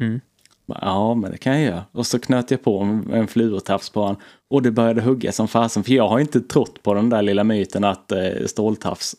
[0.00, 0.20] Mm.
[0.66, 1.84] Ja, men det kan jag göra.
[1.92, 4.16] Och så knöt jag på en, fluortafs på honom.
[4.50, 5.84] Och det började hugga som fasen.
[5.84, 9.16] För jag har inte trott på den där lilla myten att eh, ståltafs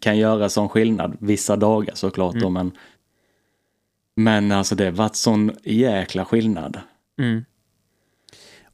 [0.00, 2.34] kan göra sån skillnad vissa dagar såklart.
[2.34, 2.72] Då, men,
[4.16, 6.80] men alltså det varit sån jäkla skillnad.
[7.18, 7.44] Mm.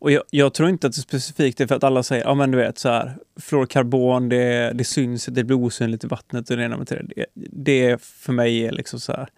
[0.01, 2.51] Och jag, jag tror inte att det specifikt är för att alla säger, ja men
[2.51, 6.65] du vet så här, fluorkarbon, det, det syns, det blir osynligt i vattnet och det
[6.65, 7.27] ena med det.
[7.51, 9.29] Det, för mig är liksom så här,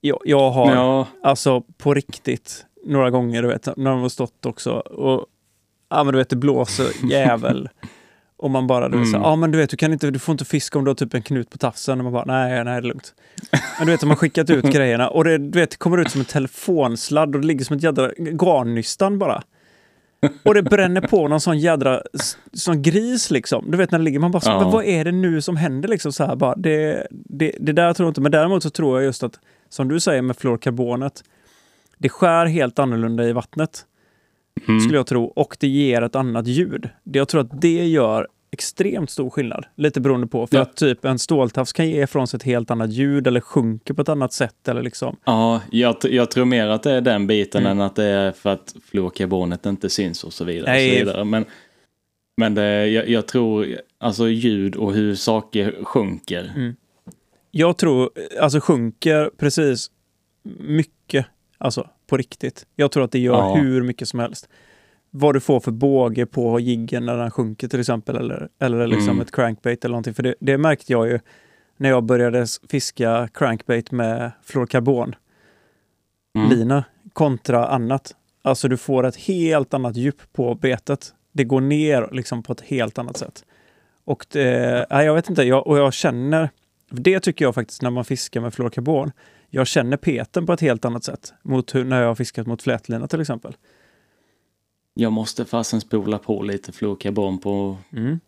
[0.00, 4.46] jag, jag har Ja, alltså på riktigt några gånger, du vet, när de har stått
[4.46, 5.26] också och
[5.90, 7.68] ja men du vet det blåser jävel.
[8.36, 9.10] Och man bara, Mm.
[9.12, 11.14] ja men du vet, du kan inte, du får inte fiska om du har typ
[11.14, 11.98] en knut på tafsen.
[12.00, 13.14] Och man bara, nej, nej, det är lugnt.
[13.78, 16.10] Men du vet, de har skickat ut grejerna och det, du vet, det kommer ut
[16.10, 19.42] som en telefonsladd och det ligger som ett jädra garnnystan bara.
[20.42, 22.02] Och det bränner på någon sån jädra
[22.52, 23.70] sån gris liksom.
[23.70, 24.60] Du vet när det ligger, man bara, så, Ja.
[24.60, 26.54] men vad är det nu som händer liksom så här bara.
[26.56, 29.38] Det, det, det där tror jag inte, men däremot så tror jag just att,
[29.68, 31.24] som du säger med fluorkarbonet,
[31.98, 33.84] det skär helt annorlunda i vattnet
[34.68, 35.24] mm, skulle jag tro.
[35.24, 36.88] Och det ger ett annat ljud.
[37.02, 39.66] Jag tror att det gör extremt stor skillnad.
[39.76, 40.46] Lite beroende på.
[40.46, 40.62] För Ja.
[40.62, 44.02] att typ en ståltafs kan ge ifrån sig ett helt annat ljud eller sjunker på
[44.02, 44.68] ett annat sätt.
[44.68, 45.16] Eller liksom.
[45.24, 47.72] Ja, jag, jag tror mer att det är den biten Mm.
[47.72, 50.70] än att det är för att fluorkarbonet inte syns och så vidare.
[50.72, 50.90] Nej.
[50.90, 51.24] Och så vidare.
[51.24, 51.44] Men,
[52.36, 53.66] men det, jag, jag tror,
[53.98, 56.52] alltså ljud och hur saker sjunker.
[56.56, 56.76] Mm.
[57.50, 58.10] Jag tror,
[58.40, 59.90] alltså sjunker precis
[60.58, 61.26] mycket,
[61.58, 62.66] alltså på riktigt.
[62.76, 63.54] Jag tror att det gör Ja.
[63.54, 64.48] hur mycket som helst.
[65.10, 69.08] Vad du får för båge på jiggen när den sjunker till exempel, eller, eller liksom
[69.08, 69.20] Mm.
[69.20, 70.14] ett crankbait eller någonting.
[70.14, 71.18] För det, det märkte jag ju
[71.76, 75.14] när jag började fiska crankbait med fluorkarbon,
[76.36, 76.82] Mm.
[77.12, 78.14] kontra annat.
[78.42, 81.14] Alltså du får ett helt annat djup på betet.
[81.32, 83.44] Det går ner liksom på ett helt annat sätt.
[84.04, 86.50] Och det, nej, jag vet inte, jag, och jag känner,
[86.90, 89.12] det tycker jag faktiskt när man fiskar med fluorkarbon,
[89.50, 92.62] jag känner peten på ett helt annat sätt mot hur, när jag har fiskat mot
[92.62, 93.56] flätlina till exempel.
[95.00, 98.20] Jag måste fasen spola på lite fluorkarbon på, Mm.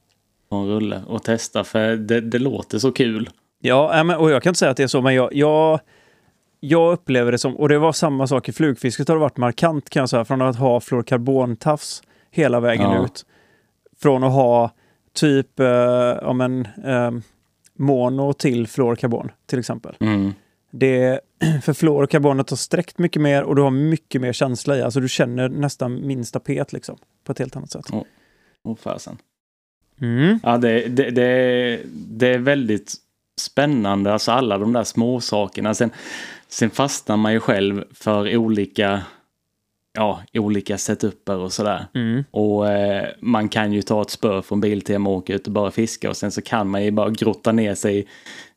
[0.48, 3.30] på en rulle och testa för det, det låter så kul.
[3.60, 5.80] Ja, men, och jag kan inte säga att det är så, men jag, jag,
[6.60, 9.90] jag upplever det som, och det var samma sak i flugfisket, har det varit markant
[9.90, 13.04] kan jag säga, från att ha fluorkarbontafs hela vägen Ja.
[13.04, 13.26] ut.
[13.98, 14.70] Från att ha
[15.14, 15.66] typ, eh,
[16.22, 17.10] ja men, eh,
[17.78, 19.96] mono till fluorkarbon till exempel.
[20.00, 20.32] Mm.
[20.70, 21.20] Det,
[21.62, 24.82] för fluorkarbonet har sträckt mycket mer och du har mycket mer känsla i.
[24.82, 26.98] Alltså du känner nästan minsta pet liksom.
[27.24, 27.86] På ett helt annat sätt.
[28.64, 29.18] Åh fasen.
[30.00, 30.40] Mm.
[30.42, 32.94] Ja, det, det, det, det är väldigt
[33.40, 35.74] spännande, alltså alla de där små sakerna.
[35.74, 35.90] Sen,
[36.48, 39.02] sen fastnar man ju själv för olika,
[39.92, 41.86] ja, olika setuper och sådär.
[41.94, 42.24] Mm.
[42.30, 45.70] Och eh, man kan ju ta ett spö från Biltema och åka ut och bara
[45.70, 48.06] fiska och sen så kan man ju bara grotta ner sig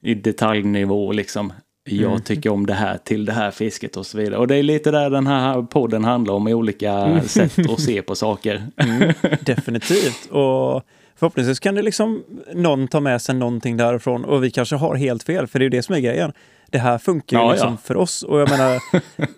[0.01, 1.53] i detaljnivå liksom.
[1.85, 2.21] Jag Mm.
[2.21, 4.37] tycker om det här till det här fisket och så vidare.
[4.37, 8.01] Och det är lite där den här podden handlar om, i olika sätt att se
[8.01, 8.63] på saker.
[8.77, 9.13] Mm.
[9.41, 10.25] Definitivt.
[10.31, 10.83] Och
[11.15, 12.23] förhoppningsvis kan det liksom
[12.53, 15.65] någon ta med sig någonting därifrån och vi kanske har helt fel, för det är
[15.65, 16.31] ju det som är grejen.
[16.71, 17.77] Det här funkar ju Ja, liksom ja.
[17.83, 18.23] för oss.
[18.23, 18.79] Och jag menar,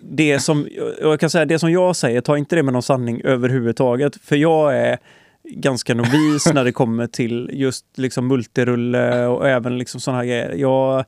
[0.00, 0.68] det som,
[1.00, 4.16] jag kan säga, det som jag säger, ta inte det med någon sanning överhuvudtaget.
[4.22, 4.98] För jag är
[5.44, 10.52] ganska novis när det kommer till just liksom multirulle och även liksom sådana här grejer.
[10.56, 11.04] Jag,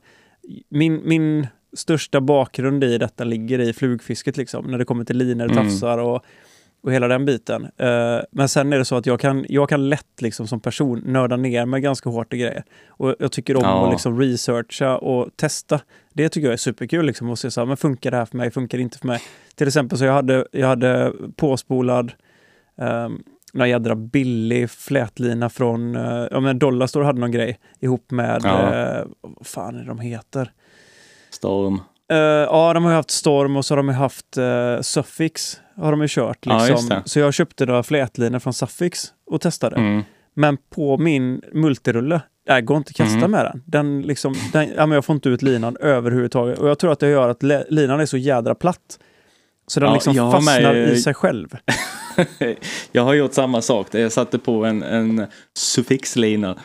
[0.69, 5.45] min, min största bakgrund i detta ligger i flugfisket, liksom, när det kommer till linor,
[5.51, 5.55] Mm.
[5.55, 6.23] tafsar och,
[6.81, 7.63] och hela den biten.
[7.77, 10.99] Eh, men sen är det så att jag kan, jag kan lätt liksom, som person
[11.05, 12.63] nörda ner mig ganska hårt i grejer.
[12.87, 13.85] Och jag tycker om Ja.
[13.85, 15.81] att liksom, researcha och testa.
[16.13, 17.05] Det tycker jag är superkul.
[17.05, 18.51] Liksom, att se så här, men funkar det här för mig?
[18.51, 19.21] Funkar det inte för mig?
[19.55, 22.11] Till exempel så jag hade, jag hade påspolad
[22.75, 23.23] um,
[23.53, 28.73] någon jädra billig flätlina från, uh, ja men Dollarstore hade någon grej ihop med, Ja.
[28.75, 30.51] eh, vad fan är de heter?
[31.29, 31.81] Storm.
[32.11, 35.59] Eh, ja, de har ju haft Storm och så har de ju haft uh, Suffix.
[35.75, 36.37] Har de ju kört.
[36.41, 36.89] Ja, Liksom.
[36.89, 37.01] det.
[37.05, 39.75] så jag köpte några flätlinor från Suffix och testade.
[39.75, 40.03] Mm.
[40.33, 43.31] Men på min multirulle, det går inte att kasta Mm.
[43.31, 43.63] med den.
[43.65, 46.59] den, liksom, den ja, men jag får inte ut linan överhuvudtaget.
[46.59, 48.99] Och jag tror att det gör att linan är så jädra platt.
[49.69, 51.57] Så den Ja, liksom fastnar med- i sig själv.
[52.91, 53.87] jag har gjort samma sak.
[53.91, 55.27] Jag satte på en, en
[55.57, 56.55] suffixlina.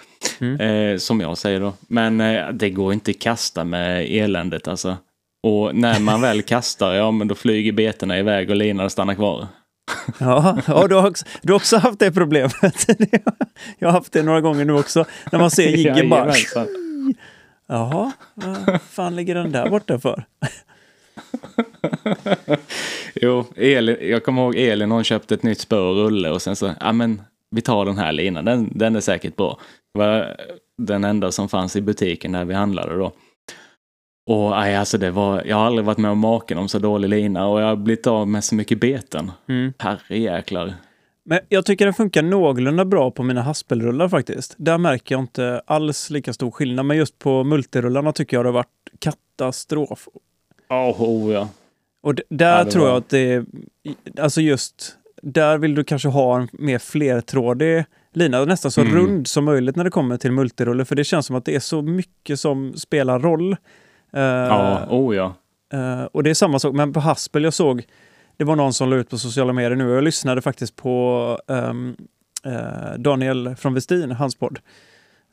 [0.41, 0.61] Mm.
[0.61, 1.73] Eh, som jag säger då.
[1.89, 4.97] Men eh, det går inte att kasta med eländet alltså.
[5.43, 9.47] Och när man väl kastar, ja men då flyger betorna iväg och linan stannar kvar.
[10.19, 12.55] Ja, ja du, har också, du har också haft det problemet.
[13.79, 15.05] jag har haft det några gånger nu också.
[15.33, 16.33] När man ser jiggen bara...
[17.69, 20.25] Jaha, vad fan ligger den där borta för?
[23.15, 26.57] Jo, Elin, jag kommer ihåg Elin hon köpte ett nytt spö och rulle och sen
[26.57, 29.59] så, ja men vi tar den här linan, den, den är säkert bra.
[29.95, 30.36] Det var
[30.78, 33.12] den enda som fanns i butiken där vi handlade då.
[34.27, 37.09] Och aj, alltså det var, jag har aldrig varit med om maken om så dålig
[37.09, 39.32] lina och jag har blivit av med så mycket beten.
[39.49, 39.73] Mm.
[39.78, 40.74] Herrejäklar.
[41.24, 44.55] Men jag tycker den funkar någorlunda bra på mina haspelrullar faktiskt.
[44.59, 46.86] Där märker jag inte alls lika stor skillnad.
[46.86, 48.69] Men just på multirullarna tycker jag det har varit
[48.99, 50.09] katastrof.
[50.69, 51.49] Oh, oh ja.
[52.03, 53.45] Och där Ja, tror jag att det är,
[54.20, 58.95] alltså just, där vill du kanske ha en mer flertrådig lina, nästan så Mm.
[58.95, 61.61] rund som möjligt när det kommer till multirulle, för det känns som att det är
[61.61, 63.53] så mycket som spelar roll.
[64.12, 65.35] Eh, Ja, oh ja.
[65.73, 67.82] Eh, och det är samma sak, men på Haspel, jag såg,
[68.36, 71.39] det var någon som la ut på sociala medier nu, och jag lyssnade faktiskt på
[71.49, 71.97] ehm,
[72.45, 74.59] eh, Daniel från Westin, hans podd.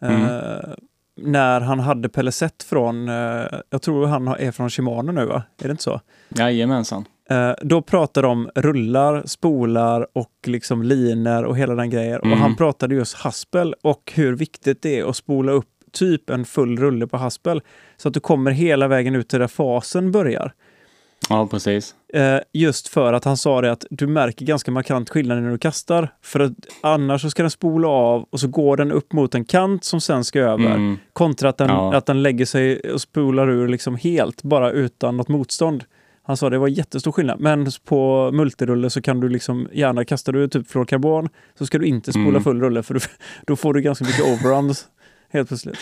[0.02, 0.26] Mm.
[1.18, 5.44] När han hade Pelleset från, eh, jag tror han är från Shimano nu va?
[5.62, 6.02] Är det inte så?
[6.30, 7.06] Jajamensan.
[7.30, 12.22] Eh, då pratade de rullar, spolar och liksom liner och hela den grejen.
[12.22, 12.34] Mm.
[12.34, 16.46] Och han pratade just haspel och hur viktigt det är att spola upp typ en
[16.46, 17.62] full rulle på haspel.
[17.98, 20.54] Så att du kommer hela vägen ut till där fasen börjar.
[21.32, 21.96] Ja, precis.
[22.14, 25.58] Eh, just för att han sa det att du märker ganska markant skillnad när du
[25.58, 26.14] kastar.
[26.22, 26.52] För att
[26.82, 30.02] annars så ska den spola av och så går den upp mot en kant som
[30.02, 30.66] sen ska över.
[30.76, 30.98] Mm.
[31.14, 31.96] Kontra att den, Ja.
[31.96, 35.84] att den lägger sig och spolar ur liksom helt, bara utan något motstånd.
[36.24, 37.40] Han sa det var jättestor skillnad.
[37.40, 41.86] Men på multirulle så kan du liksom gärna, kastar du typ fluorkarbon så ska du
[41.86, 42.44] inte spola Mm.
[42.44, 43.00] full rulle för du,
[43.48, 44.86] då får du ganska mycket overruns
[45.30, 45.78] helt plötsligt.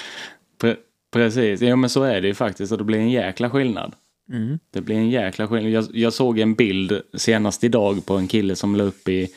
[0.61, 0.75] Pre-
[1.13, 3.93] precis, ja men så är det ju faktiskt och det blir en jäkla skillnad.
[4.31, 4.59] Mm.
[4.71, 5.71] Det blir en jäkla skillnad.
[5.71, 9.27] Jag, jag såg en bild senast idag på en kille som la upp i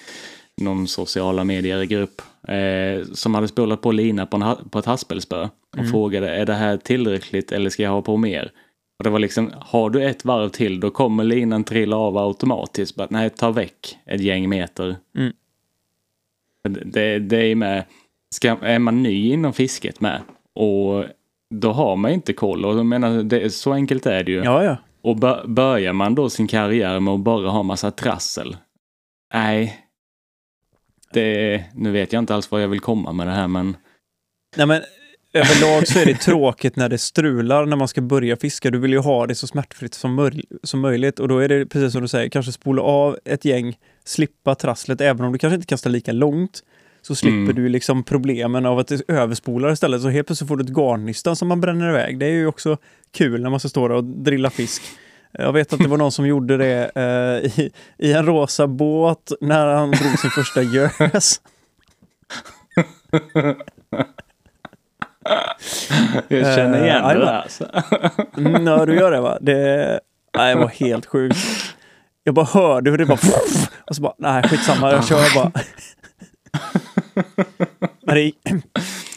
[0.60, 5.48] någon sociala medier-grupp eh, som hade spolat på lina på, en, på ett haspelspö
[5.78, 8.52] och frågade är det här tillräckligt eller ska jag ha på mer?
[8.98, 12.96] Och det var liksom, har du ett varv till då kommer linan trilla av automatiskt.
[12.96, 14.96] Bara, nej, ta väck ett gäng meter.
[15.18, 15.32] Mm.
[16.64, 17.84] Det, det, det är med,
[18.34, 20.20] ska, är man ny inom fisket med
[20.54, 21.04] och
[21.52, 24.42] då har man inte koll och jag menar, det, så enkelt är det ju.
[24.44, 24.76] Ja, ja.
[25.02, 28.56] Och bör, börjar man då sin karriär med att bara ha massa trassel?
[29.34, 29.78] Nej.
[31.12, 33.76] Det, nu vet jag inte alls vad jag vill komma med det här men
[34.56, 34.82] Nej, men
[35.32, 38.70] överlag så är det tråkigt när det strular när man ska börja fiska.
[38.70, 41.66] Du vill ju ha det så smärtfritt som, möj- som möjligt och då är det
[41.66, 45.54] precis som du säger, kanske spola av ett gäng, slippa trasslet, även om du kanske
[45.54, 46.62] inte kastar lika långt.
[47.02, 47.54] Så slipper Mm.
[47.54, 50.02] du liksom problemen av att det överspolar istället.
[50.02, 52.18] Så helt plötsligt får du ett garnnystan som man bränner iväg.
[52.18, 52.76] Det är ju också
[53.16, 54.82] kul när man ska stå där och drilla fisk.
[55.32, 59.32] Jag vet att det var någon som gjorde det eh, i, i en rosa båt
[59.40, 61.40] när han drog sin första gös.
[66.28, 67.18] jag känner Eh, igen det jajamän.
[67.18, 67.26] där.
[67.42, 67.66] alltså.
[68.36, 69.38] Mm, ja, du gör det va?
[69.40, 70.00] Det,
[70.36, 71.36] nej, det var helt sjukt.
[72.24, 73.18] Jag bara hörde hur det bara...
[73.86, 75.52] Och så bara, nej skitsamma, jag kör bara.
[78.06, 78.20] Men det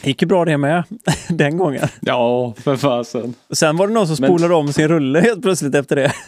[0.02, 0.84] gick- ju bra det med,
[1.28, 1.88] den gången.
[2.00, 3.34] Ja, för fasen.
[3.50, 6.12] Sen var det någon som Men- spolade om sin rulle helt plötsligt efter det.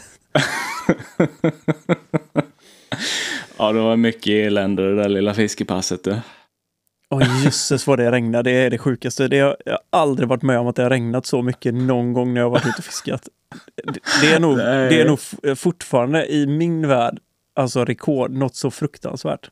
[3.60, 6.04] Ja, det var mycket elände det där lilla fiskepasset.
[6.04, 6.16] Du.
[7.10, 9.28] Åh jösses vad det regnade, det är det sjukaste.
[9.28, 12.12] Det har, jag har aldrig varit med om att det har regnat så mycket någon
[12.12, 13.28] gång när jag varit ute och fiskat.
[13.84, 14.88] Det, det, är, nog, Nej.
[14.88, 15.18] det är nog
[15.58, 17.18] fortfarande i min värld,
[17.54, 19.50] alltså rekord, något så fruktansvärt.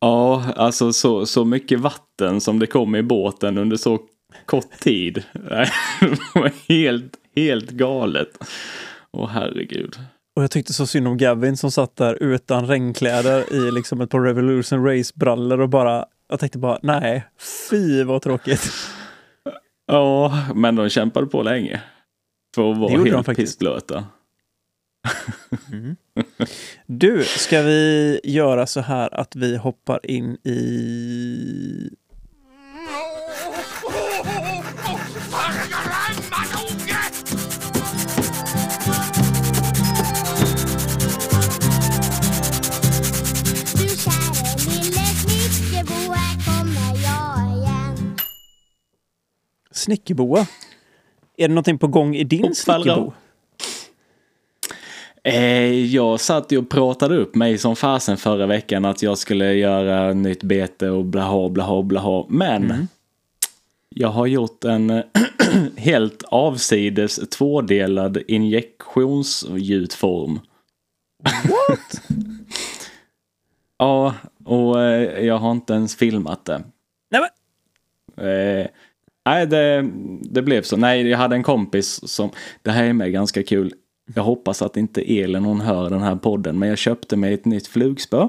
[0.00, 3.98] Ja, alltså så, så mycket vatten som det kom i båten under så
[4.46, 5.22] kort tid.
[6.00, 8.28] Det var helt, helt galet.
[9.12, 9.96] Åh herregud.
[10.36, 14.10] Och jag tyckte så synd om Gavin som satt där utan regnkläder i liksom ett
[14.10, 17.26] par Revolution Race-brallor och bara, jag tänkte bara, nej,
[17.70, 18.72] fy vad tråkigt.
[19.86, 21.82] Ja, men de kämpade på länge.
[22.54, 24.04] För att vara helt pissblöta.
[26.86, 31.90] Du, ska vi göra så här att vi hoppar in i...
[49.70, 50.46] Snickerboa.
[51.36, 52.82] Är det någonting på gång i din Hoppfallra.
[52.82, 53.12] snickerbo?
[55.26, 59.54] Eh, jag satt ju och pratade upp mig som fasen förra veckan att jag skulle
[59.54, 62.24] göra nytt bete och blaha blaha blaha.
[62.28, 62.86] Men Mm.
[63.88, 65.02] jag har gjort en
[65.76, 70.40] helt avsides tvådelad injektionsgjutform.
[71.24, 72.02] What?
[73.78, 76.62] Ja, och eh, jag har inte ens filmat det.
[77.10, 77.28] Nej, men,
[78.26, 78.66] Eh,
[79.26, 79.90] nej, det,
[80.22, 80.76] det blev så.
[80.76, 82.30] Nej, jag hade en kompis som,
[82.62, 83.72] det här är med ganska kul.
[84.14, 87.44] Jag hoppas att inte Elin hon hör den här podden, men jag köpte mig ett
[87.44, 88.28] nytt flugspö.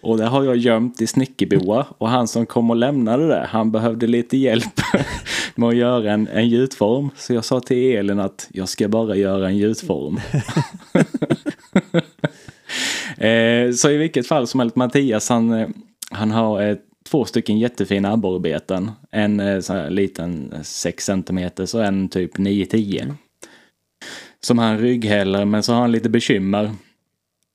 [0.00, 3.72] och det har jag gömt i snickerboa och han som kom och lämnade det, han
[3.72, 4.80] behövde lite hjälp
[5.54, 7.10] med att göra en, en gjutform.
[7.16, 10.20] Så jag sa till Elin att jag ska bara göra en gjutform.
[13.18, 15.68] Eh, så i vilket fall som helst, Mattias han, eh,
[16.10, 16.76] han har eh,
[17.06, 18.90] två stycken jättefina abborrebeten.
[19.10, 23.14] En eh, så här liten 6 cm och en typ 9-10.
[24.40, 26.70] Som han rygghäller men så har han lite bekymmer.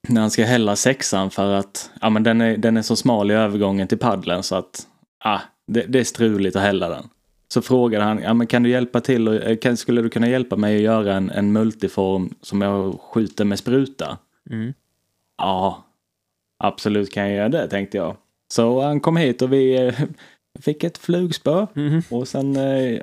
[0.07, 3.31] När han ska hälla sexan för att ja, men den, är, den är så smal
[3.31, 4.87] i övergången till paddeln så att
[5.23, 7.09] ah, det, det är struligt att hälla den.
[7.47, 10.29] Så frågade han, ja, men kan du hjälpa till och, eh, kan, skulle du kunna
[10.29, 14.17] hjälpa mig att göra en, en multiform som jag skjuter med spruta?
[14.49, 14.73] Mm.
[15.37, 15.85] Ja,
[16.59, 18.17] absolut kan jag göra det tänkte jag.
[18.51, 19.99] Så han kom hit och vi eh,
[20.59, 22.01] fick ett flugspö Mhm.
[22.09, 22.99] och sen eh,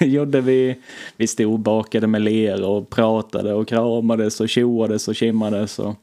[0.00, 0.80] gjorde vi,
[1.16, 5.94] vi stod och bakade med ler och pratade och kramades och tjoades och kimmades och,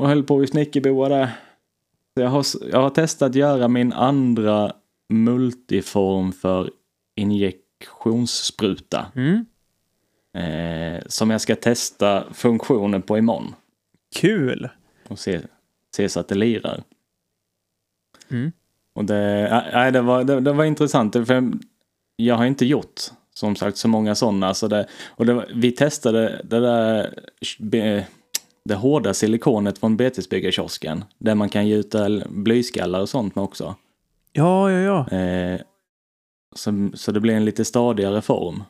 [0.00, 1.26] och höll på i snickerboa där.
[2.16, 4.72] Så jag, har, jag har testat göra min andra
[5.12, 6.70] multiform för
[7.20, 9.06] injektionsspruta.
[9.14, 9.46] Mm.
[10.38, 13.54] Eh, som jag ska testa funktionen på imorgon.
[14.16, 14.68] Kul!
[15.08, 15.40] Och se,
[15.96, 16.82] se så att det lirar.
[18.30, 18.52] Mm.
[18.94, 21.12] Och det, nej, det, var, det, det var intressant.
[21.12, 21.52] För
[22.16, 23.00] jag har inte gjort
[23.34, 24.54] som sagt så många sådana.
[24.54, 27.14] Så det, och det, vi testade det där
[28.64, 31.04] det hårda silikonet från betesbyggarkiosken.
[31.18, 33.74] Där man kan gjuta blyskallar och sånt med också.
[34.32, 34.78] Ja, ja,
[35.10, 35.18] ja.
[35.18, 35.60] Eh,
[36.56, 38.62] så, så det blir en lite stadigare form.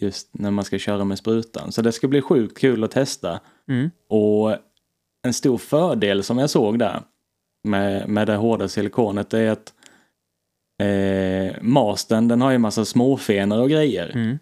[0.00, 1.72] Just när man ska köra med sprutan.
[1.72, 3.40] Så det ska bli sjukt kul att testa.
[3.68, 3.90] Mm.
[4.08, 4.56] Och
[5.22, 7.02] en stor fördel som jag såg där
[7.64, 9.72] med, med det hårda silikonet det är att
[10.82, 14.10] eh, masten den har ju massa småfenor och grejer.
[14.14, 14.38] Mm.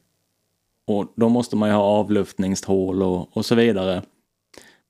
[0.87, 4.03] Och då måste man ju ha avluftningshål och, och så vidare.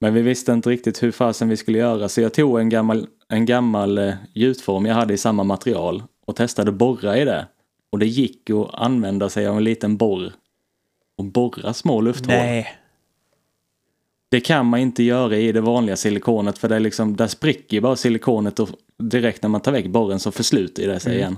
[0.00, 3.06] Men vi visste inte riktigt hur fasen vi skulle göra så jag tog en gammal,
[3.28, 7.46] en gammal eh, gjutform jag hade i samma material och testade borra i det.
[7.92, 10.32] Och det gick att använda sig av en liten borr
[11.18, 12.34] och borra små lufthål.
[12.34, 12.81] Nej.
[14.32, 17.76] Det kan man inte göra i det vanliga silikonet för det är liksom, där spricker
[17.76, 18.68] ju bara silikonet och
[18.98, 21.20] direkt när man tar väck borren så försluter det sig Mm.
[21.20, 21.36] igen.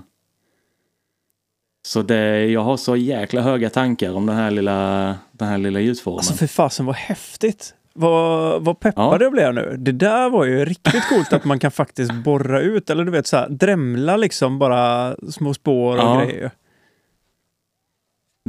[1.86, 5.80] Så det, jag har så jäkla höga tankar om den här lilla, den här lilla
[5.80, 6.18] ljusformen.
[6.18, 7.74] Alltså för fasen vad häftigt!
[7.94, 9.22] Vad, vad peppad Ja.
[9.24, 9.76] jag blev nu.
[9.78, 13.26] Det där var ju riktigt coolt att man kan faktiskt borra ut, eller du vet
[13.26, 16.24] så här, drämla liksom bara små spår och Ja.
[16.24, 16.50] grejer.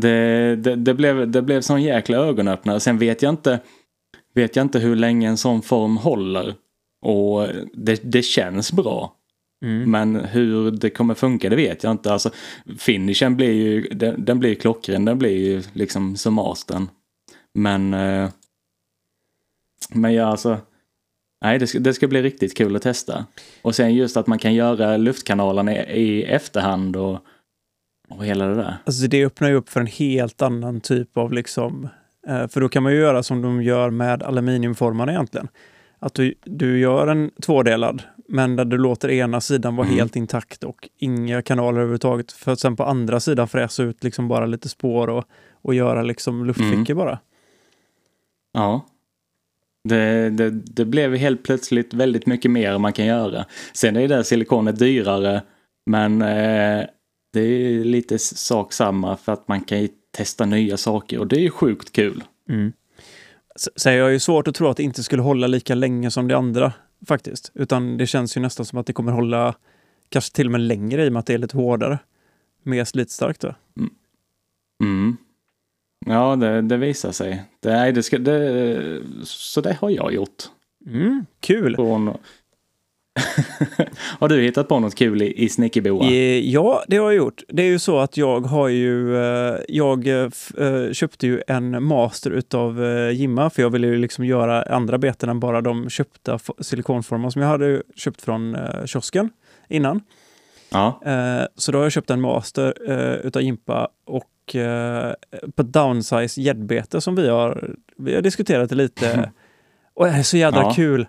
[0.02, 2.80] Det, det, det, blev, det blev sån jäkla ögonöppnare.
[2.80, 3.60] Sen vet jag inte,
[4.36, 6.56] vet jag inte hur länge en sån form håller.
[7.02, 9.16] Och det, det känns bra.
[9.66, 9.92] Mm.
[9.92, 12.14] Men hur det kommer funka det vet jag inte.
[12.14, 12.32] Alltså,
[12.78, 16.90] finishen blir ju, den, den blir klockren, den blir ju liksom som mastern.
[17.54, 18.30] Men, eh,
[19.90, 20.58] men ja alltså,
[21.42, 23.26] nej det ska, det ska bli riktigt kul att testa.
[23.62, 27.20] Och sen just att man kan göra luftkanalerna i, i efterhand och,
[28.10, 28.78] och hela det där.
[28.86, 31.90] Alltså det öppnar ju upp för en helt annan typ av liksom...
[32.28, 35.48] Eh, för då kan man ju göra som de gör med aluminiumformarna egentligen.
[36.00, 40.00] Att du, du gör en tvådelad, men där du låter ena sidan vara Mm.
[40.00, 42.32] helt intakt och inga kanaler överhuvudtaget.
[42.32, 45.26] För att sen på andra sidan fräsa ut liksom bara lite spår och,
[45.62, 47.20] och göra liksom luftfickor bara.
[48.54, 48.86] Ja.
[49.84, 53.46] Det, det, det blev helt plötsligt väldigt mycket mer man kan göra.
[53.74, 55.42] Sen är det där silikonet dyrare
[55.86, 56.86] men eh,
[57.34, 59.82] det är lite sak samma för att man kan
[60.16, 62.24] testa nya saker och det är ju sjukt kul.
[62.50, 62.74] Mm.
[63.56, 66.28] Så jag har ju svårt att tro att det inte skulle hålla lika länge som
[66.28, 66.74] det andra
[67.08, 67.52] faktiskt.
[67.54, 69.56] Utan det känns ju nästan som att det kommer hålla
[70.10, 72.00] kanske till och med längre i och med att det är lite hårdare.
[72.64, 73.56] Mer slitstarkt då.
[74.84, 75.18] Mm.
[76.06, 77.44] Ja, det, det visar sig.
[77.60, 80.44] Det, det ska, det, så det har jag gjort.
[80.88, 81.76] Mm, kul!
[81.76, 82.18] Från...
[84.20, 86.06] har du hittat på något kul i, i Snickerboa?
[86.06, 87.44] Eh, Ja, det har jag gjort.
[87.48, 90.30] Det är ju så att jag har ju, eh, jag eh,
[90.92, 92.80] köpte ju en master utav
[93.14, 97.42] Jimma för jag ville ju liksom göra andra beten än bara de köpta silikonformar som
[97.42, 99.30] jag hade köpt från kiosken
[99.70, 100.02] innan.
[100.70, 101.02] Ja.
[101.56, 102.92] Så då har jag köpt en master
[103.26, 104.56] utav Jimpa och
[105.56, 109.32] på downsize gäddbete som vi har, vi har diskuterat det lite.
[109.94, 110.74] Och det är så jädra Ja.
[110.76, 111.08] kul.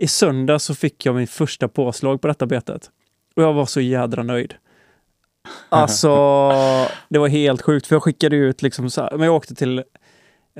[0.00, 2.90] I söndag så fick jag min första påslag på detta betet.
[3.36, 4.54] Och jag var så jädra nöjd.
[5.68, 6.08] Alltså,
[7.08, 7.86] det var helt sjukt.
[7.86, 9.82] För jag skickade ut liksom så här, men jag åkte till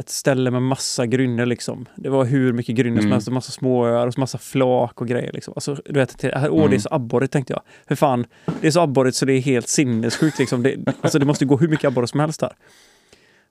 [0.01, 1.87] ett ställe med massa grynnor liksom.
[1.97, 3.12] Det var hur mycket grynnor som Mm.
[3.12, 5.55] helst, och massa småöar och massa flak och grejer liksom.
[5.57, 6.81] Alltså, du vet, till, åh, det är Mm.
[6.81, 7.62] så abborrigt tänkte jag.
[7.89, 8.27] För fan,
[8.61, 10.62] det är så abborrigt så det är helt sinnessjukt liksom.
[10.62, 12.53] Det, alltså det måste gå hur mycket abborre som helst här.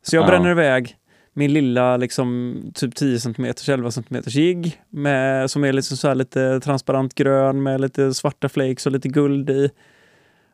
[0.01, 0.27] Så jag Ja.
[0.27, 0.95] bränner iväg
[1.33, 6.15] min lilla liksom typ 10 cm, 11 cm jigg med, som är liksom så här
[6.15, 9.69] lite transparent grön med lite svarta flakes och lite guld i.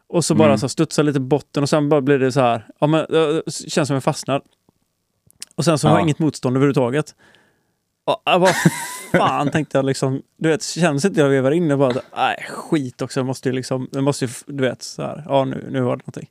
[0.08, 0.58] Och så bara Mm.
[0.58, 3.44] så här studsar lite botten och sen bara blir det så här, ja men det
[3.70, 4.42] känns som jag fastnar.
[5.56, 6.04] Och sen så har jag Ja.
[6.04, 7.16] inget motstånd överhuvudtaget.
[8.06, 8.54] Och, jag vad
[9.12, 13.02] fan tänkte jag liksom, du vet, känns inte jag vevar in och bara, nej skit
[13.02, 15.82] också, jag måste ju liksom, jag måste ju, du vet, så här, ja nu, nu
[15.82, 16.30] var det någonting.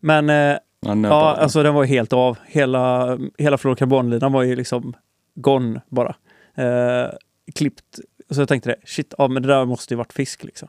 [0.00, 2.38] Men eh, Ja, alltså den var helt av.
[2.46, 4.96] Hela, hela fluorokarbonlinan var ju liksom
[5.34, 6.14] gone bara.
[6.54, 7.10] Eh,
[7.54, 7.98] klippt.
[8.30, 10.68] Så jag tänkte det, shit, ja men det där måste ju varit fisk liksom.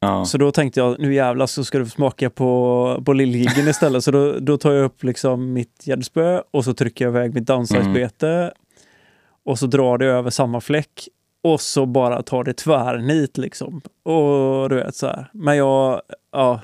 [0.00, 0.24] ja.
[0.24, 4.04] Så då tänkte jag, nu jävlar så ska du smaka på, på lilljiggen istället.
[4.04, 7.46] så då, då tar jag upp liksom mitt gäddspö och så trycker jag iväg mitt
[7.46, 8.52] downsize-bete.
[9.44, 11.08] Och så drar det över samma fläck.
[11.42, 13.80] Och så bara tar det tvärnit liksom.
[14.02, 15.30] Och du vet så här.
[15.32, 16.02] Men jag,
[16.32, 16.60] ja,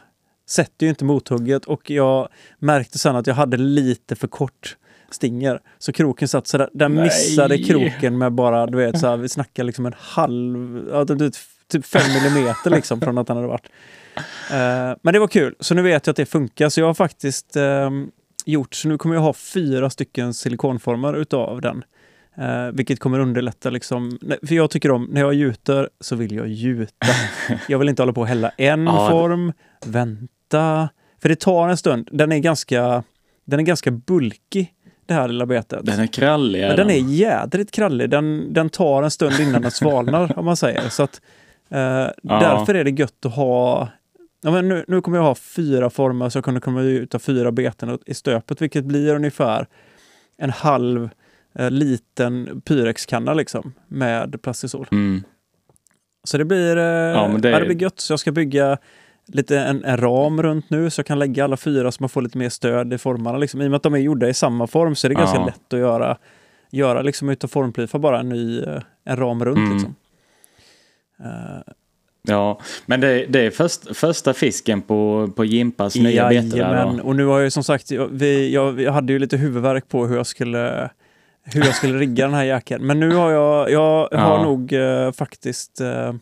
[0.53, 4.77] sätter ju inte mothugget och jag märkte sen att jag hade lite för kort
[5.11, 5.61] stinger.
[5.79, 7.05] Så kroken satt så där, den Nej.
[7.05, 11.35] missade kroken med bara, du vet, så här, vi snackar liksom en halv, ja, typ
[11.69, 13.69] typ fem millimeter liksom från att han hade varit.
[14.51, 16.69] Eh, men det var kul, så nu vet jag att det funkar.
[16.69, 17.91] Så jag har faktiskt eh,
[18.47, 21.85] gjort, så nu kommer jag ha fyra stycken silikonformar utav den.
[22.39, 26.49] Eh, vilket kommer underlätta liksom, för jag tycker om, när jag gjuter så vill jag
[26.49, 27.07] gjuta.
[27.69, 29.53] jag vill inte hålla på och hälla en Ja, form,
[29.87, 30.33] vänta.
[31.23, 33.03] För det tar en stund, den är ganska,
[33.45, 34.73] den är ganska bulkig,
[35.07, 35.87] det här lilla betet.
[35.87, 36.61] Den är krallig.
[36.61, 38.11] Men den är jädrigt krallig.
[38.11, 40.89] Den, den tar en stund innan den svalnar, om man säger.
[40.89, 41.20] Så att,
[41.70, 43.89] eh, Därför är det gött att ha...
[44.45, 47.19] Ja, men nu, nu kommer jag ha fyra former, så jag kommer komma ut av
[47.19, 49.66] fyra beten i stöpet, vilket blir ungefär
[50.39, 51.09] en halv
[51.59, 54.89] eh, liten Pyrex-kanna liksom, med plastisol.
[54.93, 55.23] Mm.
[56.24, 57.39] Så det blir, eh, ja, det...
[57.51, 58.01] det- det blir gött.
[58.01, 58.79] Så jag ska bygga
[59.27, 62.23] lite en, en ram runt nu så jag kan lägga alla fyra så man får
[62.23, 63.39] lite mer stöd i formarna.
[63.39, 63.62] Liksom.
[63.62, 65.47] I och med att de är gjorda i samma form så är det ganska Ja.
[65.47, 66.16] lätt att göra,
[66.70, 69.59] göra liksom utav formplyfa bara en ny eh, en ram runt.
[69.59, 69.73] Mm.
[69.73, 69.94] Liksom.
[71.24, 71.73] Eh,
[72.28, 77.16] Ja, men det, det är först, första fisken på, på Jimpas nya bete Jajamän, och
[77.16, 80.16] nu har jag som sagt, jag, vi, jag, jag hade ju lite huvudvärk på hur
[80.16, 80.90] jag skulle
[81.44, 82.86] hur jag skulle rigga den här jäkeln.
[82.86, 84.19] Men nu har jag, jag Ja.
[84.20, 86.15] har nog eh, faktiskt eh,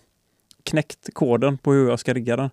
[0.64, 2.50] knäckt koden på hur jag ska rigga den.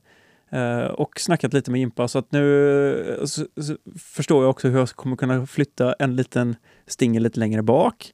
[0.50, 4.68] Eh, och snackat lite med Jimpa så att nu eh, så, så förstår jag också
[4.68, 6.56] hur jag kommer kunna flytta en liten
[6.88, 8.14] stinger lite längre bak.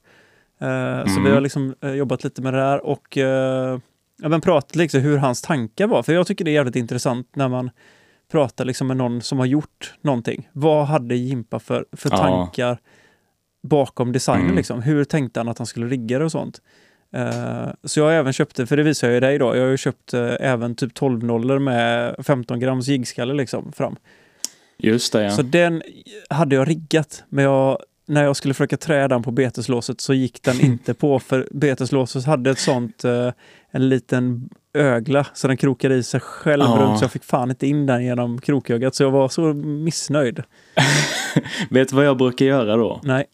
[0.60, 1.24] Eh, Så Mm.
[1.24, 3.16] vi har liksom eh, jobbat lite med det där och
[4.22, 6.02] ja, men pratat liksom hur hans tankar var.
[6.02, 7.70] För jag tycker det är jävligt intressant när man
[8.32, 10.48] pratar liksom med någon som har gjort någonting.
[10.52, 12.16] Vad hade Jimpa för, för Ja.
[12.16, 12.78] tankar
[13.62, 14.44] bakom designen?
[14.44, 14.56] Mm.
[14.56, 14.82] Liksom?
[14.82, 16.60] Hur tänkte han att han skulle rigga det och sånt?
[17.14, 19.62] Eh, så jag har även köpt, det, för det visar jag ju dig idag, jag
[19.62, 23.96] har ju köpt eh, även typ 12 nollor med 15 grams jiggskalle liksom fram.
[24.78, 25.30] Just det, ja.
[25.30, 25.82] Så den
[26.30, 30.42] hade jag riggat, men jag, när jag skulle försöka trä den på beteslåset så gick
[30.42, 33.30] den inte på, för beteslåset hade ett sånt, eh,
[33.70, 36.76] en liten ögla, så den krokade i sig själv Ja.
[36.80, 40.42] runt, så jag fick fan inte in den genom krokögat, så jag var så missnöjd.
[41.70, 43.00] Vet du vad jag brukar göra då?
[43.02, 43.24] Nej,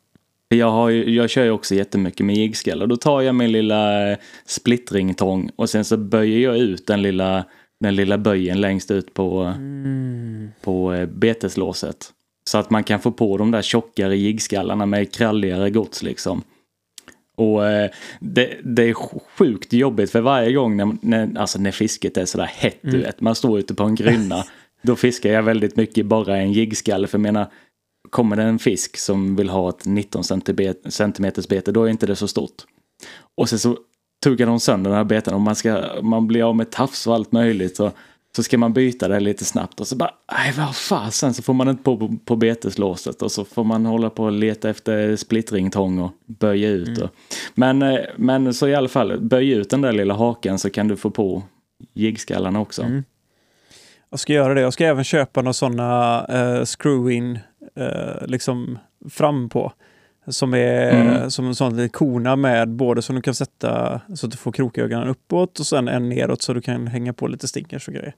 [0.55, 2.87] Jag, har ju, jag kör ju också jättemycket med jiggskalle.
[2.87, 7.45] Då tar jag min lilla eh, splittringtång och sen så böjer jag ut den lilla,
[7.81, 10.49] den lilla böjen längst ut på, Mm.
[10.63, 12.13] på eh, beteslåset.
[12.45, 16.43] Så att man kan få på de där tjockare jiggskallarna med kralligare gods liksom.
[17.37, 17.91] Och eh,
[18.21, 18.95] det, det är
[19.39, 23.01] sjukt jobbigt för varje gång när, när, alltså när fisket är sådär hett, du Mm.
[23.01, 24.45] vet, man står ute på en grynna.
[24.83, 27.47] då fiskar jag väldigt mycket bara en jiggskalle för jag menar,
[28.11, 32.07] kommer det en fisk som vill ha ett 19 centibet- centimeters bete, då är inte
[32.07, 32.65] det så stort.
[33.37, 33.77] Och sen så
[34.23, 37.15] tuggar de sönder den här beten och man, ska, man blir av med tafs och
[37.15, 37.77] allt möjligt.
[37.77, 37.93] Så,
[38.37, 41.55] så ska man byta det lite snabbt och så bara, nej vad fasen, så får
[41.55, 45.17] man inte på, på, på beteslåset och så får man hålla på och leta efter
[45.17, 46.99] splittringtång och böja ut.
[46.99, 47.11] Och,
[47.55, 50.89] men, eh, men så i alla fall, böj ut den där lilla haken så kan
[50.89, 51.43] du få på
[51.95, 52.83] jiggskallarna också.
[52.83, 53.05] Mm.
[54.11, 54.61] jag ska göra det.
[54.61, 57.39] Jag ska även köpa några sådana uh, screw-in
[57.81, 58.79] eh, liksom
[59.11, 59.73] fram på.
[60.27, 61.31] Som är Mm.
[61.31, 64.53] som en sån liten kona med både som du kan sätta så att du får
[64.53, 68.15] krokögonen uppåt och sen en neråt så du kan hänga på lite stickers och grejer.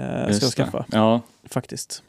[0.00, 2.02] Uh, ska jag skaffa Ja, faktiskt.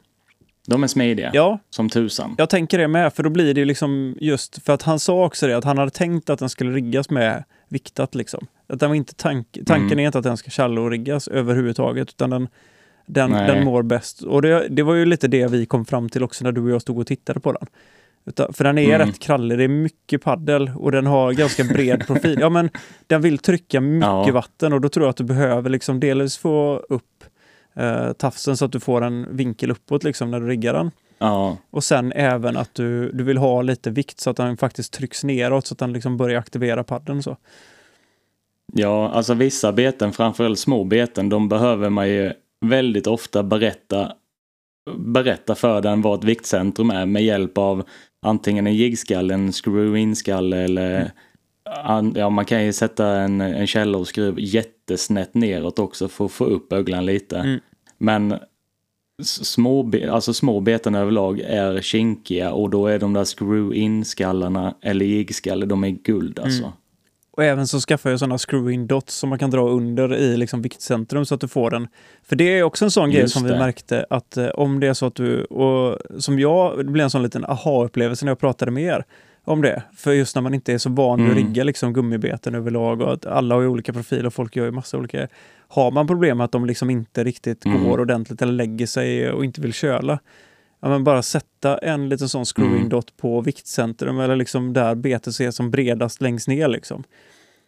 [0.68, 2.36] de är smidiga Ja, som tusan.
[2.38, 5.48] jag tänker det med, för då blir det liksom just för att han sa också
[5.48, 8.48] det att han hade tänkt att den skulle riggas med viktat liksom.
[8.68, 10.00] Att den var inte tank, tanken Mm.
[10.00, 12.48] är inte att den ska shallow-riggas överhuvudtaget, utan den,
[13.06, 14.22] den, den mår bäst.
[14.22, 16.70] Och det, det var ju lite det vi kom fram till också när du och
[16.70, 17.68] jag stod och tittade på den.
[18.28, 19.08] Utan, för den är Mm.
[19.08, 22.38] rätt krallig, det är mycket paddel och den har ganska bred profil.
[22.40, 22.70] Ja, men
[23.08, 24.32] den vill trycka mycket Ja.
[24.34, 27.24] vatten och då tror jag att du behöver liksom dels få upp
[27.76, 30.92] eh, tafsen så att du får en vinkel uppåt liksom när du riggar den.
[31.18, 34.94] Ja, Och sen även att du, du vill ha lite vikt så att den faktiskt
[34.94, 37.24] trycks neråt så att den liksom börjar aktivera paddeln.
[37.24, 37.38] Så.
[38.74, 42.34] Ja, alltså vissa beten, framförallt små beten, de behöver man ju
[42.70, 44.12] väldigt ofta berätta,
[44.98, 47.84] berätta för den vad ett viktcentrum är med hjälp av
[48.22, 51.12] antingen en jiggskalle, en screw-in-skalle eller
[51.84, 56.26] an, ja, man kan ju sätta en, en källa och skruv jättesnett neråt också för
[56.26, 57.38] att få upp öglan lite.
[57.38, 57.60] Mm.
[57.98, 58.36] Men
[59.24, 65.66] små, alltså små beten överlag är kinkiga och då är de där screw-in-skallarna eller jiggskalle,
[65.66, 66.64] de är guld alltså.
[66.64, 66.76] Mm.
[67.38, 70.62] Och även så skaffar jag sådana screw-in dots som man kan dra under i liksom
[70.62, 71.88] viktcentrum så att du får den.
[72.24, 73.60] För det är också en sån grej Just som vi det.
[73.60, 77.10] märkte att eh, om det är så att du, och som jag, det blev en
[77.10, 79.04] sån liten aha-upplevelse när jag pratade med er
[79.44, 79.84] om det.
[79.98, 81.48] För just när man inte är så van vid att Mm.
[81.48, 84.98] rigga liksom gummibeten överlag och att alla har olika profiler och folk gör ju massa
[84.98, 85.28] olika.
[85.68, 87.84] Har man problem med att de liksom inte riktigt Mm.
[87.84, 90.20] går ordentligt eller lägger sig och inte vill köla.
[90.86, 92.90] Ja, men bara sätta en liten sån screw-in Mm.
[92.90, 97.04] dot på viktcentrum eller liksom där betet är som bredast längst ner liksom.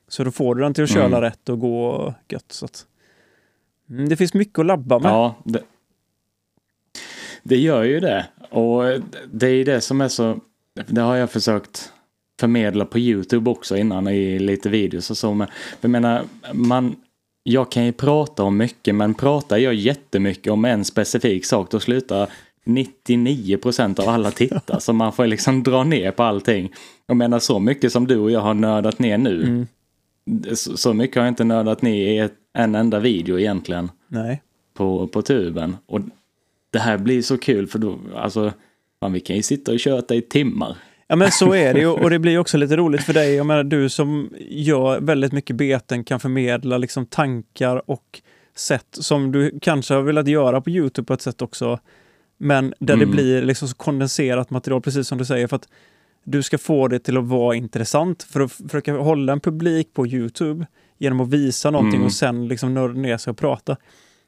[0.07, 1.22] Så då får du den till att köla Mm.
[1.22, 2.52] rätt och gå gött.
[2.52, 2.85] Så att,
[3.89, 5.11] mm, det finns mycket att labba med.
[5.11, 5.64] Ja, det,
[7.44, 8.27] det gör ju det.
[8.49, 8.84] Och
[9.31, 10.39] det är det som är så,
[10.88, 11.91] det har jag försökt
[12.39, 15.34] förmedla på Youtube också innan i lite videos och så.
[15.34, 15.48] Men
[15.81, 16.23] jag menar,
[16.53, 16.95] man,
[17.44, 21.80] jag kan ju prata om mycket men pratar jag jättemycket om en specifik sak då
[21.80, 22.30] slutar
[22.68, 24.80] 99% av alla titta.
[24.80, 26.73] Så man får liksom dra ner på allting.
[27.07, 29.44] Jag menar så mycket som du och jag har nördat ner nu.
[29.44, 29.68] Mm.
[30.56, 34.41] Så, så mycket har jag inte nördat ner i ett, en enda video egentligen Nej.
[34.73, 35.77] på, på tuben.
[35.85, 36.02] Och
[36.72, 38.53] det här blir så kul för då, alltså,
[38.99, 40.77] fan, vi kan ju sitta och köta i timmar.
[41.07, 43.35] Ja men så är det ju och det blir också lite roligt för dig.
[43.35, 48.22] Jag menar du som gör väldigt mycket beten kan förmedla liksom tankar och
[48.56, 51.80] sätt som du kanske har velat göra på Youtube på ett sätt också.
[52.38, 53.11] Men där det Mm.
[53.11, 55.47] blir liksom så kondenserat material, precis som du säger.
[55.47, 55.68] för att
[56.30, 60.07] Du ska få det till att vara intressant för att försöka hålla en publik på
[60.07, 60.65] Youtube
[60.97, 62.05] genom att visa någonting Mm.
[62.05, 63.77] och sen liksom nörda ner sig och prata.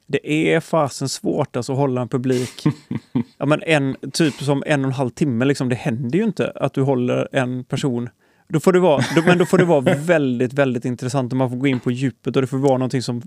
[0.06, 2.64] Det är fasen svårt alltså att hålla en publik
[3.38, 5.44] ja, men en, typ som en och en halv timme.
[5.44, 8.08] Liksom, det händer ju inte att du håller en person.
[8.48, 11.50] Då får det vara, då, men då får det vara väldigt, väldigt intressant och man
[11.50, 13.22] får gå in på djupet och det får vara någonting som,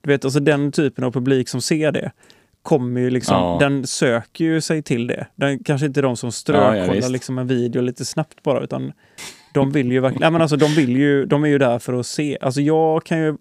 [0.00, 2.12] du vet, alltså den typen av publik som ser det
[2.66, 3.56] kommer ju liksom, Ja.
[3.60, 5.26] den söker ju sig till det.
[5.34, 7.10] Den kanske inte de som Ja, ja, strökollar visst.
[7.10, 8.92] liksom en video lite snabbt bara, utan
[9.54, 11.92] de vill ju verkligen, nej men alltså de vill ju, de är ju där för
[11.92, 12.38] att se.
[12.40, 13.36] Alltså jag kan ju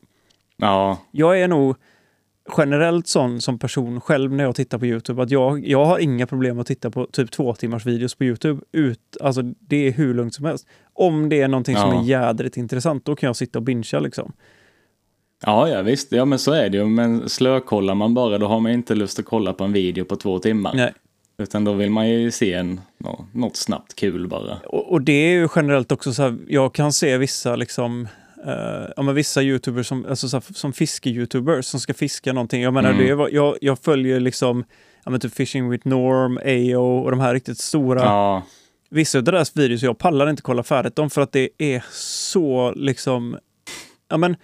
[0.57, 1.76] Ja, jag är nog
[2.57, 5.22] generellt sån som person själv när jag tittar på Youtube.
[5.23, 8.61] Att jag, jag har inga problem att titta på typ två timmars videos på Youtube.
[8.72, 10.68] Ut, alltså det är hur lugnt som helst.
[10.93, 11.99] Om det är någonting som Ja.
[12.02, 14.31] är jädrigt intressant, då kan jag sitta och bingea liksom.
[15.45, 16.85] Ja, ja visst, ja men så är det ju.
[16.85, 20.15] Men slökollar man bara då har man inte lust att kolla på en video på
[20.15, 20.73] två timmar.
[20.73, 20.93] Nej.
[21.38, 24.57] Utan då vill man ju se en, nå- något snabbt kul bara.
[24.65, 28.07] Och, och det är ju generellt också så här, jag kan se vissa liksom
[28.45, 32.61] eh, ja, men vissa youtubers som, alltså så här, som fiske-youtubers som ska fiska någonting.
[32.61, 33.05] Jag menar, Mm.
[33.07, 34.63] det var, jag, jag följer liksom
[35.05, 38.01] ja, men typ Fishing with Norm, AO och de här riktigt stora.
[38.03, 38.43] Ja,
[38.89, 42.73] Vissa av deras videos, jag pallar inte kolla färdigt dem för att det är så
[42.76, 43.38] liksom
[44.16, 44.36] ja, men,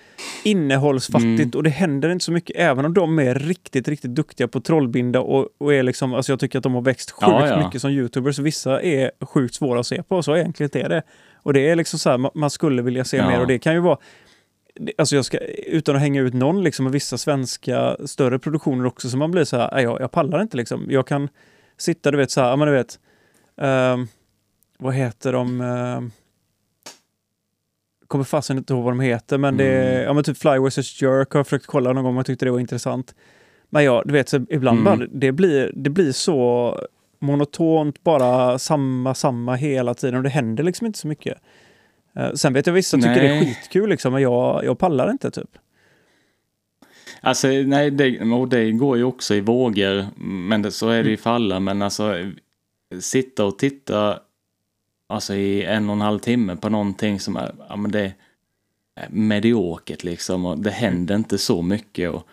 [0.43, 1.51] innehållsfattigt Mm.
[1.55, 2.55] och det händer inte så mycket.
[2.59, 6.39] Även om de är riktigt, riktigt duktiga på trollbinda och, och är liksom, alltså jag
[6.39, 7.65] tycker att de har växt sjukt Ja, ja.
[7.65, 8.39] mycket som youtubers.
[8.39, 11.01] Vissa är sjukt svåra att se på, så enkelt är det.
[11.43, 13.27] Och det är liksom så här, ma- man skulle vilja se Ja.
[13.29, 13.97] mer och det kan ju vara
[14.97, 15.37] Alltså jag ska,
[15.67, 19.43] utan att hänga ut någon, liksom, med vissa svenska större produktioner också, så man blir
[19.43, 20.85] så här, "Nej, jag, jag pallar inte liksom.
[20.89, 21.29] Jag kan
[21.77, 22.99] sitta, du vet, så här, men du vet,
[23.61, 24.07] ehm,
[24.79, 25.61] vad heter de?
[25.61, 26.11] ehm,
[28.11, 30.03] kommer fasen inte ihåg vad de heter, men det är, Mm.
[30.03, 32.51] ja men typ Fly vs Jerk har jag försökt kolla någon gång, jag tyckte det
[32.51, 33.15] var intressant.
[33.69, 34.83] Men ja, du vet, så ibland Mm.
[34.99, 36.79] bara, det blir, det blir så
[37.19, 41.37] monotont, bara samma, samma hela tiden och det händer liksom inte så mycket.
[42.15, 43.45] Eh, sen vet jag vissa tycker det är Nej.
[43.45, 45.49] skitkul liksom, men jag, jag pallar inte typ.
[47.21, 50.05] Alltså nej, det, och det går ju också i vågor.
[50.23, 51.59] Men det, så är det ju för alla.
[51.59, 52.15] Men alltså
[52.99, 54.19] sitta och titta
[55.11, 59.07] alltså i en och en halv timme på någonting som är, ja men det är
[59.09, 60.45] mediokert liksom.
[60.45, 62.09] Och det händer inte så mycket.
[62.11, 62.27] Och,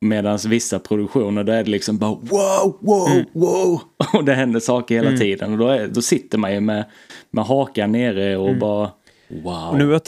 [0.00, 3.24] Medan vissa produktioner där är det liksom bara wow, wow, Mm.
[3.32, 3.80] wow.
[4.12, 5.20] Och det händer saker hela Mm.
[5.20, 5.52] tiden.
[5.52, 6.84] Och då, är, då sitter man ju med,
[7.30, 8.58] med hakan nere och Mm.
[8.60, 8.90] bara
[9.28, 9.68] wow.
[9.70, 10.00] Och nu, var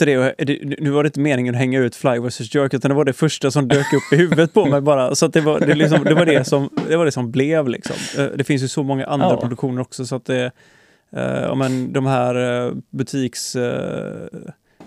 [0.45, 3.05] det, nu var det inte meningen att hänga ut Fly vs Jerk, utan det var
[3.05, 5.15] det första som dök upp i huvudet på mig bara.
[5.15, 7.67] Så att det, var, det, liksom, det, var det, som, det var det som blev
[7.69, 7.95] liksom.
[8.17, 9.37] Eh, Det finns ju så många andra Ja.
[9.41, 10.51] produktioner också så att det,
[11.09, 13.55] ja, men de här eh, butiks...
[13.55, 14.27] eh,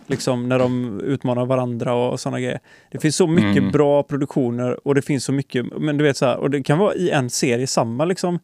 [0.06, 2.60] liksom när de utmanar varandra och sådana grejer.
[2.90, 3.70] Det finns så mycket Mm.
[3.70, 6.78] bra produktioner och det finns så mycket, men du vet så här, och det kan
[6.78, 8.38] vara i en serie samma liksom.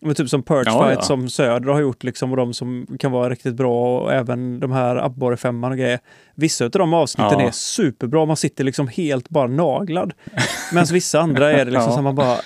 [0.00, 1.02] Men typ som Perch Ja, Fight ja.
[1.02, 4.72] som Söder har gjort liksom och de som kan vara riktigt bra och även de
[4.72, 5.98] här abborrefemman och grejer.
[6.34, 7.46] Vissa av de avsnitten Ja.
[7.46, 10.12] är superbra, man sitter liksom helt bara naglad.
[10.72, 11.96] Medan vissa andra är det liksom Ja.
[11.96, 12.36] så man bara,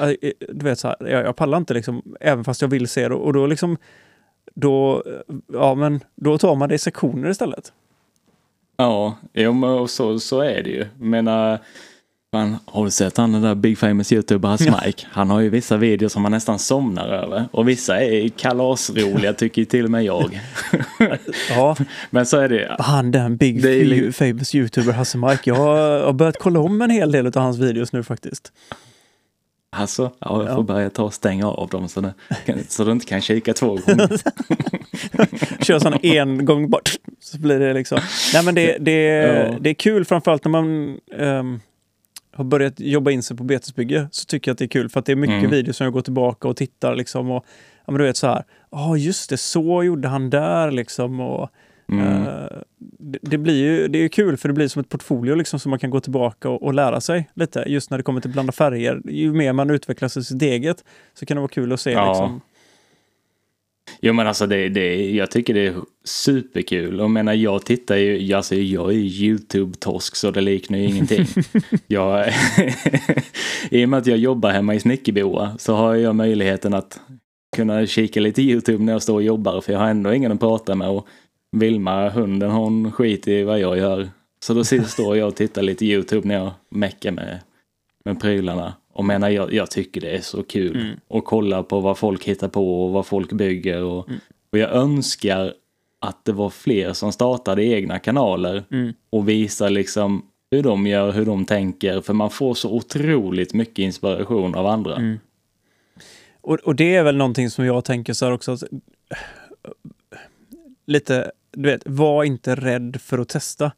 [0.53, 3.15] du vet så här, jag, jag pallar inte liksom, även fast jag vill se det.
[3.15, 3.77] Och då liksom,
[4.61, 5.03] då,
[5.53, 7.73] ja men, då tar man det i sektioner istället.
[8.77, 10.79] Ja, men och så, så är det ju.
[10.99, 11.59] Jag menar,
[12.33, 14.81] man, har du sett han den där Big Famous YouTuber Ja.
[14.85, 15.07] Mike?
[15.11, 17.49] Han har ju vissa videos som man nästan somnar över.
[17.53, 20.41] Och vissa är kalasroliga tycker till och med jag.
[21.51, 21.77] Ja,
[22.11, 22.77] Men så är det.
[22.79, 25.51] han den Big Det är famous YouTuber Hasse Mike.
[25.51, 28.53] Jag har, har börjat kolla om en hel del av hans videos nu faktiskt.
[29.73, 30.55] Alltså, ja, jag Ja.
[30.55, 32.15] får börja ta och stänga av dem så, det,
[32.69, 34.21] så du inte kan kika två gånger.
[35.65, 36.91] Kör sån en gång bort
[37.21, 37.99] så blir det liksom.
[38.35, 39.57] Nej men det, det, Ja.
[39.61, 41.61] det är kul framförallt när man ehm,
[42.33, 45.01] har börjat jobba in sig på betesbygge så tycker jag att det är kul för
[45.01, 45.51] att det är mycket Mm.
[45.51, 47.45] videos som jag går tillbaka och tittar liksom och
[47.87, 48.45] ja men du vet så här.
[48.71, 51.51] Ja just det, så gjorde han där liksom och
[51.91, 52.07] Mm.
[52.07, 52.47] Eh,
[52.79, 55.71] det, det blir ju det är kul för det blir som ett portfolio liksom som
[55.71, 57.65] man kan gå tillbaka och, och lära sig lite.
[57.67, 59.03] Just när det kommer till blanda färger.
[59.05, 60.85] Ju mer man utvecklas i sitt eget
[61.15, 61.91] så kan det vara kul att se.
[61.91, 62.09] Ja.
[62.09, 62.41] Liksom.
[64.01, 67.01] Jo men alltså det, det, jag tycker det är superkul.
[67.01, 71.27] Och menar jag tittar ju, alltså jag är YouTube-torsk så det liknar ju ingenting.
[71.87, 72.33] jag,
[73.71, 77.01] I och med att jag jobbar hemma i Snickerboa så har jag möjligheten att
[77.57, 80.41] kunna kika lite YouTube när jag står och jobbar för jag har ändå ingen att
[80.41, 80.89] prata med.
[80.89, 81.09] Och
[81.53, 84.09] Vilma, hunden, hon skiter i vad jag gör.
[84.43, 87.41] Så då står jag och tittar lite YouTube när jag meckar med,
[88.05, 88.75] med prylarna.
[88.93, 90.97] Och menar, jag, jag tycker det är så kul Mm.
[91.19, 93.83] att kolla på vad folk hittar på och vad folk bygger.
[93.83, 94.21] Och, Mm.
[94.53, 95.55] och jag önskar
[95.99, 98.93] att det var fler som startade egna kanaler Mm.
[99.11, 102.01] och visar liksom hur de gör, hur de tänker.
[102.01, 104.97] För man får så otroligt mycket inspiration av andra.
[104.97, 105.19] Mm.
[106.41, 108.53] Och, och det är väl någonting som jag tänker så här också.
[108.53, 108.63] Att,
[110.87, 113.73] lite, du vet, var inte rädd för att testa.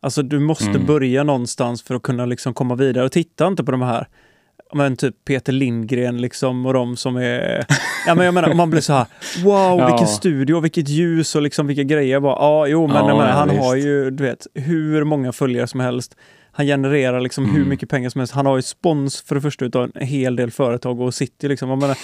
[0.00, 0.86] Alltså du måste Mm.
[0.86, 3.04] börja någonstans för att kunna liksom komma vidare.
[3.04, 4.06] Och titta inte på de här,
[4.70, 7.66] ja, men typ Peter Lindgren liksom och de som är...
[8.06, 9.06] Ja men jag menar man blir så här,
[9.44, 9.86] wow Ja.
[9.86, 12.20] vilken studio, vilket ljus och liksom vilka grejer.
[12.20, 13.60] Bara, ja jo men Ja, ja, han visst.
[13.60, 16.16] har ju, du vet, hur många följare som helst.
[16.52, 17.68] Han genererar liksom hur Mm.
[17.68, 18.34] mycket pengar som helst.
[18.34, 21.68] Han har ju spons för det första utav en hel del företag och sitter liksom,
[21.68, 21.98] jag menar,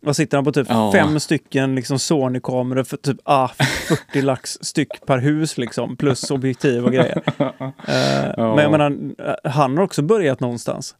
[0.00, 0.92] vad sitter han på typ Ja.
[0.92, 6.84] fem stycken liksom Sony-kameror för typ ah, 40 lax styck per hus liksom, plus objektiv
[6.84, 7.22] och grejer.
[7.88, 8.54] Eh, Ja.
[8.54, 8.90] Men jag menar,
[9.44, 10.94] eh, han har också börjat någonstans.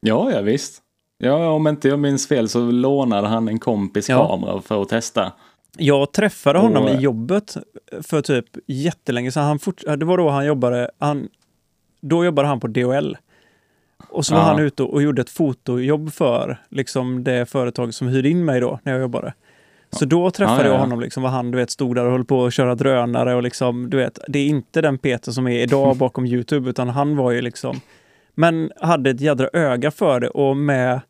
[0.00, 0.82] Ja, ja visst.
[1.18, 4.28] Ja, om inte jag minns fel så lånade han en kompis Ja.
[4.28, 5.32] kamera för att testa.
[5.78, 7.56] Jag träffade honom Och- i jobbet
[8.02, 9.44] för typ jättelänge sedan.
[9.44, 11.28] Han fort, det var då han jobbade, han,
[12.00, 13.16] då jobbade han på DHL.
[14.16, 14.46] Och så var Ja.
[14.46, 18.80] han ute och gjorde ett fotojobb för liksom det företag som hyrde in mig då
[18.82, 19.34] när jag jobbade.
[19.90, 20.80] Så då träffade Ja, ja, jag ja.
[20.80, 23.42] honom, liksom, var han du vet, stod där och höll på att köra drönare och
[23.42, 27.16] liksom, du vet, det är inte den Peter som är idag bakom Youtube, utan han
[27.16, 27.80] var ju liksom,
[28.34, 31.00] men hade ett jädra öga för det och med.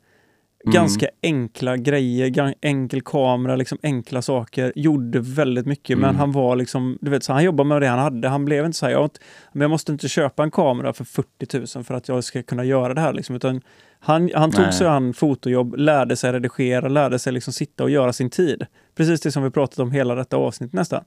[0.72, 6.16] Ganska enkla grejer, enkel kamera, liksom enkla saker, gjorde väldigt mycket, men Mm.
[6.20, 8.78] han var liksom, du vet, så han jobbade med det han hade, han blev inte
[8.78, 9.20] så här, jag, inte-
[9.52, 12.64] men jag måste inte köpa en kamera för 40 000 för att jag ska kunna
[12.64, 13.60] göra det här liksom, utan
[13.98, 18.12] han, han tog sig an fotojobb, lärde sig redigera, lärde sig liksom sitta och göra
[18.12, 18.66] sin tid.
[18.96, 21.04] Precis det som vi pratat om hela detta avsnitt nästan.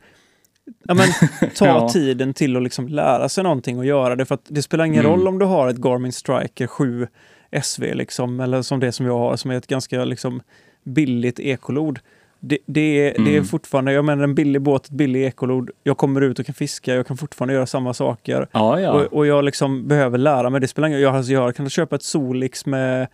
[0.83, 1.07] Ja, men,
[1.57, 1.89] ta Ja.
[1.89, 4.25] tiden till att liksom lära sig någonting och göra det.
[4.25, 5.11] För att det spelar ingen Mm.
[5.11, 7.07] roll om du har ett Garmin Striker 7
[7.51, 10.41] SV, liksom, eller som det som jag har, som är ett ganska liksom,
[10.83, 11.99] billigt ekolod.
[12.39, 13.45] Det, det, är, det är Mm.
[13.45, 15.69] fortfarande, jag menar en billig båt, ett billigt ekolod.
[15.83, 18.47] Jag kommer ut och kan fiska, jag kan fortfarande göra samma saker.
[18.51, 18.91] Ja, ja.
[18.91, 20.61] Och, och jag liksom behöver lära mig.
[20.61, 23.07] Det spelar ingen jag, alltså jag kan köpa ett Solix med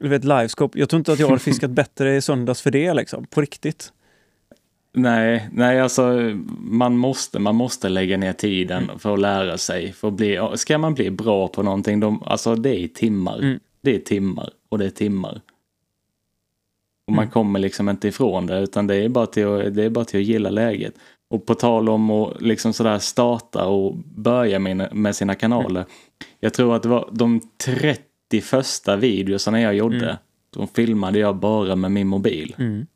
[0.00, 0.78] du vet, livescope.
[0.78, 3.26] Jag tror inte att jag har fiskat bättre i söndags för det, liksom.
[3.26, 3.92] På riktigt.
[4.92, 8.98] Nej, nej, alltså man måste, man måste lägga ner tiden Mm.
[8.98, 9.92] för att lära sig.
[9.92, 13.38] För att bli, ska man bli bra på någonting, de, alltså det är timmar.
[13.38, 13.60] Mm.
[13.82, 15.40] Det är timmar och det är timmar.
[17.06, 17.30] Och man Mm.
[17.32, 20.20] kommer liksom inte ifrån det, utan det är bara till att, det är bara till
[20.20, 20.94] att gilla läget.
[21.30, 25.84] Och på tal om att liksom sådär starta och börja med, sina kanaler.
[26.40, 30.16] Jag tror att det var de 30 första videosarna jag gjorde, Mm.
[30.50, 32.54] de filmade jag bara med min mobil.
[32.58, 32.86] Mm.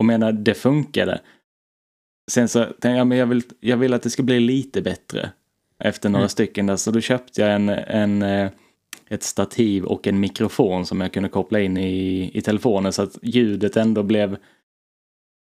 [0.00, 1.20] Och menar, det funkade.
[2.30, 5.30] Sen så tänkte jag, men jag vill, jag vill att det ska bli lite bättre.
[5.78, 6.28] Efter några Mm.
[6.28, 8.50] stycken där, så då köpte jag en, en, eh,
[9.08, 13.18] ett stativ och en mikrofon som jag kunde koppla in i, i telefonen så att
[13.22, 14.36] ljudet ändå blev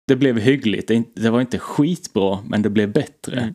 [0.07, 0.91] det blev hyggligt.
[1.15, 3.41] Det, var inte skitbra, men det blev bättre.
[3.41, 3.55] Mm.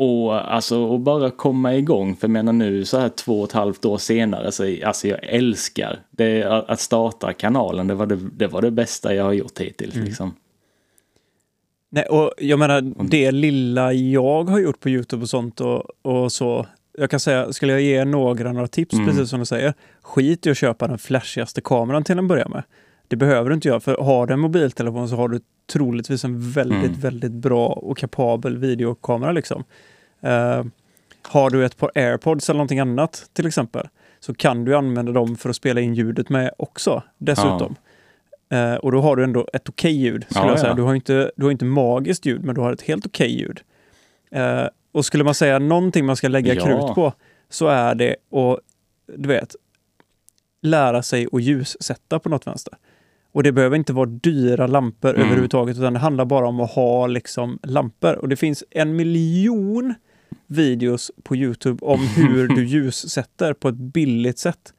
[0.00, 3.52] Och alltså och bara komma igång, för jag menar nu så här två och ett
[3.52, 7.86] halvt år senare, så, alltså jag älskar det, att starta kanalen.
[7.86, 9.94] Det var det, det var det bästa jag har gjort hittills.
[9.94, 10.06] Mm.
[10.06, 10.34] Liksom.
[11.90, 12.80] Nej, och jag menar,
[13.10, 16.66] det lilla jag har gjort på Youtube och sånt och, och så.
[16.98, 19.06] Jag kan säga, skulle jag ge några några tips, Mm.
[19.06, 22.62] precis som du säger, skit i att köpa den flashigaste kameran till en början med.
[23.08, 25.40] Det behöver du inte göra, för har du en mobiltelefon så har du
[25.72, 27.00] troligtvis en väldigt, Mm.
[27.00, 29.32] väldigt bra och kapabel videokamera.
[29.32, 29.64] Liksom.
[30.20, 30.64] Eh,
[31.22, 33.88] har du ett par airpods eller någonting annat till exempel,
[34.20, 37.76] så kan du använda dem för att spela in ljudet med också dessutom.
[38.50, 40.70] Eh, och då har du ändå ett okej ljud, skulle Ja, jag säga.
[40.70, 40.76] ja.
[40.76, 43.60] Du har inte, du har inte magiskt ljud, men du har ett helt okej ljud.
[44.30, 46.64] Eh, och skulle man säga någonting man ska lägga Ja.
[46.64, 47.12] krut på,
[47.48, 48.58] så är det att,
[49.16, 49.54] du vet,
[50.62, 52.74] lära sig att ljussätta på något vänster.
[53.38, 55.22] Och det behöver inte vara dyra lampor Mm.
[55.26, 58.14] överhuvudtaget, utan det handlar bara om att ha liksom lampor.
[58.14, 59.94] Och det finns en miljon
[60.46, 64.72] videos på Youtube om hur du ljussätter på ett billigt sätt.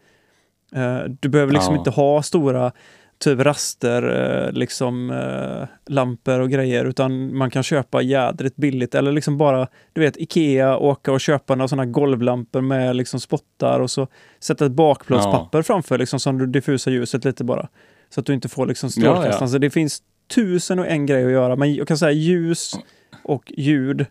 [0.75, 1.77] Eh, du behöver liksom Ja.
[1.79, 2.71] inte ha stora
[3.19, 4.03] typ raster,
[4.47, 9.67] eh, liksom eh, lampor och grejer, utan man kan köpa jädrigt billigt eller liksom bara,
[9.93, 14.07] du vet, Ikea, åka och köpa några sådana golvlampor med liksom spottar och så
[14.39, 17.67] sätta ett bakplåtspapper framför liksom som du diffusar ljuset lite bara.
[18.09, 19.31] Så att du inte får liksom strålkastaren.
[19.31, 19.47] Ja, ja.
[19.47, 22.71] Så det finns tusen och en grej att göra, men jag kan säga ljus
[23.23, 24.05] och ljud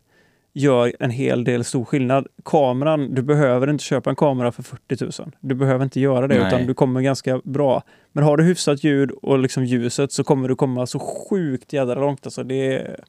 [0.52, 2.26] gör en hel del stor skillnad.
[2.44, 5.32] Kameran, du behöver inte köpa en kamera för 40 000.
[5.40, 6.46] Du behöver inte göra det, Nej.
[6.48, 7.82] utan du kommer ganska bra.
[8.12, 11.94] Men har du hyfsat ljud och liksom ljuset så kommer du komma så sjukt jädra
[11.94, 12.26] långt.
[12.26, 13.00] Alltså det är,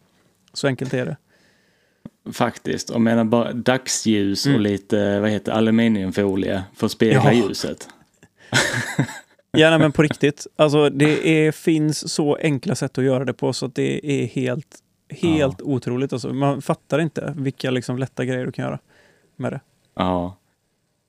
[0.53, 1.17] så enkelt är det.
[2.33, 2.89] Faktiskt.
[2.89, 4.61] Och menar bara dagsljus och Mm.
[4.61, 7.47] lite vad heter aluminiumfolie för att spegla Ja.
[7.47, 7.87] ljuset.
[9.51, 10.47] Ja, nej, men på riktigt.
[10.55, 14.27] Alltså det är, finns så enkla sätt att göra det på så att det är
[14.27, 14.77] helt,
[15.09, 16.13] helt otroligt.
[16.13, 18.79] Alltså, man fattar inte vilka liksom lätta grejer du kan göra
[19.35, 19.61] med det.
[19.95, 20.35] Ja.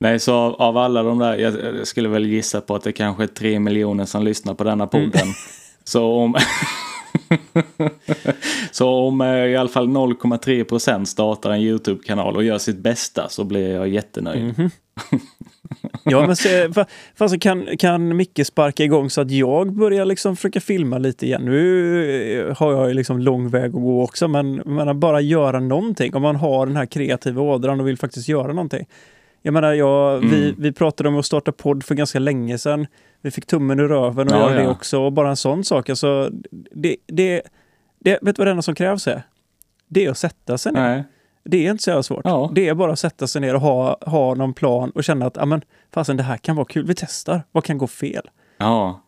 [0.01, 2.93] Nej, så av, av alla de där, jag, jag skulle väl gissa på att det
[2.93, 5.23] kanske är tre miljoner som lyssnar på denna podden.
[5.23, 5.35] Mm.
[5.85, 6.35] Så om...
[8.71, 13.29] så om eh, i alla fall 0,3 procent startar en YouTube-kanal och gör sitt bästa
[13.29, 14.59] så blir jag jättenöjd.
[14.59, 14.71] Mhm.
[16.05, 20.37] Ja, men se, fa- fast kan, kan Micke sparka igång så att jag börjar liksom
[20.37, 21.43] försöka filma lite igen?
[21.45, 25.21] Nu eh, har jag ju liksom lång väg att gå också, men, men att bara
[25.21, 26.15] göra någonting.
[26.15, 28.87] Om man har den här kreativa ådran och vill faktiskt göra någonting.
[29.43, 30.55] Jag menar, jag, vi, Mm.
[30.59, 32.87] vi pratade om att starta podd för ganska länge sedan.
[33.21, 34.71] Vi fick tummen ur röven och Ja, göra det ja.
[34.71, 35.01] också.
[35.01, 35.89] Och bara en sån sak.
[35.91, 36.31] Alltså,
[36.73, 37.43] det, det,
[37.99, 39.23] det, vet du vad det enda som krävs är?
[39.89, 40.81] Det är att sätta sig ner.
[40.81, 41.05] Nej.
[41.45, 42.21] Det är inte så jävla svårt.
[42.25, 42.51] Ja.
[42.55, 45.37] Det är bara att sätta sig ner och ha, ha någon plan och känna att
[45.37, 45.63] ja, men,
[45.95, 46.87] fasen, det här kan vara kul.
[46.87, 47.43] Vi testar.
[47.53, 48.31] Vad kan gå fel?
[48.59, 49.01] Ja.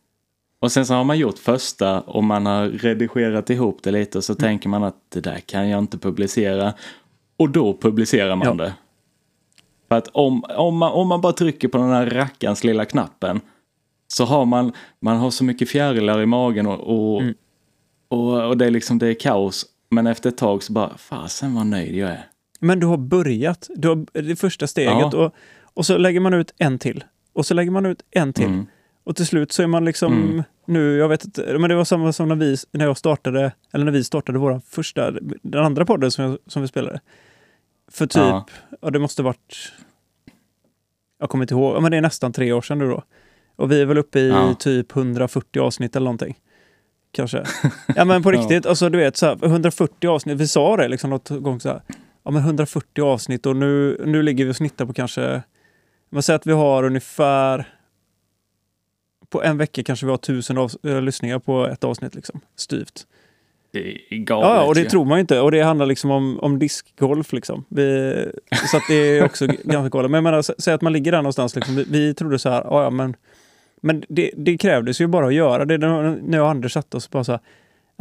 [0.60, 4.24] Och sen så har man gjort första och man har redigerat ihop det lite och
[4.24, 6.72] så tänker man att det där kan jag inte publicera.
[7.36, 8.64] Och då publicerar man Ja.
[8.64, 8.74] det.
[9.92, 13.40] För att om, om, man, om man bara trycker på den här rackarns lilla knappen
[14.08, 16.80] så har man, man har så mycket fjärilar i magen och,
[17.14, 17.34] och, Mm.
[18.08, 19.66] och, och det är liksom det är kaos.
[19.90, 22.26] Men efter ett tag så bara, fasen vad nöjd jag är.
[22.60, 23.70] Men du har börjat.
[23.76, 25.16] Du har det första steget Ja.
[25.26, 25.34] och,
[25.74, 27.04] och så lägger man ut en till.
[27.32, 28.44] Och så lägger man ut en till.
[28.46, 28.66] Mm.
[29.04, 30.42] Och till slut så är man liksom Mm.
[30.66, 33.84] nu, jag vet inte, men det var samma som när vi, när jag startade, eller
[33.84, 35.10] när vi startade vår första,
[35.42, 37.00] den andra podden som, jag, som vi spelade.
[37.92, 38.46] För typ, ja.
[38.82, 38.90] Ja.
[38.90, 39.72] det måste varit,
[41.18, 43.02] jag kommer inte ihåg, ja, men det är nästan tre år sedan nu då.
[43.56, 44.54] Och vi är väl uppe i Ja.
[44.54, 46.38] typ 140 avsnitt eller någonting.
[47.12, 47.44] Kanske.
[47.96, 48.40] Ja men på Ja.
[48.40, 51.68] riktigt, alltså du vet så här, 140 avsnitt, vi sa det liksom något gång så
[51.68, 51.82] här,
[52.22, 55.42] ja men 140 avsnitt och nu, nu ligger vi och snittar på kanske,
[56.10, 57.68] man säger att vi har ungefär
[59.28, 63.06] på en vecka kanske vi har tusen av, äh, lyssningar på ett avsnitt liksom, styvt.
[63.72, 64.48] Det är galet.
[64.48, 64.88] Ja, och det ju.
[64.88, 65.40] tror man ju inte.
[65.40, 67.64] Och det handlar liksom om, om diskgolf liksom.
[67.68, 68.14] Vi,
[68.70, 70.10] så att det är också ganska galet.
[70.10, 71.76] Men jag menar, sä- säg att man ligger där någonstans liksom.
[71.76, 73.16] Vi, vi trodde så här, ja men,
[73.80, 75.78] men det, det krävdes ju bara att göra det.
[75.78, 77.40] När jag och Anders satte oss bara så här,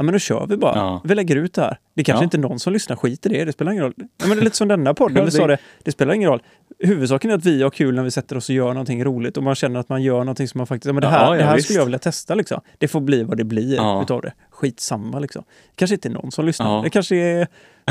[0.01, 0.75] ja men nu kör vi bara.
[0.75, 1.01] Ja.
[1.03, 1.77] Vi lägger ut det här.
[1.95, 2.23] Det kanske Ja.
[2.23, 3.93] inte är någon som lyssnar, skit i det, det spelar ingen roll.
[3.97, 6.13] Ja, men det är lite som denna podden, Ja, vi det- sa det, det spelar
[6.13, 6.41] ingen roll.
[6.79, 9.43] Huvudsaken är att vi har kul när vi sätter oss och gör någonting roligt och
[9.43, 11.55] man känner att man gör någonting som man faktiskt, ja men det här, det här
[11.55, 11.65] visst.
[11.65, 12.61] skulle jag vilja testa liksom.
[12.77, 14.01] Det får bli vad det blir Ja.
[14.03, 14.33] utav det.
[14.49, 15.43] Skitsamma liksom.
[15.75, 16.83] Kanske inte är någon som lyssnar.
[16.83, 17.47] Det kanske är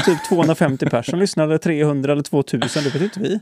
[0.07, 3.41] typ 250 personer som lyssnar, eller 300 eller 2000, det vet inte vi.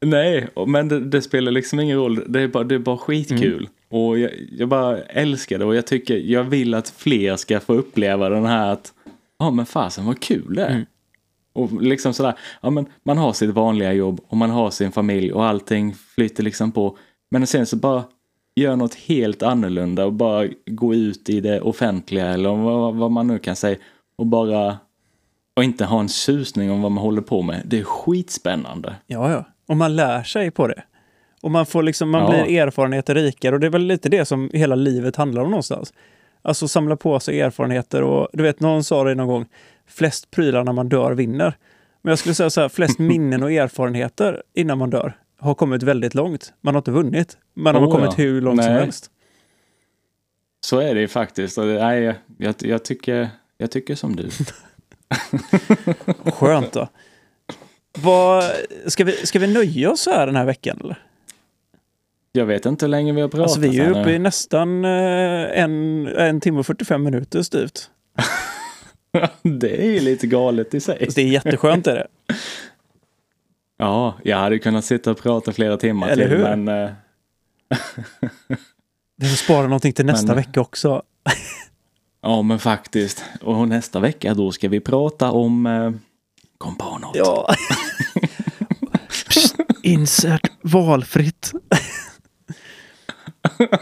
[0.00, 2.24] Nej, men det, det spelar liksom ingen roll.
[2.32, 3.54] Det är bara, det är bara skitkul.
[3.54, 3.66] Mm.
[3.88, 7.74] Och jag, jag bara älskar det och jag tycker, jag vill att fler ska få
[7.74, 8.92] uppleva den här att,
[9.38, 10.70] ja men fasen vad kul det är.
[10.70, 10.86] Mm.
[11.52, 15.32] Och liksom sådär, ja men man har sitt vanliga jobb och man har sin familj
[15.32, 16.96] och allting flyter liksom på.
[17.30, 18.04] Men sen så bara
[18.56, 23.26] gör något helt annorlunda och bara gå ut i det offentliga eller vad, vad man
[23.26, 23.78] nu kan säga
[24.16, 24.78] och bara
[25.56, 27.62] och inte ha en susning om vad man håller på med.
[27.64, 28.96] Det är skitspännande.
[29.06, 29.44] Ja, ja.
[29.68, 30.82] Och man lär sig på det.
[31.40, 32.44] Och man får liksom, man Ja.
[32.44, 35.92] blir erfarenheter rikare och det är väl lite det som hela livet handlar om någonstans.
[36.42, 39.46] Alltså samla på sig erfarenheter och du vet, någon sa det någon gång,
[39.86, 41.54] flest prylar när man dör vinner.
[42.02, 45.82] Men jag skulle säga så här, flest minnen och erfarenheter innan man dör har kommit
[45.82, 46.52] väldigt långt.
[46.60, 48.24] Man har inte vunnit, men de har Oh, kommit ja.
[48.24, 48.82] hur långt som Nej.
[48.82, 49.10] helst.
[50.60, 51.56] Så är det ju faktiskt.
[51.58, 53.28] Nej, jag, jag, tycker,
[53.58, 54.28] jag tycker som du.
[56.30, 56.88] Skönt då.
[57.98, 58.44] Vad,
[58.86, 60.78] ska, vi, ska vi nöja oss så här den här veckan?
[60.84, 60.98] Eller?
[62.38, 65.60] Jag vet inte hur länge vi har pratat Alltså vi är uppe i nästan eh,
[65.62, 67.90] en, en timme och 45 minuter styvt.
[69.42, 71.08] Det är ju lite galet i sig.
[71.14, 72.06] Det är jätteskönt är det.
[73.80, 76.36] Ja, jag hade kunnat sitta och prata flera timmar Eller till.
[76.36, 76.56] hur?
[76.56, 76.90] Men eh,
[79.16, 81.02] Vi får spara någonting till nästa Men- vecka också.
[82.22, 83.24] ja, men faktiskt.
[83.42, 85.90] Och nästa vecka då ska vi prata om eh,
[86.58, 87.16] kom på något.
[87.16, 87.54] Ja.
[89.82, 91.52] Insert valfritt.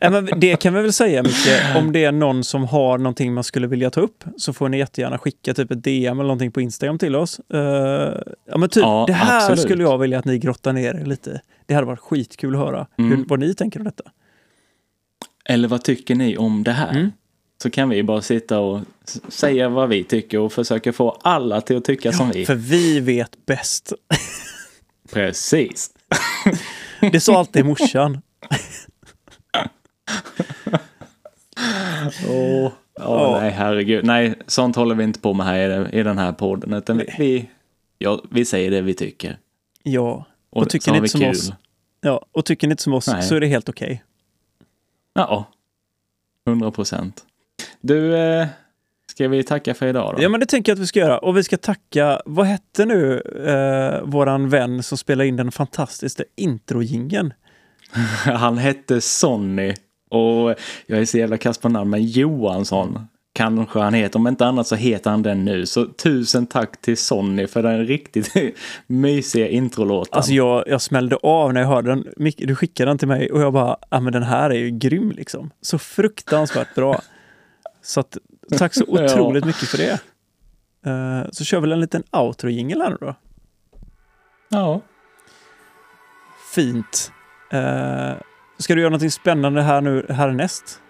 [0.00, 1.76] Ja, men det kan vi väl säga mycket.
[1.76, 4.78] Om det är någon som har någonting man skulle vilja ta upp så får ni
[4.78, 7.40] jättegärna skicka typ ett DM eller någonting på Instagram till oss.
[7.54, 7.58] Eh,
[8.46, 9.60] ja, men typ, Ja, det här absolut.
[9.60, 11.40] skulle jag vilja att ni grottar ner er lite.
[11.66, 13.24] Det hade varit skitkul att höra hur, Mm.
[13.28, 14.04] vad ni tänker om detta.
[15.44, 16.90] Eller vad tycker ni om det här?
[16.90, 17.10] Mm.
[17.62, 18.80] Så kan vi bara sitta och
[19.28, 22.46] säga vad vi tycker och försöka få alla till att tycka som vi.
[22.46, 23.92] För vi vet bäst.
[25.12, 25.90] Precis.
[27.12, 28.18] Det sa alltid morsan.
[32.28, 33.38] Åh, Ja.
[33.40, 34.04] nej herregud.
[34.04, 36.72] Nej, sånt håller vi inte på med här i, den här podden.
[36.72, 37.50] Utan vi, vi,
[37.98, 39.38] ja, vi säger det vi tycker.
[39.82, 40.24] Ja.
[40.50, 41.30] Och, Och tycker ni inte som kul.
[41.30, 41.52] oss?
[42.00, 42.24] ja.
[42.32, 43.22] Och tycker ni inte som oss Nej.
[43.22, 44.04] så är det helt okej.
[45.14, 45.44] Ja,
[46.46, 47.24] 100 procent.
[47.80, 48.46] Du, eh,
[49.10, 50.22] ska vi tacka för idag då?
[50.22, 51.18] Ja, men det tänker jag att vi ska göra.
[51.18, 56.24] Och vi ska tacka, vad hette nu eh, våran vän som spelar in den fantastiska
[56.36, 57.32] introjingeln?
[58.24, 59.74] Han hette Sonny
[60.10, 60.54] och
[60.86, 64.18] jag är så jävla kass på namn, men Johansson kanske han heter.
[64.18, 65.66] Om inte annat så heter han den nu.
[65.66, 68.32] Så tusen tack till Sonny för den riktigt
[68.86, 70.16] mysiga introlåten.
[70.16, 72.06] Alltså jag, jag smällde av när jag hörde den.
[72.36, 75.10] Du skickade den till mig och jag bara, ja men den här är ju grym
[75.10, 75.50] liksom.
[75.60, 77.02] Så fruktansvärt bra.
[77.82, 78.18] Så att,
[78.58, 79.04] tack så Ja.
[79.04, 80.00] otroligt mycket för det.
[80.86, 83.14] Eh, så kör vi en liten outro-jingel här nu då.
[84.48, 84.80] Ja.
[86.54, 87.12] Fint.
[87.54, 88.12] Eh,
[88.58, 90.80] ska du göra någonting spännande här nu härnäst?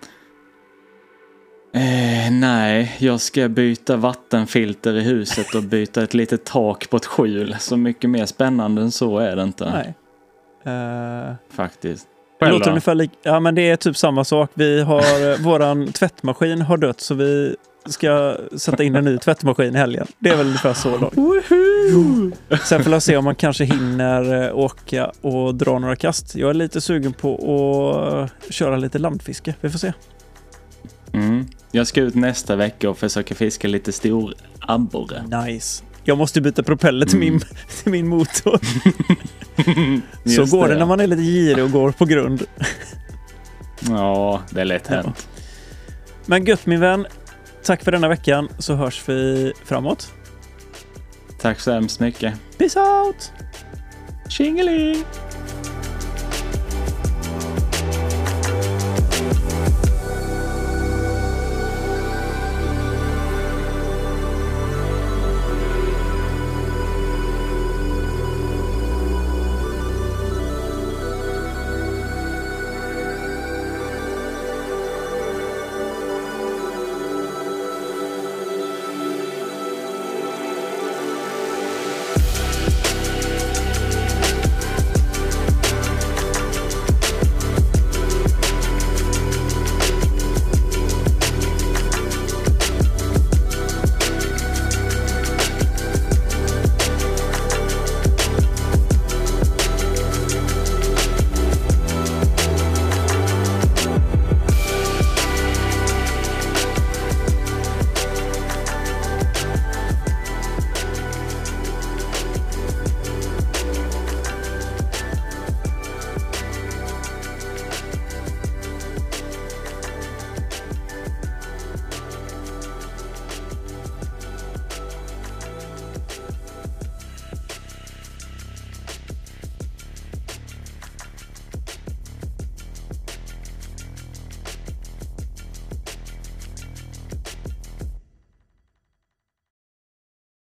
[1.75, 7.07] Eh, nej, jag ska byta vattenfilter i huset och byta ett litet tak på ett
[7.07, 7.57] skjul.
[7.59, 9.71] Så mycket mer spännande än så är det inte.
[9.71, 9.95] Nej.
[10.75, 12.07] Eh, Faktiskt.
[12.41, 14.51] Det låter ungefär lik- Ja, men det är typ samma sak.
[14.55, 19.75] Vi har, eh, våran tvättmaskin har dött så vi ska sätta in en ny tvättmaskin
[19.75, 20.07] i helgen.
[20.19, 21.45] Det är väl ungefär så långt.
[22.65, 26.35] Sen får jag se om man kanske hinner eh, åka och dra några kast.
[26.37, 27.35] Jag är lite sugen på
[28.49, 29.55] att köra lite landfiske.
[29.61, 29.93] Vi får se.
[31.13, 31.47] Mm.
[31.73, 35.43] Jag ska ut nästa vecka och försöka fiska lite stor abborre.
[35.47, 35.85] Nice.
[36.05, 37.41] Jag måste byta propeller till, min,
[37.83, 38.61] till min motor.
[40.25, 40.51] så Mm.
[40.51, 40.79] Går det ja.
[40.79, 42.43] när man är lite girig och går på grund.
[43.89, 44.95] Ja, det är lätt Ja.
[44.97, 45.29] hänt.
[46.27, 47.07] Men gött min vän.
[47.65, 50.13] Tack för denna veckan så hörs vi framåt.
[51.41, 52.35] Tack så hemskt mycket.
[52.59, 53.33] Peace out!
[54.29, 55.05] Tjingeling!